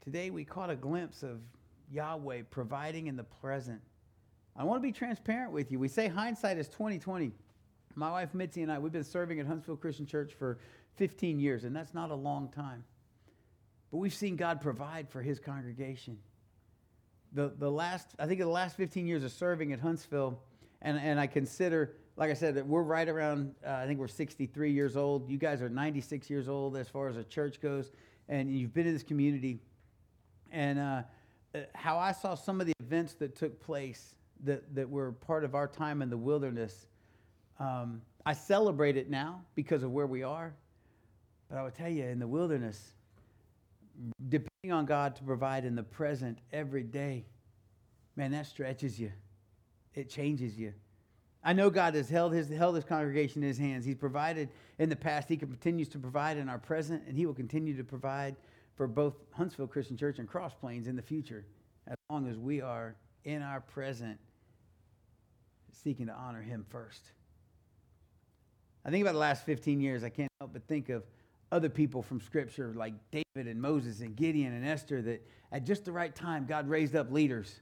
Today 0.00 0.30
we 0.30 0.44
caught 0.44 0.70
a 0.70 0.76
glimpse 0.76 1.24
of 1.24 1.40
Yahweh 1.90 2.42
providing 2.50 3.08
in 3.08 3.16
the 3.16 3.24
present. 3.24 3.80
I 4.54 4.62
want 4.62 4.80
to 4.80 4.82
be 4.86 4.92
transparent 4.92 5.50
with 5.50 5.72
you. 5.72 5.80
We 5.80 5.88
say 5.88 6.06
hindsight 6.06 6.56
is 6.56 6.68
2020. 6.68 7.32
My 7.96 8.12
wife 8.12 8.32
Mitzi 8.32 8.62
and 8.62 8.70
I, 8.70 8.78
we've 8.78 8.92
been 8.92 9.02
serving 9.02 9.40
at 9.40 9.46
Huntsville 9.46 9.76
Christian 9.76 10.06
Church 10.06 10.32
for 10.32 10.60
15 10.94 11.40
years, 11.40 11.64
and 11.64 11.74
that's 11.74 11.94
not 11.94 12.12
a 12.12 12.14
long 12.14 12.48
time. 12.50 12.84
But 13.90 13.96
we've 13.96 14.14
seen 14.14 14.36
God 14.36 14.60
provide 14.60 15.08
for 15.08 15.20
his 15.20 15.40
congregation. 15.40 16.16
The, 17.32 17.52
the 17.58 17.72
last, 17.72 18.10
I 18.20 18.26
think 18.28 18.38
the 18.38 18.46
last 18.46 18.76
15 18.76 19.04
years 19.04 19.24
of 19.24 19.32
serving 19.32 19.72
at 19.72 19.80
Huntsville, 19.80 20.38
and, 20.80 20.96
and 20.96 21.18
I 21.18 21.26
consider, 21.26 21.96
like 22.16 22.30
I 22.30 22.34
said, 22.34 22.56
we're 22.66 22.82
right 22.82 23.08
around, 23.08 23.54
uh, 23.66 23.72
I 23.72 23.86
think 23.86 23.98
we're 23.98 24.08
63 24.08 24.72
years 24.72 24.96
old. 24.96 25.28
You 25.28 25.36
guys 25.36 25.60
are 25.60 25.68
96 25.68 26.30
years 26.30 26.48
old 26.48 26.76
as 26.76 26.88
far 26.88 27.08
as 27.08 27.16
a 27.16 27.24
church 27.24 27.60
goes, 27.60 27.92
and 28.28 28.50
you've 28.50 28.72
been 28.72 28.86
in 28.86 28.94
this 28.94 29.02
community. 29.02 29.60
And 30.50 30.78
uh, 30.78 31.02
uh 31.54 31.58
how 31.74 31.98
I 31.98 32.12
saw 32.12 32.34
some 32.34 32.60
of 32.60 32.66
the 32.66 32.72
events 32.80 33.14
that 33.14 33.36
took 33.36 33.60
place 33.60 34.14
that, 34.44 34.74
that 34.74 34.88
were 34.88 35.12
part 35.12 35.44
of 35.44 35.54
our 35.54 35.68
time 35.68 36.00
in 36.02 36.08
the 36.08 36.16
wilderness. 36.16 36.86
Um, 37.58 38.02
I 38.24 38.32
celebrate 38.32 38.96
it 38.96 39.10
now 39.10 39.42
because 39.54 39.82
of 39.82 39.90
where 39.90 40.06
we 40.06 40.22
are. 40.22 40.54
But 41.48 41.58
I 41.58 41.62
will 41.62 41.70
tell 41.70 41.88
you, 41.88 42.04
in 42.04 42.18
the 42.18 42.26
wilderness, 42.26 42.92
depending 44.28 44.72
on 44.72 44.84
God 44.84 45.16
to 45.16 45.22
provide 45.22 45.64
in 45.64 45.76
the 45.76 45.82
present 45.82 46.38
every 46.52 46.82
day, 46.82 47.24
man, 48.16 48.32
that 48.32 48.46
stretches 48.46 48.98
you. 48.98 49.12
It 49.94 50.10
changes 50.10 50.58
you. 50.58 50.72
I 51.46 51.52
know 51.52 51.70
God 51.70 51.94
has 51.94 52.10
held 52.10 52.32
his, 52.32 52.48
held 52.48 52.74
his 52.74 52.84
congregation 52.84 53.40
in 53.40 53.48
his 53.48 53.56
hands. 53.56 53.84
He's 53.84 53.94
provided 53.94 54.48
in 54.80 54.88
the 54.88 54.96
past. 54.96 55.28
He 55.28 55.36
continues 55.36 55.88
to 55.90 55.98
provide 55.98 56.38
in 56.38 56.48
our 56.48 56.58
present, 56.58 57.04
and 57.06 57.16
he 57.16 57.24
will 57.24 57.34
continue 57.34 57.76
to 57.76 57.84
provide 57.84 58.34
for 58.74 58.88
both 58.88 59.14
Huntsville 59.30 59.68
Christian 59.68 59.96
Church 59.96 60.18
and 60.18 60.26
Cross 60.26 60.54
Plains 60.54 60.88
in 60.88 60.96
the 60.96 61.02
future, 61.02 61.46
as 61.86 61.94
long 62.10 62.28
as 62.28 62.36
we 62.36 62.60
are 62.60 62.96
in 63.24 63.42
our 63.42 63.60
present 63.60 64.18
seeking 65.70 66.06
to 66.06 66.12
honor 66.12 66.42
him 66.42 66.66
first. 66.68 67.12
I 68.84 68.90
think 68.90 69.02
about 69.02 69.12
the 69.12 69.20
last 69.20 69.46
15 69.46 69.80
years, 69.80 70.02
I 70.02 70.08
can't 70.08 70.30
help 70.40 70.52
but 70.52 70.66
think 70.66 70.88
of 70.88 71.04
other 71.52 71.68
people 71.68 72.02
from 72.02 72.20
Scripture 72.20 72.74
like 72.74 72.94
David 73.12 73.46
and 73.46 73.62
Moses 73.62 74.00
and 74.00 74.16
Gideon 74.16 74.52
and 74.52 74.66
Esther 74.66 75.00
that 75.02 75.24
at 75.52 75.64
just 75.64 75.84
the 75.84 75.92
right 75.92 76.12
time, 76.12 76.44
God 76.44 76.68
raised 76.68 76.96
up 76.96 77.12
leaders 77.12 77.60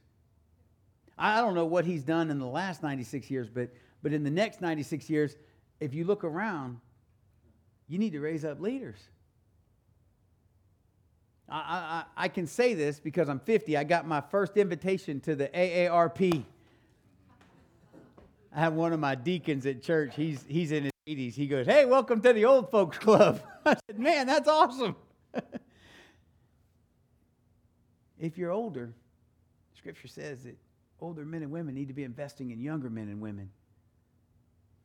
I 1.16 1.40
don't 1.40 1.54
know 1.54 1.66
what 1.66 1.84
he's 1.84 2.02
done 2.02 2.30
in 2.30 2.38
the 2.38 2.46
last 2.46 2.82
96 2.82 3.30
years, 3.30 3.48
but, 3.48 3.70
but 4.02 4.12
in 4.12 4.24
the 4.24 4.30
next 4.30 4.60
96 4.60 5.08
years, 5.08 5.36
if 5.80 5.94
you 5.94 6.04
look 6.04 6.24
around, 6.24 6.78
you 7.88 7.98
need 7.98 8.12
to 8.12 8.20
raise 8.20 8.44
up 8.44 8.60
leaders. 8.60 8.98
I, 11.48 12.04
I, 12.16 12.24
I 12.24 12.28
can 12.28 12.46
say 12.46 12.74
this 12.74 12.98
because 12.98 13.28
I'm 13.28 13.40
50. 13.40 13.76
I 13.76 13.84
got 13.84 14.06
my 14.06 14.20
first 14.20 14.56
invitation 14.56 15.20
to 15.20 15.36
the 15.36 15.48
AARP. 15.48 16.44
I 18.54 18.60
have 18.60 18.74
one 18.74 18.92
of 18.92 19.00
my 19.00 19.14
deacons 19.14 19.66
at 19.66 19.82
church. 19.82 20.14
He's, 20.16 20.44
he's 20.48 20.72
in 20.72 20.84
his 20.84 20.92
80s. 21.06 21.34
He 21.34 21.46
goes, 21.46 21.66
Hey, 21.66 21.84
welcome 21.84 22.20
to 22.22 22.32
the 22.32 22.44
old 22.44 22.70
folks 22.70 22.98
club. 22.98 23.40
I 23.66 23.76
said, 23.86 23.98
Man, 23.98 24.26
that's 24.26 24.48
awesome. 24.48 24.96
if 28.18 28.38
you're 28.38 28.52
older, 28.52 28.94
scripture 29.76 30.08
says 30.08 30.44
that 30.44 30.56
older 31.04 31.24
men 31.24 31.42
and 31.42 31.50
women 31.50 31.74
need 31.74 31.88
to 31.88 31.94
be 31.94 32.04
investing 32.04 32.50
in 32.50 32.60
younger 32.60 32.90
men 32.90 33.08
and 33.08 33.20
women 33.20 33.50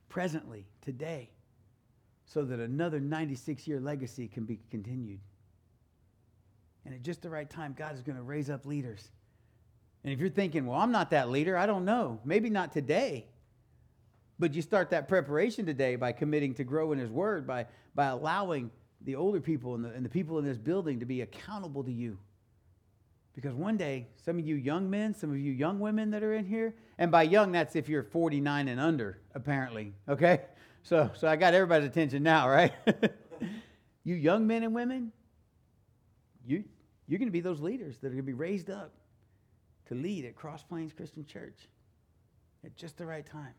presently, 0.09 0.65
today, 0.81 1.29
so 2.25 2.43
that 2.43 2.59
another 2.59 2.99
96 2.99 3.67
year 3.67 3.79
legacy 3.79 4.27
can 4.27 4.43
be 4.43 4.59
continued. 4.69 5.19
And 6.85 6.93
at 6.93 7.03
just 7.03 7.21
the 7.21 7.29
right 7.29 7.49
time, 7.49 7.75
God 7.77 7.95
is 7.95 8.01
going 8.01 8.15
to 8.15 8.23
raise 8.23 8.49
up 8.49 8.65
leaders. 8.65 9.07
And 10.03 10.13
if 10.13 10.19
you're 10.19 10.29
thinking, 10.29 10.65
well, 10.65 10.79
I'm 10.79 10.91
not 10.91 11.11
that 11.11 11.29
leader, 11.29 11.57
I 11.57 11.65
don't 11.65 11.85
know. 11.85 12.19
Maybe 12.23 12.49
not 12.49 12.73
today. 12.73 13.27
But 14.39 14.53
you 14.53 14.61
start 14.61 14.89
that 14.91 15.07
preparation 15.07 15.65
today 15.65 15.95
by 15.95 16.13
committing 16.13 16.53
to 16.55 16.63
grow 16.63 16.91
in 16.91 16.99
His 16.99 17.09
Word, 17.09 17.45
by, 17.45 17.67
by 17.93 18.07
allowing 18.07 18.71
the 19.01 19.15
older 19.15 19.41
people 19.41 19.75
and 19.75 19.85
the, 19.85 19.89
and 19.89 20.03
the 20.03 20.09
people 20.09 20.39
in 20.39 20.45
this 20.45 20.57
building 20.57 20.99
to 21.01 21.05
be 21.05 21.21
accountable 21.21 21.83
to 21.83 21.91
you. 21.91 22.17
Because 23.41 23.55
one 23.55 23.77
day, 23.77 24.05
some 24.17 24.37
of 24.37 24.45
you 24.45 24.55
young 24.55 24.89
men, 24.89 25.15
some 25.15 25.29
of 25.29 25.39
you 25.39 25.53
young 25.53 25.79
women 25.79 26.11
that 26.11 26.23
are 26.23 26.33
in 26.33 26.43
here, 26.43 26.75
and 26.97 27.09
by 27.09 27.23
young, 27.23 27.53
that's 27.53 27.73
if 27.77 27.87
you're 27.87 28.03
49 28.03 28.67
and 28.67 28.81
under, 28.81 29.21
apparently. 29.33 29.93
Okay? 30.07 30.41
So, 30.81 31.11
so 31.13 31.27
I 31.27 31.35
got 31.35 31.53
everybody's 31.53 31.89
attention 31.89 32.23
now, 32.23 32.47
right? 32.49 32.71
you 34.05 34.15
young 34.15 34.47
men 34.47 34.63
and 34.63 34.73
women, 34.73 35.11
you, 36.47 36.63
you're 37.05 37.19
going 37.19 37.27
to 37.27 37.33
be 37.33 37.41
those 37.41 37.59
leaders 37.59 37.97
that 37.97 38.07
are 38.07 38.11
going 38.11 38.23
to 38.23 38.23
be 38.23 38.33
raised 38.33 38.69
up 38.69 38.93
to 39.89 39.93
lead 39.93 40.23
at 40.23 40.37
Cross 40.37 40.63
Plains 40.63 40.93
Christian 40.93 41.25
Church 41.25 41.67
at 42.63 42.77
just 42.77 42.97
the 42.97 43.05
right 43.05 43.25
time. 43.25 43.53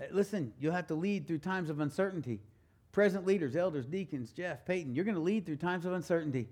Uh, 0.00 0.04
listen, 0.10 0.54
you'll 0.58 0.72
have 0.72 0.86
to 0.86 0.94
lead 0.94 1.28
through 1.28 1.38
times 1.38 1.68
of 1.68 1.80
uncertainty. 1.80 2.40
Present 2.90 3.26
leaders, 3.26 3.54
elders, 3.54 3.84
deacons, 3.84 4.32
Jeff, 4.32 4.64
Peyton, 4.64 4.94
you're 4.94 5.04
going 5.04 5.16
to 5.16 5.20
lead 5.20 5.44
through 5.44 5.56
times 5.56 5.84
of 5.84 5.92
uncertainty. 5.92 6.48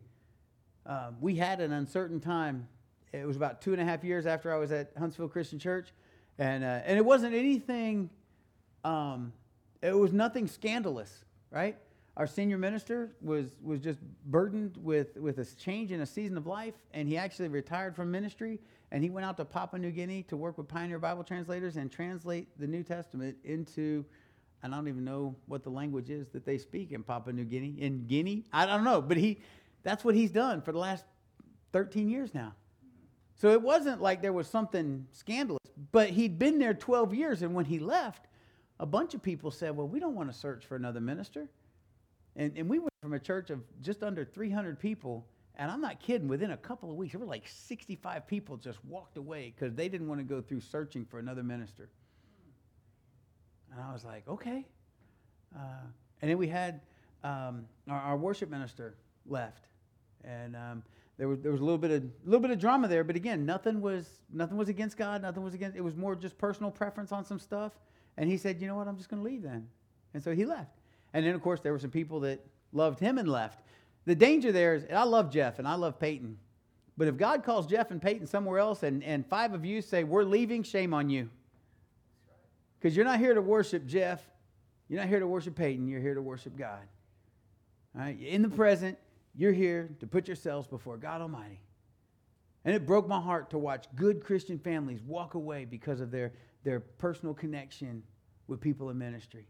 Um, 0.87 1.17
we 1.21 1.37
had 1.37 1.61
an 1.61 1.73
uncertain 1.73 2.21
time. 2.21 2.69
It 3.13 3.27
was 3.27 3.37
about 3.37 3.61
two 3.61 3.73
and 3.73 3.81
a 3.81 3.85
half 3.85 4.03
years 4.03 4.27
after 4.27 4.53
I 4.53 4.57
was 4.57 4.73
at 4.73 4.93
Huntsville 4.99 5.29
Christian 5.29 5.59
Church, 5.59 5.93
and 6.39 6.65
uh, 6.65 6.81
and 6.85 6.99
it 6.99 7.05
wasn't 7.05 7.35
anything. 7.35 8.11
Um, 8.85 9.33
it 9.81 9.97
was 9.97 10.13
nothing 10.13 10.49
scandalous, 10.49 11.25
right? 11.51 11.77
Our 12.17 12.27
senior 12.27 12.59
minister 12.59 13.15
was 13.21 13.57
was 13.63 13.81
just 13.81 14.01
burdened 14.27 14.77
with 14.79 15.17
with 15.17 15.39
a 15.39 15.45
change 15.45 15.93
in 15.93 16.01
a 16.01 16.07
season 16.07 16.37
of 16.37 16.47
life, 16.47 16.75
and 16.93 17.07
he 17.09 17.17
actually 17.17 17.49
retired 17.49 17.95
from 17.95 18.11
ministry, 18.11 18.59
and 18.91 19.05
he 19.05 19.11
went 19.11 19.27
out 19.27 19.37
to 19.37 19.45
Papua 19.45 19.79
New 19.81 19.91
Guinea 19.91 20.25
to 20.25 20.37
work 20.37 20.59
with 20.59 20.69
Pioneer 20.69 20.99
Bible 20.99 21.23
translators 21.23 21.77
and 21.77 21.93
translate 21.93 22.49
the 22.59 22.67
New 22.67 22.83
Testament 22.83 23.37
into 23.45 24.05
and 24.63 24.73
I 24.73 24.79
don't 24.79 24.89
even 24.89 25.05
know 25.05 25.35
what 25.47 25.65
the 25.65 25.71
language 25.71 26.09
is 26.09 26.29
that 26.29 26.45
they 26.45 26.57
speak 26.57 26.93
in 26.93 27.03
Papua 27.03 27.33
New 27.33 27.45
Guinea. 27.45 27.75
In 27.79 28.07
Guinea, 28.07 28.45
I 28.53 28.67
don't 28.67 28.85
know, 28.85 29.03
but 29.03 29.17
he 29.17 29.41
that's 29.83 30.05
what 30.05 30.15
he's 30.15 30.31
done 30.31 30.63
for 30.63 30.73
the 30.73 30.79
last 30.79 31.05
13 31.73 32.09
years 32.09 32.35
now. 32.35 32.55
So 33.37 33.51
it 33.51 33.63
wasn't 33.63 34.01
like 34.01 34.23
there 34.23 34.33
was 34.33 34.47
something 34.47 35.07
scandalous, 35.13 35.63
but 35.91 36.11
he'd 36.11 36.39
been 36.39 36.59
there 36.59 36.75
12 36.75 37.15
years. 37.15 37.43
And 37.43 37.55
when 37.55 37.65
he 37.65 37.79
left, 37.79 38.27
a 38.79 38.87
bunch 38.87 39.15
of 39.15 39.23
people 39.23 39.51
said, 39.51 39.77
Well, 39.77 39.89
we 39.89 39.99
don't 39.99 40.15
want 40.15 40.31
to 40.33 40.39
search 40.39 40.67
for 40.67 40.77
another 40.77 41.01
minister. 41.01 41.49
And, 42.37 42.53
and 42.57 42.69
we 42.69 42.79
went 42.79 42.93
from 43.03 43.15
a 43.15 43.19
church 43.19 43.51
of 43.51 43.61
just 43.81 44.03
under 44.03 44.25
300 44.25 44.79
people, 44.79 45.27
and 45.57 45.71
I'm 45.71 45.81
not 45.81 46.01
kidding, 46.01 46.29
within 46.29 46.53
a 46.53 46.57
couple 46.57 46.91
of 46.91 46.97
weeks, 46.97 47.13
there 47.13 47.21
were 47.21 47.27
like 47.27 47.47
65 47.47 48.27
people 48.27 48.57
just 48.57 48.83
walked 48.85 49.17
away 49.19 49.53
because 49.55 49.75
they 49.75 49.89
didn't 49.89 50.09
want 50.09 50.21
to 50.21 50.25
go 50.25 50.41
through 50.41 50.61
searching 50.61 51.05
for 51.05 51.19
another 51.19 51.43
minister. 51.43 51.91
And 53.73 53.81
I 53.81 53.93
was 53.93 54.05
like, 54.05 54.27
Okay. 54.29 54.67
Uh, 55.55 55.87
and 56.23 56.31
then 56.31 56.39
we 56.39 56.47
had 56.47 56.81
um, 57.25 57.67
our, 57.89 58.01
our 58.01 58.17
worship 58.17 58.49
minister 58.49 58.95
left 59.27 59.67
and 60.25 60.57
um, 60.57 60.83
there 61.19 61.29
was 61.29 61.41
there 61.41 61.53
was 61.53 61.61
a 61.61 61.65
little 61.65 61.79
bit 61.79 61.91
of 61.91 62.05
little 62.25 62.41
bit 62.41 62.51
of 62.51 62.59
drama 62.59 62.89
there, 62.89 63.05
but 63.05 63.17
again, 63.17 63.45
nothing 63.45 63.81
was 63.81 64.09
nothing 64.33 64.57
was 64.57 64.69
against 64.69 64.97
God, 64.97 65.23
nothing 65.23 65.43
was 65.43 65.55
against. 65.55 65.77
It 65.77 65.83
was 65.83 65.95
more 65.95 66.15
just 66.15 66.39
personal 66.39 66.71
preference 66.71 67.13
on 67.13 67.25
some 67.25 67.39
stuff. 67.39 67.73
And 68.17 68.29
he 68.29 68.37
said, 68.37 68.61
you 68.61 68.67
know 68.67 68.77
what, 68.77 68.89
I'm 68.89 68.97
just 68.97 69.09
going 69.09 69.23
to 69.23 69.29
leave 69.29 69.43
then, 69.43 69.67
and 70.15 70.23
so 70.23 70.35
he 70.35 70.45
left. 70.45 70.79
And 71.15 71.25
then 71.25 71.35
of 71.35 71.43
course 71.43 71.61
there 71.61 71.73
were 71.73 71.79
some 71.79 71.91
people 71.91 72.21
that 72.21 72.45
loved 72.73 73.01
him 73.01 73.19
and 73.19 73.29
left. 73.29 73.61
The 74.05 74.15
danger 74.15 74.53
there 74.53 74.75
is, 74.75 74.85
I 74.93 75.05
love 75.05 75.31
Jeff 75.31 75.59
and 75.59 75.69
I 75.69 75.75
love 75.75 75.99
Peyton, 75.99 76.39
but 76.97 77.09
if 77.09 77.17
God 77.17 77.45
calls 77.45 77.67
Jeff 77.67 77.91
and 77.91 78.03
Peyton 78.03 78.27
somewhere 78.27 78.59
else, 78.59 78.83
and 78.83 79.05
and 79.05 79.27
five 79.27 79.55
of 79.55 79.65
you 79.65 79.81
say 79.83 80.05
we're 80.05 80.25
leaving, 80.25 80.63
shame 80.63 80.93
on 80.93 81.09
you, 81.09 81.31
because 82.81 82.97
you're 82.97 83.05
not 83.05 83.19
here 83.19 83.35
to 83.35 83.43
worship 83.43 83.87
Jeff, 83.87 84.21
you're 84.89 85.01
not 85.01 85.09
here 85.09 85.21
to 85.21 85.27
worship 85.27 85.55
Peyton, 85.55 85.87
you're 85.87 86.01
here 86.01 86.15
to 86.15 86.23
worship 86.23 86.57
God. 86.57 86.83
All 87.95 88.03
right, 88.03 88.19
in 88.21 88.43
the 88.43 88.49
present 88.49 88.99
you're 89.35 89.53
here 89.53 89.91
to 90.01 90.07
put 90.07 90.27
yourselves 90.27 90.67
before 90.67 90.97
God 90.97 91.21
Almighty. 91.21 91.61
And 92.65 92.75
it 92.75 92.87
broke 92.87 93.09
my 93.09 93.21
heart 93.21 93.51
to 93.51 93.59
watch 93.59 93.87
good 93.97 94.23
Christian 94.23 94.59
families 94.59 95.03
walk 95.03 95.35
away 95.35 95.65
because 95.65 96.01
of 96.01 96.11
their, 96.11 96.33
their 96.65 96.81
personal 96.81 97.35
connection 97.35 98.03
with 98.47 98.61
people 98.61 98.91
in 98.91 98.99
ministry. 98.99 99.47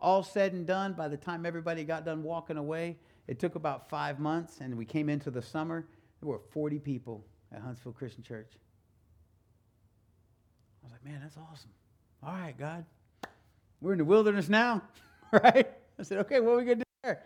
All 0.00 0.22
said 0.22 0.52
and 0.52 0.66
done, 0.66 0.94
by 0.94 1.08
the 1.08 1.16
time 1.16 1.44
everybody 1.44 1.84
got 1.84 2.04
done 2.04 2.22
walking 2.22 2.56
away, 2.56 2.96
it 3.26 3.38
took 3.38 3.56
about 3.56 3.90
five 3.90 4.18
months, 4.18 4.58
and 4.60 4.76
we 4.76 4.84
came 4.84 5.08
into 5.08 5.30
the 5.30 5.42
summer. 5.42 5.86
There 6.20 6.28
were 6.28 6.40
40 6.50 6.78
people 6.78 7.24
at 7.52 7.60
Huntsville 7.60 7.92
Christian 7.92 8.22
Church. 8.22 8.52
I 10.82 10.86
was 10.86 10.92
like, 10.92 11.04
man, 11.04 11.20
that's 11.22 11.36
awesome. 11.36 11.70
All 12.22 12.32
right, 12.32 12.56
God, 12.56 12.84
we're 13.80 13.92
in 13.92 13.98
the 13.98 14.04
wilderness 14.04 14.48
now, 14.48 14.82
right? 15.32 15.68
I 15.98 16.02
said, 16.02 16.18
okay, 16.18 16.40
what 16.40 16.52
are 16.52 16.56
we 16.56 16.64
going 16.64 16.78
to 16.78 16.84
do 16.84 16.90
there? 17.02 17.22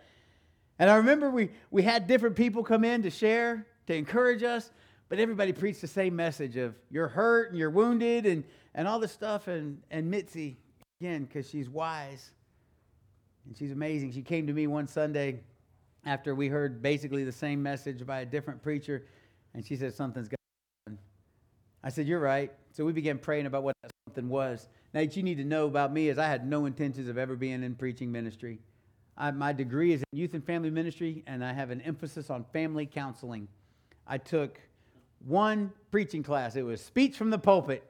And 0.79 0.91
I 0.91 0.97
remember 0.97 1.31
we, 1.31 1.51
we 1.71 1.83
had 1.83 2.07
different 2.07 2.37
people 2.37 2.63
come 2.63 2.85
in 2.85 3.03
to 3.03 3.11
share, 3.11 3.67
to 3.87 3.95
encourage 3.95 4.43
us, 4.43 4.71
but 5.09 5.19
everybody 5.19 5.53
preached 5.53 5.81
the 5.81 5.87
same 5.87 6.17
message 6.17 6.57
of 6.57 6.75
you're 6.91 7.09
hurt 7.09 7.51
and 7.51 7.59
you're 7.59 7.71
wounded 7.71 8.27
and, 8.27 8.45
and 8.75 8.89
all 8.89 8.99
this 8.99 9.13
stuff. 9.13 9.49
And, 9.49 9.83
and 9.91 10.11
Mitzi, 10.11 10.57
again, 11.01 11.25
because 11.25 11.49
she's 11.49 11.69
wise 11.69 12.31
and 13.47 13.57
she's 13.57 13.73
amazing, 13.73 14.13
she 14.13 14.23
came 14.23 14.47
to 14.47 14.53
me 14.53 14.67
one 14.67 14.89
Sunday 14.89 15.41
after 16.05 16.35
we 16.35 16.49
heard 16.49 16.83
basically 16.83 17.25
the 17.25 17.33
same 17.33 17.63
message 17.63 18.05
by 18.05 18.21
a 18.21 18.27
different 18.27 18.63
preacher, 18.63 19.07
and 19.55 19.65
she 19.65 19.77
said, 19.77 19.95
Something's 19.95 20.29
got 20.29 20.37
to 20.37 20.93
happen. 20.93 21.05
I 21.85 21.91
said, 21.91 22.07
You're 22.07 22.21
right. 22.21 22.51
So 22.73 22.85
we 22.85 22.93
began 22.93 23.19
praying 23.19 23.47
about 23.47 23.63
what 23.63 23.77
that 23.83 23.93
something 24.09 24.29
was. 24.29 24.69
Now, 24.95 25.01
what 25.01 25.17
you 25.17 25.23
need 25.23 25.39
to 25.39 25.45
know 25.45 25.67
about 25.67 25.93
me 25.93 26.09
is 26.09 26.19
I 26.19 26.27
had 26.27 26.47
no 26.47 26.67
intentions 26.67 27.09
of 27.09 27.19
ever 27.19 27.37
being 27.37 27.63
in 27.63 27.75
preaching 27.75 28.11
ministry. 28.11 28.59
I, 29.17 29.31
my 29.31 29.53
degree 29.53 29.93
is 29.93 30.03
in 30.13 30.19
youth 30.19 30.35
and 30.35 30.45
family 30.45 30.71
ministry, 30.71 31.23
and 31.27 31.45
I 31.45 31.53
have 31.53 31.71
an 31.71 31.81
emphasis 31.83 32.31
on 32.31 32.45
family 32.53 32.87
counseling. 32.87 33.49
I 34.07 34.19
took 34.19 34.61
one 35.25 35.73
preaching 35.91 36.23
class. 36.23 36.57
It 36.57 36.63
was 36.63 36.81
speech 36.81 37.17
from 37.17 37.31
the 37.31 37.39
pulpit. 37.39 37.85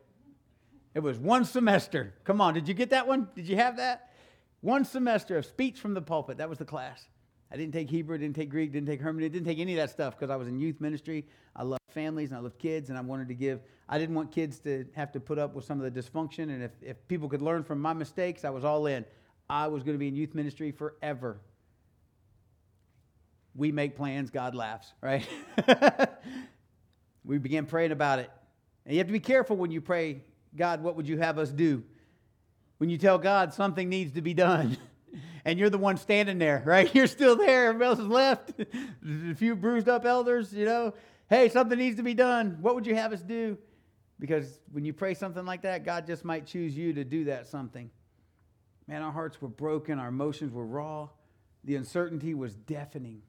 It 0.94 1.00
was 1.00 1.18
one 1.18 1.44
semester. 1.44 2.14
Come 2.24 2.40
on, 2.40 2.54
did 2.54 2.68
you 2.68 2.74
get 2.74 2.90
that 2.90 3.06
one? 3.06 3.28
Did 3.34 3.48
you 3.48 3.56
have 3.56 3.76
that? 3.78 4.10
One 4.60 4.84
semester 4.84 5.38
of 5.38 5.46
speech 5.46 5.80
from 5.80 5.94
the 5.94 6.02
pulpit. 6.02 6.38
That 6.38 6.48
was 6.48 6.58
the 6.58 6.64
class. 6.64 7.06
I 7.50 7.56
didn't 7.56 7.72
take 7.72 7.90
Hebrew, 7.90 8.16
didn't 8.16 8.36
take 8.36 8.48
Greek, 8.48 8.72
didn't 8.72 8.88
take 8.88 9.00
hermeneutics, 9.00 9.34
didn't 9.34 9.46
take 9.46 9.58
any 9.58 9.74
of 9.74 9.76
that 9.76 9.90
stuff 9.90 10.18
because 10.18 10.30
I 10.30 10.36
was 10.36 10.48
in 10.48 10.58
youth 10.58 10.80
ministry. 10.80 11.26
I 11.54 11.62
love 11.62 11.80
families 11.90 12.30
and 12.30 12.38
I 12.38 12.40
love 12.40 12.58
kids, 12.58 12.88
and 12.88 12.96
I 12.96 13.02
wanted 13.02 13.28
to 13.28 13.34
give. 13.34 13.60
I 13.88 13.98
didn't 13.98 14.14
want 14.14 14.32
kids 14.32 14.58
to 14.60 14.86
have 14.94 15.12
to 15.12 15.20
put 15.20 15.38
up 15.38 15.54
with 15.54 15.64
some 15.64 15.80
of 15.80 15.92
the 15.92 16.00
dysfunction, 16.00 16.44
and 16.44 16.62
if, 16.62 16.70
if 16.80 17.08
people 17.08 17.28
could 17.28 17.42
learn 17.42 17.62
from 17.62 17.78
my 17.80 17.92
mistakes, 17.92 18.44
I 18.44 18.50
was 18.50 18.64
all 18.64 18.86
in. 18.86 19.04
I 19.52 19.66
was 19.66 19.82
going 19.82 19.94
to 19.94 19.98
be 19.98 20.08
in 20.08 20.16
youth 20.16 20.34
ministry 20.34 20.72
forever. 20.72 21.38
we 23.54 23.70
make 23.70 23.96
plans, 23.96 24.30
God 24.30 24.54
laughs, 24.54 24.90
right? 25.02 25.28
we 27.24 27.36
began 27.36 27.66
praying 27.66 27.92
about 27.92 28.18
it. 28.18 28.30
And 28.86 28.94
you 28.94 28.98
have 29.00 29.08
to 29.08 29.12
be 29.12 29.20
careful 29.20 29.56
when 29.56 29.70
you 29.70 29.82
pray, 29.82 30.22
God, 30.56 30.82
what 30.82 30.96
would 30.96 31.06
you 31.06 31.18
have 31.18 31.38
us 31.38 31.50
do? 31.50 31.84
When 32.78 32.88
you 32.88 32.96
tell 32.96 33.18
God 33.18 33.52
something 33.52 33.90
needs 33.90 34.12
to 34.12 34.22
be 34.22 34.32
done, 34.32 34.78
and 35.44 35.58
you're 35.58 35.68
the 35.68 35.76
one 35.76 35.98
standing 35.98 36.38
there, 36.38 36.62
right? 36.64 36.92
You're 36.94 37.06
still 37.06 37.36
there, 37.36 37.66
everybody 37.66 37.90
else 37.90 37.98
is 37.98 38.06
left. 38.06 38.52
a 38.58 39.34
few 39.34 39.54
bruised 39.54 39.86
up 39.86 40.06
elders, 40.06 40.50
you 40.54 40.64
know. 40.64 40.94
Hey, 41.28 41.50
something 41.50 41.78
needs 41.78 41.98
to 41.98 42.02
be 42.02 42.14
done. 42.14 42.56
What 42.62 42.74
would 42.74 42.86
you 42.86 42.94
have 42.94 43.12
us 43.12 43.20
do? 43.20 43.58
Because 44.18 44.60
when 44.72 44.86
you 44.86 44.94
pray 44.94 45.12
something 45.12 45.44
like 45.44 45.60
that, 45.62 45.84
God 45.84 46.06
just 46.06 46.24
might 46.24 46.46
choose 46.46 46.74
you 46.74 46.94
to 46.94 47.04
do 47.04 47.24
that 47.24 47.48
something. 47.48 47.90
Man, 48.88 49.02
our 49.02 49.12
hearts 49.12 49.40
were 49.40 49.48
broken, 49.48 49.98
our 49.98 50.08
emotions 50.08 50.52
were 50.52 50.66
raw, 50.66 51.08
the 51.64 51.76
uncertainty 51.76 52.34
was 52.34 52.54
deafening. 52.54 53.22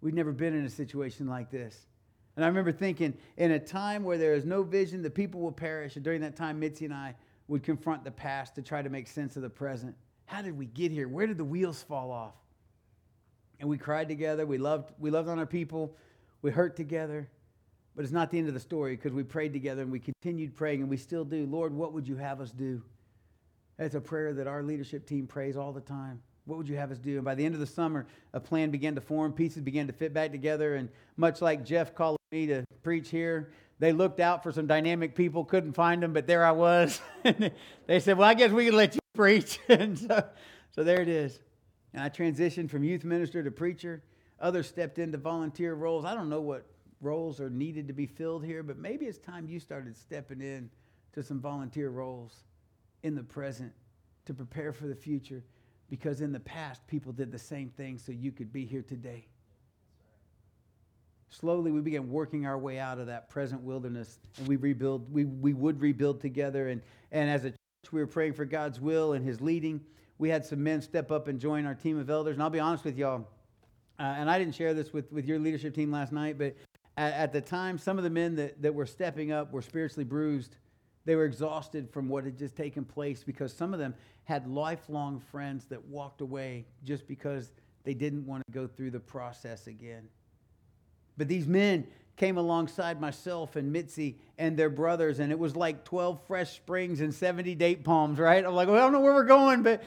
We'd 0.00 0.14
never 0.14 0.32
been 0.32 0.54
in 0.54 0.64
a 0.64 0.70
situation 0.70 1.26
like 1.26 1.50
this. 1.50 1.86
And 2.36 2.44
I 2.44 2.48
remember 2.48 2.72
thinking, 2.72 3.14
in 3.36 3.50
a 3.50 3.58
time 3.58 4.04
where 4.04 4.16
there 4.16 4.34
is 4.34 4.44
no 4.44 4.62
vision, 4.62 5.02
the 5.02 5.10
people 5.10 5.40
will 5.40 5.52
perish. 5.52 5.96
And 5.96 6.04
during 6.04 6.20
that 6.20 6.36
time, 6.36 6.60
Mitzi 6.60 6.84
and 6.84 6.94
I 6.94 7.16
would 7.48 7.64
confront 7.64 8.04
the 8.04 8.12
past 8.12 8.54
to 8.54 8.62
try 8.62 8.80
to 8.80 8.88
make 8.88 9.08
sense 9.08 9.34
of 9.36 9.42
the 9.42 9.50
present. 9.50 9.96
How 10.26 10.42
did 10.42 10.56
we 10.56 10.66
get 10.66 10.92
here? 10.92 11.08
Where 11.08 11.26
did 11.26 11.36
the 11.36 11.44
wheels 11.44 11.82
fall 11.82 12.12
off? 12.12 12.34
And 13.58 13.68
we 13.68 13.76
cried 13.76 14.08
together. 14.08 14.46
We 14.46 14.58
loved, 14.58 14.92
we 14.98 15.10
loved 15.10 15.28
on 15.28 15.38
our 15.38 15.46
people. 15.46 15.96
We 16.42 16.52
hurt 16.52 16.76
together. 16.76 17.28
But 17.96 18.04
it's 18.04 18.12
not 18.12 18.30
the 18.30 18.38
end 18.38 18.46
of 18.46 18.54
the 18.54 18.60
story 18.60 18.94
because 18.94 19.12
we 19.12 19.24
prayed 19.24 19.52
together 19.52 19.82
and 19.82 19.90
we 19.90 19.98
continued 19.98 20.54
praying 20.54 20.80
and 20.80 20.88
we 20.88 20.96
still 20.96 21.24
do. 21.24 21.44
Lord, 21.46 21.74
what 21.74 21.92
would 21.92 22.06
you 22.06 22.16
have 22.16 22.40
us 22.40 22.52
do? 22.52 22.82
That's 23.78 23.94
a 23.94 24.00
prayer 24.00 24.34
that 24.34 24.46
our 24.48 24.62
leadership 24.62 25.06
team 25.06 25.26
prays 25.26 25.56
all 25.56 25.72
the 25.72 25.80
time. 25.80 26.20
What 26.46 26.58
would 26.58 26.68
you 26.68 26.76
have 26.76 26.90
us 26.90 26.98
do? 26.98 27.16
And 27.16 27.24
by 27.24 27.34
the 27.34 27.44
end 27.44 27.54
of 27.54 27.60
the 27.60 27.66
summer, 27.66 28.06
a 28.32 28.40
plan 28.40 28.70
began 28.70 28.94
to 28.96 29.00
form, 29.00 29.32
pieces 29.32 29.62
began 29.62 29.86
to 29.86 29.92
fit 29.92 30.12
back 30.12 30.32
together. 30.32 30.74
And 30.76 30.88
much 31.16 31.40
like 31.40 31.64
Jeff 31.64 31.94
called 31.94 32.18
me 32.32 32.46
to 32.46 32.64
preach 32.82 33.10
here, 33.10 33.50
they 33.78 33.92
looked 33.92 34.18
out 34.18 34.42
for 34.42 34.50
some 34.50 34.66
dynamic 34.66 35.14
people, 35.14 35.44
couldn't 35.44 35.74
find 35.74 36.02
them, 36.02 36.12
but 36.12 36.26
there 36.26 36.44
I 36.44 36.50
was. 36.50 37.00
they 37.86 38.00
said, 38.00 38.18
Well, 38.18 38.28
I 38.28 38.34
guess 38.34 38.50
we 38.50 38.66
can 38.66 38.74
let 38.74 38.94
you 38.94 39.00
preach. 39.14 39.60
and 39.68 39.96
so, 39.96 40.24
so 40.74 40.82
there 40.82 41.00
it 41.00 41.08
is. 41.08 41.38
And 41.94 42.02
I 42.02 42.08
transitioned 42.08 42.70
from 42.70 42.82
youth 42.82 43.04
minister 43.04 43.42
to 43.44 43.50
preacher. 43.50 44.02
Others 44.40 44.66
stepped 44.66 44.98
into 44.98 45.18
volunteer 45.18 45.74
roles. 45.74 46.04
I 46.04 46.14
don't 46.14 46.28
know 46.28 46.40
what 46.40 46.66
roles 47.00 47.40
are 47.40 47.50
needed 47.50 47.86
to 47.88 47.94
be 47.94 48.06
filled 48.06 48.44
here, 48.44 48.62
but 48.62 48.78
maybe 48.78 49.06
it's 49.06 49.18
time 49.18 49.46
you 49.46 49.60
started 49.60 49.96
stepping 49.96 50.40
in 50.40 50.70
to 51.12 51.22
some 51.22 51.40
volunteer 51.40 51.90
roles 51.90 52.44
in 53.02 53.14
the 53.14 53.22
present 53.22 53.72
to 54.26 54.34
prepare 54.34 54.72
for 54.72 54.86
the 54.86 54.94
future 54.94 55.44
because 55.88 56.20
in 56.20 56.32
the 56.32 56.40
past 56.40 56.86
people 56.86 57.12
did 57.12 57.32
the 57.32 57.38
same 57.38 57.70
thing 57.70 57.98
so 57.98 58.12
you 58.12 58.30
could 58.32 58.52
be 58.52 58.64
here 58.64 58.82
today. 58.82 59.26
Slowly 61.30 61.70
we 61.70 61.80
began 61.80 62.10
working 62.10 62.46
our 62.46 62.58
way 62.58 62.78
out 62.78 62.98
of 62.98 63.06
that 63.06 63.28
present 63.28 63.62
wilderness 63.62 64.18
and 64.38 64.48
we 64.48 64.56
rebuild 64.56 65.12
we, 65.12 65.24
we 65.24 65.52
would 65.52 65.80
rebuild 65.80 66.20
together 66.20 66.68
and, 66.68 66.80
and 67.12 67.30
as 67.30 67.44
a 67.44 67.50
church 67.50 67.92
we 67.92 68.00
were 68.00 68.06
praying 68.06 68.32
for 68.32 68.44
God's 68.44 68.80
will 68.80 69.12
and 69.12 69.24
his 69.24 69.40
leading. 69.40 69.80
We 70.18 70.28
had 70.28 70.44
some 70.44 70.62
men 70.62 70.82
step 70.82 71.12
up 71.12 71.28
and 71.28 71.38
join 71.38 71.64
our 71.64 71.74
team 71.74 71.98
of 71.98 72.10
elders. 72.10 72.34
And 72.34 72.42
I'll 72.42 72.50
be 72.50 72.58
honest 72.58 72.84
with 72.84 72.98
y'all, 72.98 73.28
uh, 73.98 74.02
and 74.02 74.28
I 74.28 74.38
didn't 74.38 74.54
share 74.54 74.74
this 74.74 74.92
with, 74.92 75.12
with 75.12 75.26
your 75.26 75.38
leadership 75.38 75.74
team 75.74 75.92
last 75.92 76.12
night, 76.12 76.38
but 76.38 76.56
at, 76.96 77.12
at 77.14 77.32
the 77.32 77.40
time, 77.40 77.78
some 77.78 77.98
of 77.98 78.04
the 78.04 78.10
men 78.10 78.34
that, 78.36 78.60
that 78.60 78.74
were 78.74 78.86
stepping 78.86 79.32
up 79.32 79.52
were 79.52 79.62
spiritually 79.62 80.04
bruised 80.04 80.56
they 81.08 81.16
were 81.16 81.24
exhausted 81.24 81.88
from 81.90 82.06
what 82.10 82.24
had 82.24 82.36
just 82.36 82.54
taken 82.54 82.84
place 82.84 83.24
because 83.24 83.50
some 83.50 83.72
of 83.72 83.80
them 83.80 83.94
had 84.24 84.46
lifelong 84.46 85.18
friends 85.18 85.64
that 85.64 85.82
walked 85.86 86.20
away 86.20 86.66
just 86.84 87.08
because 87.08 87.50
they 87.84 87.94
didn't 87.94 88.26
want 88.26 88.42
to 88.46 88.52
go 88.52 88.66
through 88.66 88.90
the 88.90 89.00
process 89.00 89.68
again. 89.68 90.06
But 91.16 91.26
these 91.26 91.46
men 91.46 91.86
came 92.18 92.36
alongside 92.36 93.00
myself 93.00 93.56
and 93.56 93.72
Mitzi 93.72 94.18
and 94.36 94.54
their 94.54 94.68
brothers, 94.68 95.18
and 95.18 95.32
it 95.32 95.38
was 95.38 95.56
like 95.56 95.82
12 95.82 96.20
fresh 96.26 96.54
springs 96.54 97.00
and 97.00 97.14
70 97.14 97.54
date 97.54 97.84
palms, 97.84 98.18
right? 98.18 98.44
I'm 98.44 98.52
like, 98.52 98.68
well, 98.68 98.76
I 98.76 98.80
don't 98.80 98.92
know 98.92 99.00
where 99.00 99.14
we're 99.14 99.24
going, 99.24 99.62
but 99.62 99.82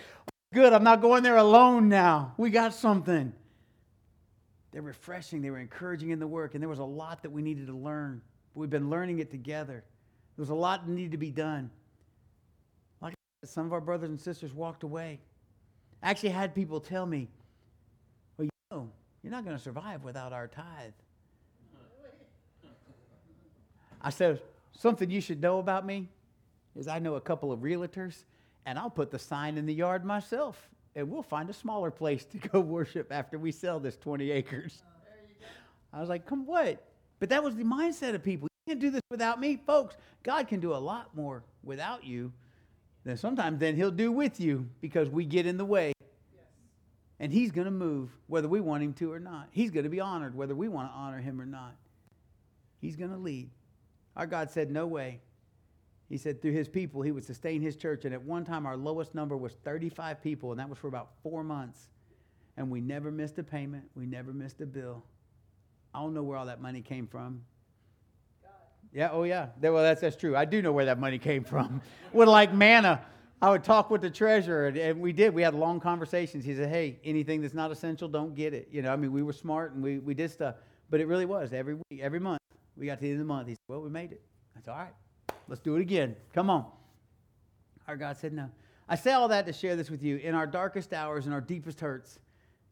good, 0.56 0.74
I'm 0.74 0.84
not 0.84 1.02
going 1.02 1.22
there 1.22 1.38
alone 1.38 1.88
now. 1.88 2.34
We 2.38 2.50
got 2.50 2.74
something. 2.74 3.32
They're 4.72 4.82
refreshing, 4.82 5.44
they 5.44 5.52
were 5.52 5.60
encouraging 5.60 6.10
in 6.10 6.18
the 6.18 6.26
work, 6.26 6.56
and 6.56 6.64
there 6.64 6.70
was 6.70 6.80
a 6.80 6.84
lot 6.84 7.22
that 7.22 7.30
we 7.30 7.44
needed 7.44 7.68
to 7.68 7.78
learn. 7.78 8.24
We've 8.56 8.72
been 8.72 8.90
learning 8.90 9.20
it 9.20 9.30
together. 9.30 9.84
There 10.42 10.46
was 10.46 10.58
a 10.58 10.60
lot 10.60 10.88
that 10.88 10.92
needed 10.92 11.12
to 11.12 11.20
be 11.20 11.30
done. 11.30 11.70
Like 13.00 13.14
said, 13.44 13.50
some 13.52 13.68
of 13.68 13.74
our 13.74 13.80
brothers 13.80 14.10
and 14.10 14.20
sisters 14.20 14.52
walked 14.52 14.82
away. 14.82 15.20
I 16.02 16.10
actually 16.10 16.30
had 16.30 16.56
people 16.56 16.80
tell 16.80 17.06
me, 17.06 17.28
well, 18.40 18.46
you 18.46 18.50
know, 18.72 18.90
you're 19.22 19.30
not 19.30 19.46
going 19.46 19.56
to 19.56 19.62
survive 19.62 20.04
without 20.04 20.34
our 20.34 20.48
tithe. 20.48 20.94
I 24.02 24.10
said, 24.10 24.42
something 24.72 25.12
you 25.12 25.22
should 25.22 25.44
know 25.44 25.60
about 25.60 25.86
me 25.86 26.10
is 26.76 26.88
I 26.88 26.98
know 26.98 27.18
a 27.18 27.22
couple 27.22 27.52
of 27.52 27.60
realtors, 27.60 28.24
and 28.66 28.80
I'll 28.80 28.90
put 28.90 29.12
the 29.12 29.20
sign 29.20 29.60
in 29.60 29.68
the 29.68 29.76
yard 29.76 30.04
myself, 30.04 30.72
and 30.96 31.08
we'll 31.08 31.22
find 31.22 31.52
a 31.52 31.54
smaller 31.54 31.92
place 31.92 32.26
to 32.26 32.40
go 32.40 32.60
worship 32.60 33.12
after 33.12 33.38
we 33.38 33.52
sell 33.52 33.80
this 33.80 33.96
20 33.96 34.32
acres. 34.32 34.82
I 35.94 36.00
was 36.00 36.10
like, 36.10 36.26
come 36.26 36.48
what? 36.48 36.84
But 37.20 37.30
that 37.30 37.44
was 37.44 37.56
the 37.56 37.64
mindset 37.64 38.16
of 38.16 38.24
people 38.24 38.48
can't 38.72 38.80
do 38.80 38.90
this 38.90 39.02
without 39.10 39.38
me. 39.38 39.60
Folks, 39.68 39.98
God 40.24 40.48
can 40.48 40.62
do 40.62 40.74
a 40.74 40.78
lot 40.78 41.14
more 41.14 41.44
without 41.62 42.06
you 42.06 42.32
than 43.04 43.18
sometimes 43.18 43.60
than 43.60 43.76
he'll 43.76 43.92
do 43.92 44.14
with 44.14 44.40
you 44.40 44.70
because 44.80 45.10
we 45.10 45.26
get 45.26 45.46
in 45.46 45.58
the 45.58 45.66
way. 45.66 45.92
And 47.20 47.34
he's 47.34 47.52
going 47.52 47.66
to 47.66 47.72
move 47.72 48.10
whether 48.28 48.48
we 48.48 48.62
want 48.62 48.82
him 48.82 48.94
to 48.94 49.12
or 49.12 49.20
not. 49.20 49.50
He's 49.52 49.72
going 49.72 49.84
to 49.84 49.90
be 49.90 50.00
honored 50.00 50.36
whether 50.36 50.56
we 50.56 50.70
want 50.70 50.90
to 50.90 50.96
honor 50.96 51.20
him 51.20 51.42
or 51.42 51.46
not. 51.46 51.76
He's 52.80 52.96
going 52.96 53.12
to 53.12 53.18
lead. 53.18 53.50
Our 54.16 54.26
God 54.26 54.50
said, 54.50 54.72
No 54.72 54.88
way. 54.88 55.20
He 56.10 56.18
said 56.18 56.42
through 56.42 56.54
his 56.54 56.68
people, 56.68 57.02
he 57.02 57.12
would 57.12 57.24
sustain 57.24 57.62
his 57.62 57.76
church. 57.76 58.06
And 58.06 58.14
at 58.14 58.22
one 58.24 58.44
time, 58.44 58.66
our 58.66 58.76
lowest 58.76 59.14
number 59.14 59.38
was 59.38 59.54
35 59.64 60.22
people, 60.22 60.52
and 60.52 60.60
that 60.60 60.68
was 60.68 60.78
for 60.80 60.88
about 60.88 61.10
four 61.24 61.44
months. 61.44 61.90
And 62.58 62.70
we 62.70 62.82
never 62.82 63.12
missed 63.12 63.38
a 63.38 63.44
payment, 63.44 63.84
we 63.96 64.06
never 64.06 64.34
missed 64.34 64.62
a 64.62 64.66
bill. 64.66 65.04
I 65.94 66.00
don't 66.02 66.14
know 66.14 66.24
where 66.24 66.38
all 66.38 66.48
that 66.48 66.62
money 66.62 66.82
came 66.82 67.08
from. 67.08 67.44
Yeah, 68.94 69.10
oh 69.12 69.24
yeah. 69.24 69.48
Well, 69.62 69.76
that's, 69.78 70.02
that's 70.02 70.16
true. 70.16 70.36
I 70.36 70.46
do 70.46 70.62
know 70.62 70.72
where 70.72 70.86
that 70.86 71.00
money 71.00 71.18
came 71.18 71.44
from. 71.44 71.82
with 72.14 72.28
like 72.28 72.54
manna, 72.54 73.02
I 73.42 73.50
would 73.50 73.64
talk 73.64 73.90
with 73.90 74.02
the 74.02 74.10
treasurer, 74.10 74.68
and, 74.68 75.02
we 75.02 75.14
did. 75.14 75.34
We 75.34 75.42
had 75.42 75.56
long 75.56 75.80
conversations. 75.80 76.46
He 76.46 76.54
said, 76.54 76.70
hey, 76.70 77.00
anything 77.04 77.42
that's 77.42 77.54
not 77.54 77.72
essential, 77.72 78.08
don't 78.08 78.36
get 78.36 78.54
it. 78.54 78.68
You 78.72 78.82
know, 78.82 78.94
I 78.94 78.96
mean, 78.96 79.12
we 79.12 79.24
were 79.24 79.34
smart 79.34 79.74
and 79.74 79.82
we, 79.82 80.00
we 80.00 80.14
did 80.14 80.30
stuff. 80.30 80.56
But 80.90 81.00
it 81.00 81.08
really 81.08 81.26
was 81.26 81.54
every 81.54 81.76
week, 81.76 82.02
every 82.02 82.20
month. 82.20 82.40
We 82.78 82.86
got 82.86 82.96
to 82.96 83.02
the 83.02 83.08
end 83.08 83.16
of 83.16 83.20
the 83.20 83.34
month. 83.34 83.48
He 83.48 83.54
said, 83.54 83.64
well, 83.68 83.82
we 83.82 83.90
made 83.90 84.12
it. 84.12 84.22
Said, 84.64 84.72
all 84.72 84.78
right, 84.78 84.94
let's 85.48 85.62
do 85.62 85.76
it 85.76 85.82
again. 85.82 86.16
Come 86.34 86.50
on. 86.50 86.66
Our 87.88 87.96
God 87.96 88.18
said, 88.18 88.34
no. 88.34 88.50
I 88.88 88.96
say 88.96 89.14
all 89.14 89.30
that 89.30 89.46
to 89.48 89.54
share 89.54 89.76
this 89.76 89.90
with 89.90 90.04
you. 90.04 90.18
In 90.18 90.36
our 90.36 90.46
darkest 90.46 90.94
hours 90.94 91.26
and 91.26 91.34
our 91.34 91.42
deepest 91.42 91.80
hurts, 91.80 92.20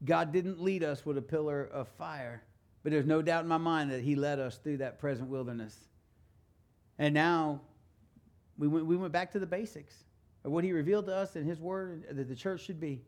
God 0.05 0.32
didn't 0.32 0.61
lead 0.61 0.84
us 0.84 1.05
with 1.05 1.17
a 1.17 1.22
pillar 1.22 1.70
of 1.74 1.88
fire, 1.88 2.43
but 2.84 2.91
there's 2.91 3.05
no 3.05 3.22
doubt 3.22 3.43
in 3.43 3.47
my 3.47 3.57
mind 3.57 3.91
that 3.91 4.01
He 4.01 4.15
led 4.15 4.38
us 4.38 4.57
through 4.57 4.78
that 4.78 4.99
present 4.99 5.30
wilderness. 5.30 5.89
And 7.00 7.14
now 7.14 7.62
we 8.58 8.68
went, 8.68 8.86
we 8.86 8.97
went 8.97 9.14
back 9.14 9.32
to 9.32 9.39
the 9.39 9.47
basics 9.47 9.95
of 10.43 10.52
what 10.52 10.64
he 10.64 10.74
revealed 10.74 11.06
to 11.08 11.16
us 11.16 11.36
in 11.36 11.45
his 11.45 11.60
word 11.60 12.04
that 12.12 12.28
the 12.28 12.36
church 12.36 12.62
should 12.62 12.80
be. 12.80 13.02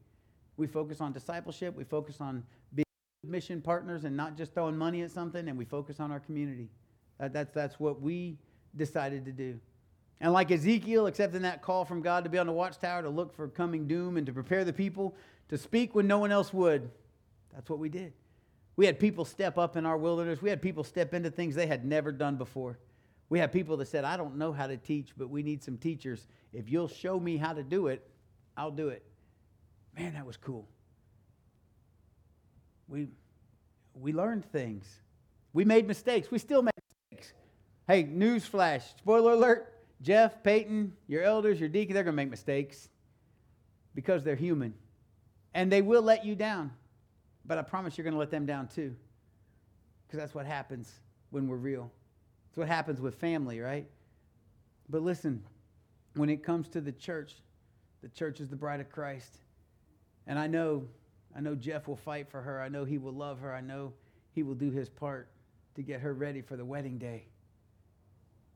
We 0.58 0.66
focus 0.66 1.02
on 1.02 1.12
discipleship, 1.12 1.76
we 1.76 1.84
focus 1.84 2.22
on 2.22 2.44
being 2.74 2.86
mission 3.28 3.62
partners 3.62 4.06
and 4.06 4.16
not 4.16 4.38
just 4.38 4.54
throwing 4.54 4.78
money 4.78 5.02
at 5.02 5.12
something, 5.12 5.48
and 5.48 5.58
we 5.58 5.66
focus 5.66 6.00
on 6.00 6.12
our 6.12 6.20
community. 6.20 6.70
That, 7.20 7.34
that's, 7.34 7.54
that's 7.54 7.80
what 7.80 8.02
we 8.02 8.38
decided 8.76 9.26
to 9.26 9.32
do. 9.32 9.60
And 10.22 10.34
like 10.34 10.52
Ezekiel, 10.52 11.08
accepting 11.08 11.42
that 11.42 11.62
call 11.62 11.84
from 11.84 12.02
God 12.02 12.24
to 12.24 12.30
be 12.30 12.38
on 12.38 12.48
the 12.48 12.54
watchtower 12.54 13.02
to 13.02 13.10
look 13.10 13.34
for 13.34 13.48
coming 13.48 13.88
doom 13.88 14.18
and 14.18 14.26
to 14.26 14.34
prepare 14.34 14.64
the 14.64 14.74
people 14.74 15.16
to 15.50 15.58
speak 15.58 15.96
when 15.96 16.08
no 16.08 16.20
one 16.20 16.32
else 16.32 16.54
would, 16.54 16.90
that's 17.54 17.70
what 17.70 17.80
we 17.80 17.90
did. 17.90 18.14
We 18.76 18.86
had 18.86 19.00
people 19.00 19.26
step 19.26 19.58
up 19.58 19.76
in 19.76 19.86
our 19.86 19.98
wilderness. 19.98 20.42
We 20.42 20.50
had 20.50 20.62
people 20.62 20.84
step 20.84 21.14
into 21.14 21.30
things 21.30 21.56
they 21.56 21.68
had 21.68 21.84
never 21.84 22.12
done 22.12 22.38
before. 22.38 22.78
We 23.32 23.40
have 23.40 23.54
people 23.54 23.78
that 23.78 23.88
said, 23.88 24.04
I 24.04 24.18
don't 24.18 24.36
know 24.36 24.52
how 24.52 24.68
to 24.68 24.76
teach, 24.76 25.14
but 25.16 25.30
we 25.30 25.42
need 25.42 25.64
some 25.64 25.78
teachers. 25.78 26.28
If 26.52 26.70
you'll 26.70 26.90
show 26.90 27.18
me 27.18 27.38
how 27.38 27.54
to 27.54 27.64
do 27.64 27.88
it, 27.88 28.06
I'll 28.58 28.72
do 28.72 28.90
it. 28.90 29.06
Man, 29.98 30.16
that 30.16 30.26
was 30.26 30.36
cool. 30.36 30.68
We, 32.90 33.08
we 33.94 34.12
learned 34.12 34.44
things. 34.52 34.86
We 35.54 35.64
made 35.64 35.88
mistakes. 35.88 36.30
We 36.30 36.40
still 36.40 36.62
make 36.62 36.74
mistakes. 37.10 37.32
Hey, 37.88 38.04
newsflash, 38.04 38.98
spoiler 38.98 39.32
alert 39.32 39.78
Jeff, 40.02 40.44
Peyton, 40.44 40.92
your 41.08 41.24
elders, 41.24 41.58
your 41.58 41.70
deacon, 41.70 41.94
they're 41.94 42.04
going 42.04 42.16
to 42.16 42.22
make 42.22 42.30
mistakes 42.30 42.90
because 43.96 44.26
they're 44.26 44.36
human. 44.36 44.74
And 45.54 45.72
they 45.72 45.82
will 45.82 46.02
let 46.02 46.26
you 46.26 46.36
down. 46.36 46.72
But 47.46 47.58
I 47.58 47.62
promise 47.62 47.98
you're 47.98 48.04
going 48.04 48.14
to 48.14 48.20
let 48.20 48.30
them 48.30 48.46
down 48.46 48.68
too. 48.68 48.94
Because 50.06 50.20
that's 50.20 50.36
what 50.36 50.46
happens 50.46 50.92
when 51.30 51.48
we're 51.48 51.56
real. 51.56 51.94
That's 52.52 52.58
what 52.58 52.68
happens 52.68 53.00
with 53.00 53.16
family, 53.16 53.62
right? 53.62 53.88
But 54.90 55.04
listen, 55.04 55.42
when 56.16 56.30
it 56.30 56.44
comes 56.44 56.68
to 56.70 56.82
the 56.82 56.92
church, 56.92 57.36
the 58.02 58.10
church 58.10 58.42
is 58.42 58.50
the 58.50 58.58
bride 58.58 58.82
of 58.82 58.90
Christ. 58.90 59.38
And 60.28 60.38
I 60.38 60.48
know 60.48 60.84
I 61.34 61.40
know 61.40 61.56
Jeff 61.56 61.88
will 61.88 61.96
fight 61.96 62.30
for 62.30 62.42
her. 62.42 62.62
I 62.62 62.68
know 62.68 62.84
he 62.84 62.98
will 62.98 63.14
love 63.14 63.40
her. 63.40 63.54
I 63.54 63.62
know 63.62 63.94
he 64.34 64.44
will 64.44 64.54
do 64.54 64.70
his 64.70 64.90
part 64.90 65.30
to 65.76 65.82
get 65.82 66.02
her 66.02 66.14
ready 66.14 66.42
for 66.42 66.58
the 66.58 66.66
wedding 66.66 66.98
day. 66.98 67.26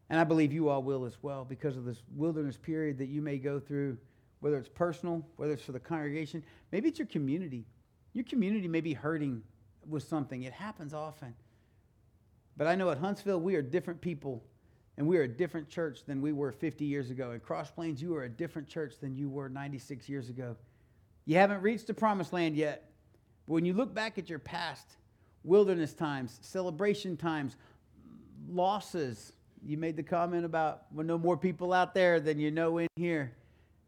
And 0.10 0.20
I 0.20 0.26
believe 0.26 0.52
you 0.52 0.68
all 0.68 0.84
will 0.84 1.06
as 1.06 1.18
well 1.22 1.46
because 1.46 1.78
of 1.78 1.86
this 1.86 2.04
wilderness 2.16 2.58
period 2.58 2.98
that 2.98 3.08
you 3.08 3.22
may 3.22 3.38
go 3.38 3.62
through, 3.62 3.98
whether 4.42 4.58
it's 4.58 4.68
personal, 4.68 5.26
whether 5.38 5.54
it's 5.54 5.64
for 5.64 5.72
the 5.72 5.80
congregation, 5.80 6.44
maybe 6.74 6.90
it's 6.90 7.00
your 7.00 7.08
community. 7.08 7.66
Your 8.12 8.26
community 8.26 8.68
may 8.68 8.82
be 8.82 8.94
hurting 8.94 9.42
with 9.88 10.04
something. 10.04 10.44
It 10.44 10.54
happens 10.54 10.94
often. 10.94 11.34
But 12.58 12.68
I 12.68 12.76
know 12.76 12.90
at 12.90 12.98
Huntsville, 12.98 13.40
we 13.40 13.56
are 13.56 13.62
different 13.62 14.02
people 14.02 14.44
and 14.98 15.08
we 15.08 15.18
are 15.18 15.24
a 15.24 15.28
different 15.28 15.68
church 15.68 16.06
than 16.06 16.22
we 16.22 16.32
were 16.32 16.52
50 16.52 16.86
years 16.86 17.10
ago. 17.12 17.32
In 17.32 17.40
Cross 17.42 17.72
Plains, 17.72 18.02
you 18.02 18.16
are 18.16 18.24
a 18.24 18.30
different 18.30 18.68
church 18.68 18.94
than 19.02 19.16
you 19.16 19.30
were 19.30 19.50
96 19.50 20.08
years 20.08 20.30
ago. 20.30 20.56
You 21.26 21.36
haven't 21.36 21.62
reached 21.62 21.88
the 21.88 21.94
promised 21.94 22.32
land 22.32 22.56
yet. 22.56 22.90
But 23.46 23.54
when 23.54 23.66
you 23.66 23.74
look 23.74 23.94
back 23.94 24.18
at 24.18 24.30
your 24.30 24.40
past, 24.40 24.88
wilderness 25.44 25.94
times, 25.94 26.40
celebration 26.42 27.18
times, 27.18 27.58
losses, 28.50 29.34
you 29.66 29.78
made 29.78 29.98
the 29.98 30.04
comment 30.04 30.46
about 30.46 30.84
when 30.92 31.08
no 31.08 31.18
more 31.18 31.36
people 31.36 31.74
out 31.74 31.94
there 31.94 32.20
than 32.20 32.40
you 32.40 32.52
know 32.52 32.78
in 32.78 32.88
here, 32.96 33.34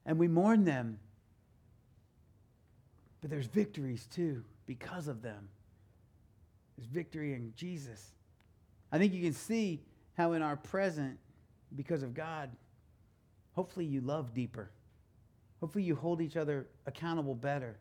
and 0.05 0.17
we 0.17 0.27
mourn 0.27 0.65
them. 0.65 0.99
But 3.21 3.29
there's 3.29 3.47
victories 3.47 4.07
too 4.07 4.43
because 4.65 5.07
of 5.07 5.21
them. 5.21 5.47
There's 6.77 6.87
victory 6.87 7.33
in 7.33 7.53
Jesus. 7.55 8.11
I 8.91 8.97
think 8.97 9.13
you 9.13 9.21
can 9.21 9.33
see 9.33 9.81
how 10.15 10.33
in 10.33 10.41
our 10.41 10.55
present, 10.55 11.17
because 11.75 12.03
of 12.03 12.13
God, 12.13 12.49
hopefully 13.53 13.85
you 13.85 14.01
love 14.01 14.33
deeper. 14.33 14.71
Hopefully 15.59 15.83
you 15.83 15.95
hold 15.95 16.21
each 16.21 16.37
other 16.37 16.67
accountable 16.85 17.35
better. 17.35 17.77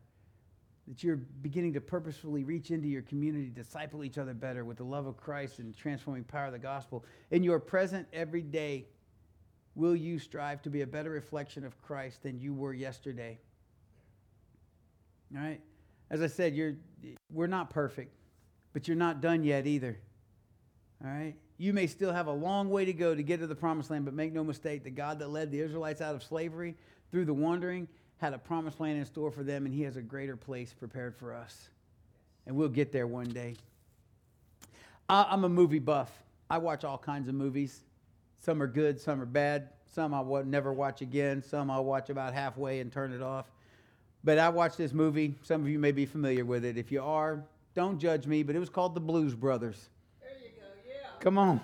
That 0.89 1.03
you're 1.03 1.17
beginning 1.17 1.73
to 1.75 1.81
purposefully 1.81 2.45
reach 2.45 2.71
into 2.71 2.89
your 2.89 3.03
community, 3.03 3.51
disciple 3.51 4.05
each 4.05 4.19
other 4.19 4.35
better 4.35 4.65
with 4.65 4.77
the 4.77 4.85
love 4.85 5.07
of 5.07 5.17
Christ 5.17 5.59
and 5.59 5.77
transforming 5.77 6.25
power 6.25 6.47
of 6.47 6.53
the 6.53 6.59
gospel. 6.59 7.05
In 7.31 7.43
your 7.43 7.59
present 7.59 8.07
every 8.13 8.43
day, 8.43 8.87
will 9.75 9.97
you 9.97 10.19
strive 10.19 10.63
to 10.63 10.71
be 10.71 10.83
a 10.83 10.87
better 10.87 11.11
reflection 11.11 11.65
of 11.65 11.81
Christ 11.83 12.23
than 12.23 12.39
you 12.39 12.55
were 12.55 12.73
yesterday? 12.73 13.39
All 15.35 15.43
right? 15.43 15.61
As 16.09 16.23
I 16.23 16.29
said, 16.29 16.55
you're, 16.55 16.77
we're 17.33 17.49
not 17.49 17.71
perfect, 17.71 18.15
but 18.73 18.87
you're 18.87 18.97
not 18.97 19.21
done 19.21 19.43
yet 19.43 19.67
either. 19.67 19.99
All 21.05 21.11
right? 21.11 21.35
You 21.59 21.73
may 21.73 21.87
still 21.87 22.13
have 22.13 22.27
a 22.27 22.33
long 22.33 22.71
way 22.71 22.85
to 22.85 22.93
go 22.93 23.15
to 23.15 23.23
get 23.23 23.41
to 23.41 23.47
the 23.47 23.55
promised 23.55 23.91
land, 23.91 24.05
but 24.05 24.15
make 24.15 24.33
no 24.33 24.45
mistake, 24.45 24.85
the 24.85 24.91
God 24.91 25.19
that 25.19 25.29
led 25.29 25.51
the 25.51 25.61
Israelites 25.61 26.01
out 26.01 26.15
of 26.15 26.23
slavery 26.23 26.75
through 27.11 27.25
the 27.25 27.35
wandering 27.35 27.89
had 28.19 28.33
a 28.33 28.39
promised 28.39 28.81
land 28.81 28.99
in 28.99 29.05
store 29.05 29.31
for 29.31 29.43
them, 29.43 29.67
and 29.67 29.75
He 29.75 29.83
has 29.83 29.97
a 29.97 30.03
greater 30.03 30.37
place 30.37 30.73
prepared 30.73 31.15
for 31.15 31.35
us. 31.35 31.69
And 32.47 32.57
we'll 32.57 32.69
get 32.69 32.93
there 32.93 33.07
one 33.07 33.29
day. 33.29 33.57
I'm 35.09 35.45
a 35.45 35.49
movie 35.49 35.79
buff. 35.79 36.11
I 36.49 36.59
watch 36.59 36.85
all 36.85 36.99
kinds 36.99 37.29
of 37.29 37.35
movies. 37.35 37.83
Some 38.39 38.63
are 38.63 38.67
good, 38.67 39.01
some 39.01 39.21
are 39.21 39.27
bad. 39.27 39.71
Some 39.93 40.13
I 40.13 40.21
will 40.21 40.45
never 40.45 40.73
watch 40.73 41.01
again. 41.01 41.43
Some 41.43 41.71
I'll 41.71 41.85
watch 41.85 42.11
about 42.11 42.35
halfway 42.35 42.81
and 42.81 42.93
turn 42.93 43.13
it 43.13 43.23
off. 43.23 43.47
But 44.25 44.39
I 44.39 44.49
watched 44.49 44.77
this 44.77 44.93
movie. 44.93 45.35
Some 45.43 45.63
of 45.63 45.69
you 45.69 45.79
may 45.79 45.93
be 45.93 46.07
familiar 46.07 46.45
with 46.45 46.65
it. 46.65 46.77
If 46.77 46.91
you 46.91 47.03
are, 47.03 47.45
don't 47.75 47.99
judge 47.99 48.27
me, 48.27 48.43
but 48.43 48.57
it 48.57 48.59
was 48.59 48.69
called 48.69 48.95
The 48.95 49.01
Blues 49.01 49.35
Brothers. 49.35 49.89
There 50.21 50.31
you 50.43 50.51
go, 50.59 50.67
yeah. 50.87 51.06
Come 51.21 51.39
on. 51.39 51.61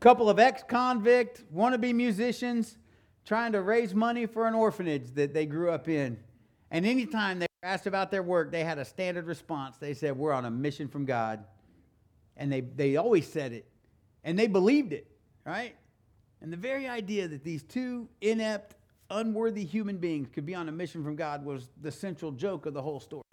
Couple 0.00 0.30
of 0.30 0.38
ex 0.38 0.62
convict, 0.62 1.42
wannabe 1.54 1.94
musicians 1.94 2.76
trying 3.24 3.52
to 3.52 3.60
raise 3.60 3.94
money 3.94 4.26
for 4.26 4.46
an 4.46 4.54
orphanage 4.54 5.12
that 5.14 5.34
they 5.34 5.44
grew 5.44 5.70
up 5.70 5.88
in. 5.88 6.18
And 6.70 6.86
anytime 6.86 7.38
they 7.38 7.46
were 7.62 7.68
asked 7.68 7.86
about 7.86 8.10
their 8.10 8.22
work, 8.22 8.52
they 8.52 8.64
had 8.64 8.78
a 8.78 8.84
standard 8.84 9.26
response. 9.26 9.76
They 9.76 9.94
said, 9.94 10.16
We're 10.16 10.32
on 10.32 10.44
a 10.44 10.50
mission 10.50 10.88
from 10.88 11.04
God. 11.04 11.44
And 12.36 12.52
they, 12.52 12.60
they 12.60 12.96
always 12.96 13.26
said 13.26 13.52
it. 13.52 13.66
And 14.24 14.38
they 14.38 14.46
believed 14.46 14.92
it, 14.92 15.06
right? 15.44 15.74
And 16.40 16.52
the 16.52 16.56
very 16.56 16.86
idea 16.86 17.26
that 17.28 17.42
these 17.42 17.62
two 17.64 18.08
inept, 18.20 18.76
unworthy 19.10 19.64
human 19.64 19.96
beings 19.96 20.28
could 20.32 20.46
be 20.46 20.54
on 20.54 20.68
a 20.68 20.72
mission 20.72 21.02
from 21.02 21.16
God 21.16 21.44
was 21.44 21.68
the 21.80 21.90
central 21.90 22.30
joke 22.30 22.66
of 22.66 22.74
the 22.74 22.82
whole 22.82 23.00
story. 23.00 23.24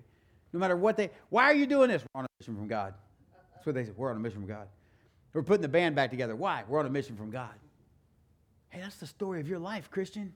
No 0.54 0.60
matter 0.60 0.76
what 0.76 0.98
they, 0.98 1.12
why 1.30 1.44
are 1.44 1.54
you 1.54 1.68
doing 1.68 1.90
this? 1.90 2.02
We're 2.02 2.20
on 2.20 2.26
a 2.26 2.30
mission 2.40 2.56
from 2.56 2.68
God. 2.68 2.96
That's 3.66 3.76
what 3.76 3.82
they 3.82 3.86
said. 3.86 3.98
We're 3.98 4.12
on 4.12 4.18
a 4.18 4.20
mission 4.20 4.42
from 4.42 4.48
God. 4.48 4.68
We're 5.34 5.42
putting 5.42 5.64
the 5.64 5.68
band 5.68 5.96
back 5.96 6.12
together. 6.12 6.36
Why? 6.36 6.64
We're 6.68 6.80
on 6.80 6.86
a 6.86 6.90
mission 6.92 7.16
from 7.16 7.32
God. 7.32 7.50
Hey, 8.70 8.80
that's 8.80 8.98
the 8.98 9.08
story 9.08 9.40
of 9.40 9.48
your 9.48 9.58
life, 9.58 9.90
Christian. 9.90 10.34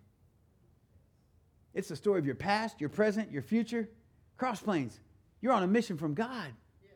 It's 1.76 1.90
the 1.90 1.96
story 1.96 2.18
of 2.18 2.26
your 2.26 2.34
past, 2.34 2.82
your 2.82 2.90
present, 2.90 3.32
your 3.32 3.44
future. 3.44 3.88
Cross 4.38 4.62
Plains, 4.62 5.00
you're 5.42 5.54
on 5.54 5.62
a 5.62 5.68
mission 5.68 5.96
from 5.96 6.16
God. 6.16 6.48
Yes. 6.82 6.92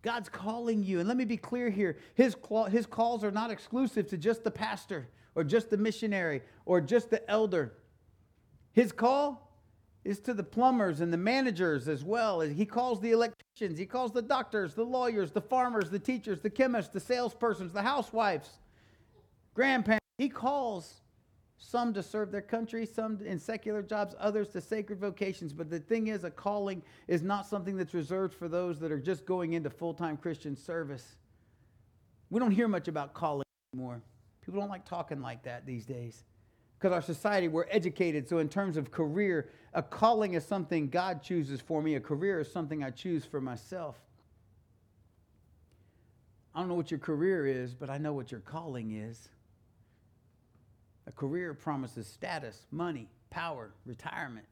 God's 0.00 0.30
calling 0.30 0.82
you. 0.82 1.00
And 1.00 1.06
let 1.06 1.18
me 1.18 1.26
be 1.26 1.36
clear 1.36 1.68
here 1.68 1.98
his, 2.14 2.34
his 2.70 2.86
calls 2.86 3.22
are 3.22 3.30
not 3.30 3.50
exclusive 3.50 4.08
to 4.08 4.16
just 4.16 4.42
the 4.42 4.50
pastor 4.50 5.06
or 5.34 5.44
just 5.44 5.68
the 5.68 5.76
missionary 5.76 6.40
or 6.64 6.80
just 6.80 7.10
the 7.10 7.28
elder. 7.30 7.74
His 8.72 8.90
call 8.90 9.49
is 10.04 10.18
to 10.20 10.34
the 10.34 10.42
plumbers 10.42 11.00
and 11.00 11.12
the 11.12 11.18
managers 11.18 11.88
as 11.88 12.02
well. 12.02 12.40
He 12.40 12.64
calls 12.64 13.00
the 13.00 13.10
electricians, 13.10 13.78
he 13.78 13.86
calls 13.86 14.12
the 14.12 14.22
doctors, 14.22 14.74
the 14.74 14.84
lawyers, 14.84 15.30
the 15.30 15.40
farmers, 15.40 15.90
the 15.90 15.98
teachers, 15.98 16.40
the 16.40 16.50
chemists, 16.50 16.92
the 16.92 17.00
salespersons, 17.00 17.72
the 17.72 17.82
housewives, 17.82 18.58
grandparents. 19.54 20.00
He 20.18 20.28
calls 20.28 21.00
some 21.58 21.92
to 21.92 22.02
serve 22.02 22.32
their 22.32 22.40
country, 22.40 22.86
some 22.86 23.20
in 23.24 23.38
secular 23.38 23.82
jobs, 23.82 24.14
others 24.18 24.48
to 24.48 24.60
sacred 24.62 24.98
vocations. 24.98 25.52
But 25.52 25.68
the 25.68 25.78
thing 25.78 26.06
is, 26.06 26.24
a 26.24 26.30
calling 26.30 26.82
is 27.06 27.22
not 27.22 27.46
something 27.46 27.76
that's 27.76 27.92
reserved 27.92 28.34
for 28.34 28.48
those 28.48 28.80
that 28.80 28.90
are 28.90 28.98
just 28.98 29.26
going 29.26 29.52
into 29.52 29.68
full 29.68 29.92
time 29.92 30.16
Christian 30.16 30.56
service. 30.56 31.16
We 32.30 32.40
don't 32.40 32.52
hear 32.52 32.68
much 32.68 32.88
about 32.88 33.12
calling 33.12 33.44
anymore. 33.74 34.00
People 34.40 34.60
don't 34.60 34.70
like 34.70 34.86
talking 34.86 35.20
like 35.20 35.42
that 35.42 35.66
these 35.66 35.84
days 35.84 36.24
because 36.80 36.94
our 36.94 37.02
society, 37.02 37.46
we're 37.46 37.66
educated. 37.70 38.26
So, 38.26 38.38
in 38.38 38.48
terms 38.48 38.78
of 38.78 38.90
career, 38.90 39.50
a 39.74 39.82
calling 39.82 40.32
is 40.32 40.46
something 40.46 40.88
God 40.88 41.22
chooses 41.22 41.60
for 41.60 41.82
me, 41.82 41.96
a 41.96 42.00
career 42.00 42.40
is 42.40 42.50
something 42.50 42.82
I 42.82 42.90
choose 42.90 43.24
for 43.24 43.40
myself. 43.40 44.00
I 46.54 46.60
don't 46.60 46.68
know 46.68 46.74
what 46.74 46.90
your 46.90 46.98
career 46.98 47.46
is, 47.46 47.74
but 47.74 47.90
I 47.90 47.98
know 47.98 48.14
what 48.14 48.32
your 48.32 48.40
calling 48.40 48.92
is. 48.92 49.28
A 51.06 51.12
career 51.12 51.52
promises 51.54 52.06
status, 52.06 52.66
money, 52.70 53.08
power, 53.28 53.72
retirement. 53.84 54.46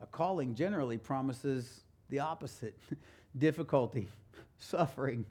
A 0.00 0.06
calling 0.06 0.54
generally 0.54 0.98
promises 0.98 1.82
the 2.08 2.18
opposite 2.18 2.76
difficulty, 3.38 4.08
suffering. 4.58 5.24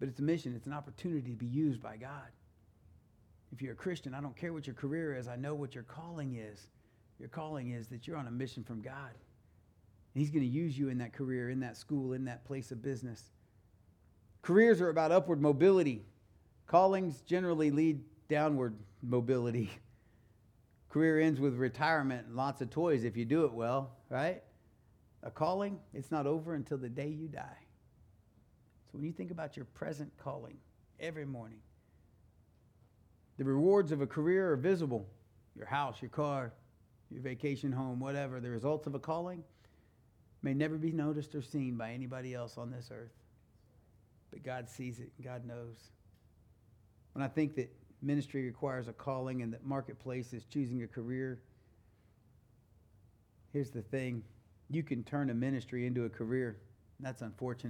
But 0.00 0.08
it's 0.08 0.18
a 0.18 0.22
mission, 0.22 0.54
it's 0.56 0.66
an 0.66 0.72
opportunity 0.72 1.30
to 1.30 1.36
be 1.36 1.46
used 1.46 1.80
by 1.80 1.96
God. 1.96 2.30
If 3.52 3.60
you're 3.60 3.74
a 3.74 3.76
Christian, 3.76 4.14
I 4.14 4.20
don't 4.20 4.36
care 4.36 4.52
what 4.52 4.66
your 4.66 4.74
career 4.74 5.14
is, 5.14 5.28
I 5.28 5.36
know 5.36 5.54
what 5.54 5.74
your 5.74 5.84
calling 5.84 6.36
is. 6.36 6.66
Your 7.18 7.28
calling 7.28 7.70
is 7.70 7.86
that 7.88 8.06
you're 8.06 8.16
on 8.16 8.26
a 8.26 8.30
mission 8.30 8.64
from 8.64 8.80
God. 8.80 9.10
And 10.14 10.20
He's 10.20 10.30
going 10.30 10.42
to 10.42 10.48
use 10.48 10.76
you 10.76 10.88
in 10.88 10.98
that 10.98 11.12
career, 11.12 11.50
in 11.50 11.60
that 11.60 11.76
school, 11.76 12.14
in 12.14 12.24
that 12.24 12.44
place 12.44 12.72
of 12.72 12.82
business. 12.82 13.30
Careers 14.40 14.80
are 14.80 14.88
about 14.88 15.12
upward 15.12 15.40
mobility. 15.40 16.04
Callings 16.66 17.20
generally 17.20 17.70
lead 17.70 18.00
downward 18.28 18.74
mobility. 19.02 19.70
Career 20.90 21.20
ends 21.20 21.40
with 21.40 21.54
retirement 21.54 22.26
and 22.26 22.36
lots 22.36 22.60
of 22.60 22.70
toys 22.70 23.04
if 23.04 23.16
you 23.16 23.24
do 23.24 23.44
it 23.44 23.52
well, 23.52 23.92
right? 24.10 24.42
A 25.22 25.30
calling, 25.30 25.78
it's 25.94 26.10
not 26.10 26.26
over 26.26 26.54
until 26.54 26.76
the 26.76 26.88
day 26.88 27.08
you 27.08 27.28
die. 27.28 27.58
So 28.86 28.98
when 28.98 29.04
you 29.04 29.12
think 29.12 29.30
about 29.30 29.56
your 29.56 29.64
present 29.66 30.12
calling 30.18 30.58
every 31.00 31.24
morning, 31.24 31.60
the 33.38 33.44
rewards 33.44 33.92
of 33.92 34.00
a 34.00 34.06
career 34.06 34.52
are 34.52 34.56
visible 34.56 35.06
your 35.54 35.66
house, 35.66 36.00
your 36.00 36.08
car, 36.08 36.52
your 37.10 37.22
vacation 37.22 37.72
home, 37.72 38.00
whatever. 38.00 38.40
The 38.40 38.48
results 38.48 38.86
of 38.86 38.94
a 38.94 38.98
calling 38.98 39.44
may 40.42 40.54
never 40.54 40.76
be 40.76 40.92
noticed 40.92 41.34
or 41.34 41.42
seen 41.42 41.76
by 41.76 41.92
anybody 41.92 42.34
else 42.34 42.56
on 42.56 42.70
this 42.70 42.90
earth. 42.90 43.12
But 44.30 44.42
God 44.42 44.68
sees 44.70 44.98
it, 44.98 45.10
and 45.16 45.26
God 45.26 45.44
knows. 45.44 45.76
When 47.12 47.22
I 47.22 47.28
think 47.28 47.54
that 47.56 47.70
ministry 48.02 48.44
requires 48.44 48.88
a 48.88 48.92
calling 48.92 49.42
and 49.42 49.52
that 49.52 49.64
marketplace 49.64 50.32
is 50.32 50.44
choosing 50.44 50.82
a 50.82 50.88
career. 50.88 51.38
Here's 53.52 53.70
the 53.70 53.82
thing 53.82 54.22
you 54.70 54.82
can 54.82 55.04
turn 55.04 55.30
a 55.30 55.34
ministry 55.34 55.86
into 55.86 56.04
a 56.04 56.08
career. 56.08 56.56
That's 56.98 57.22
unfortunate. 57.22 57.60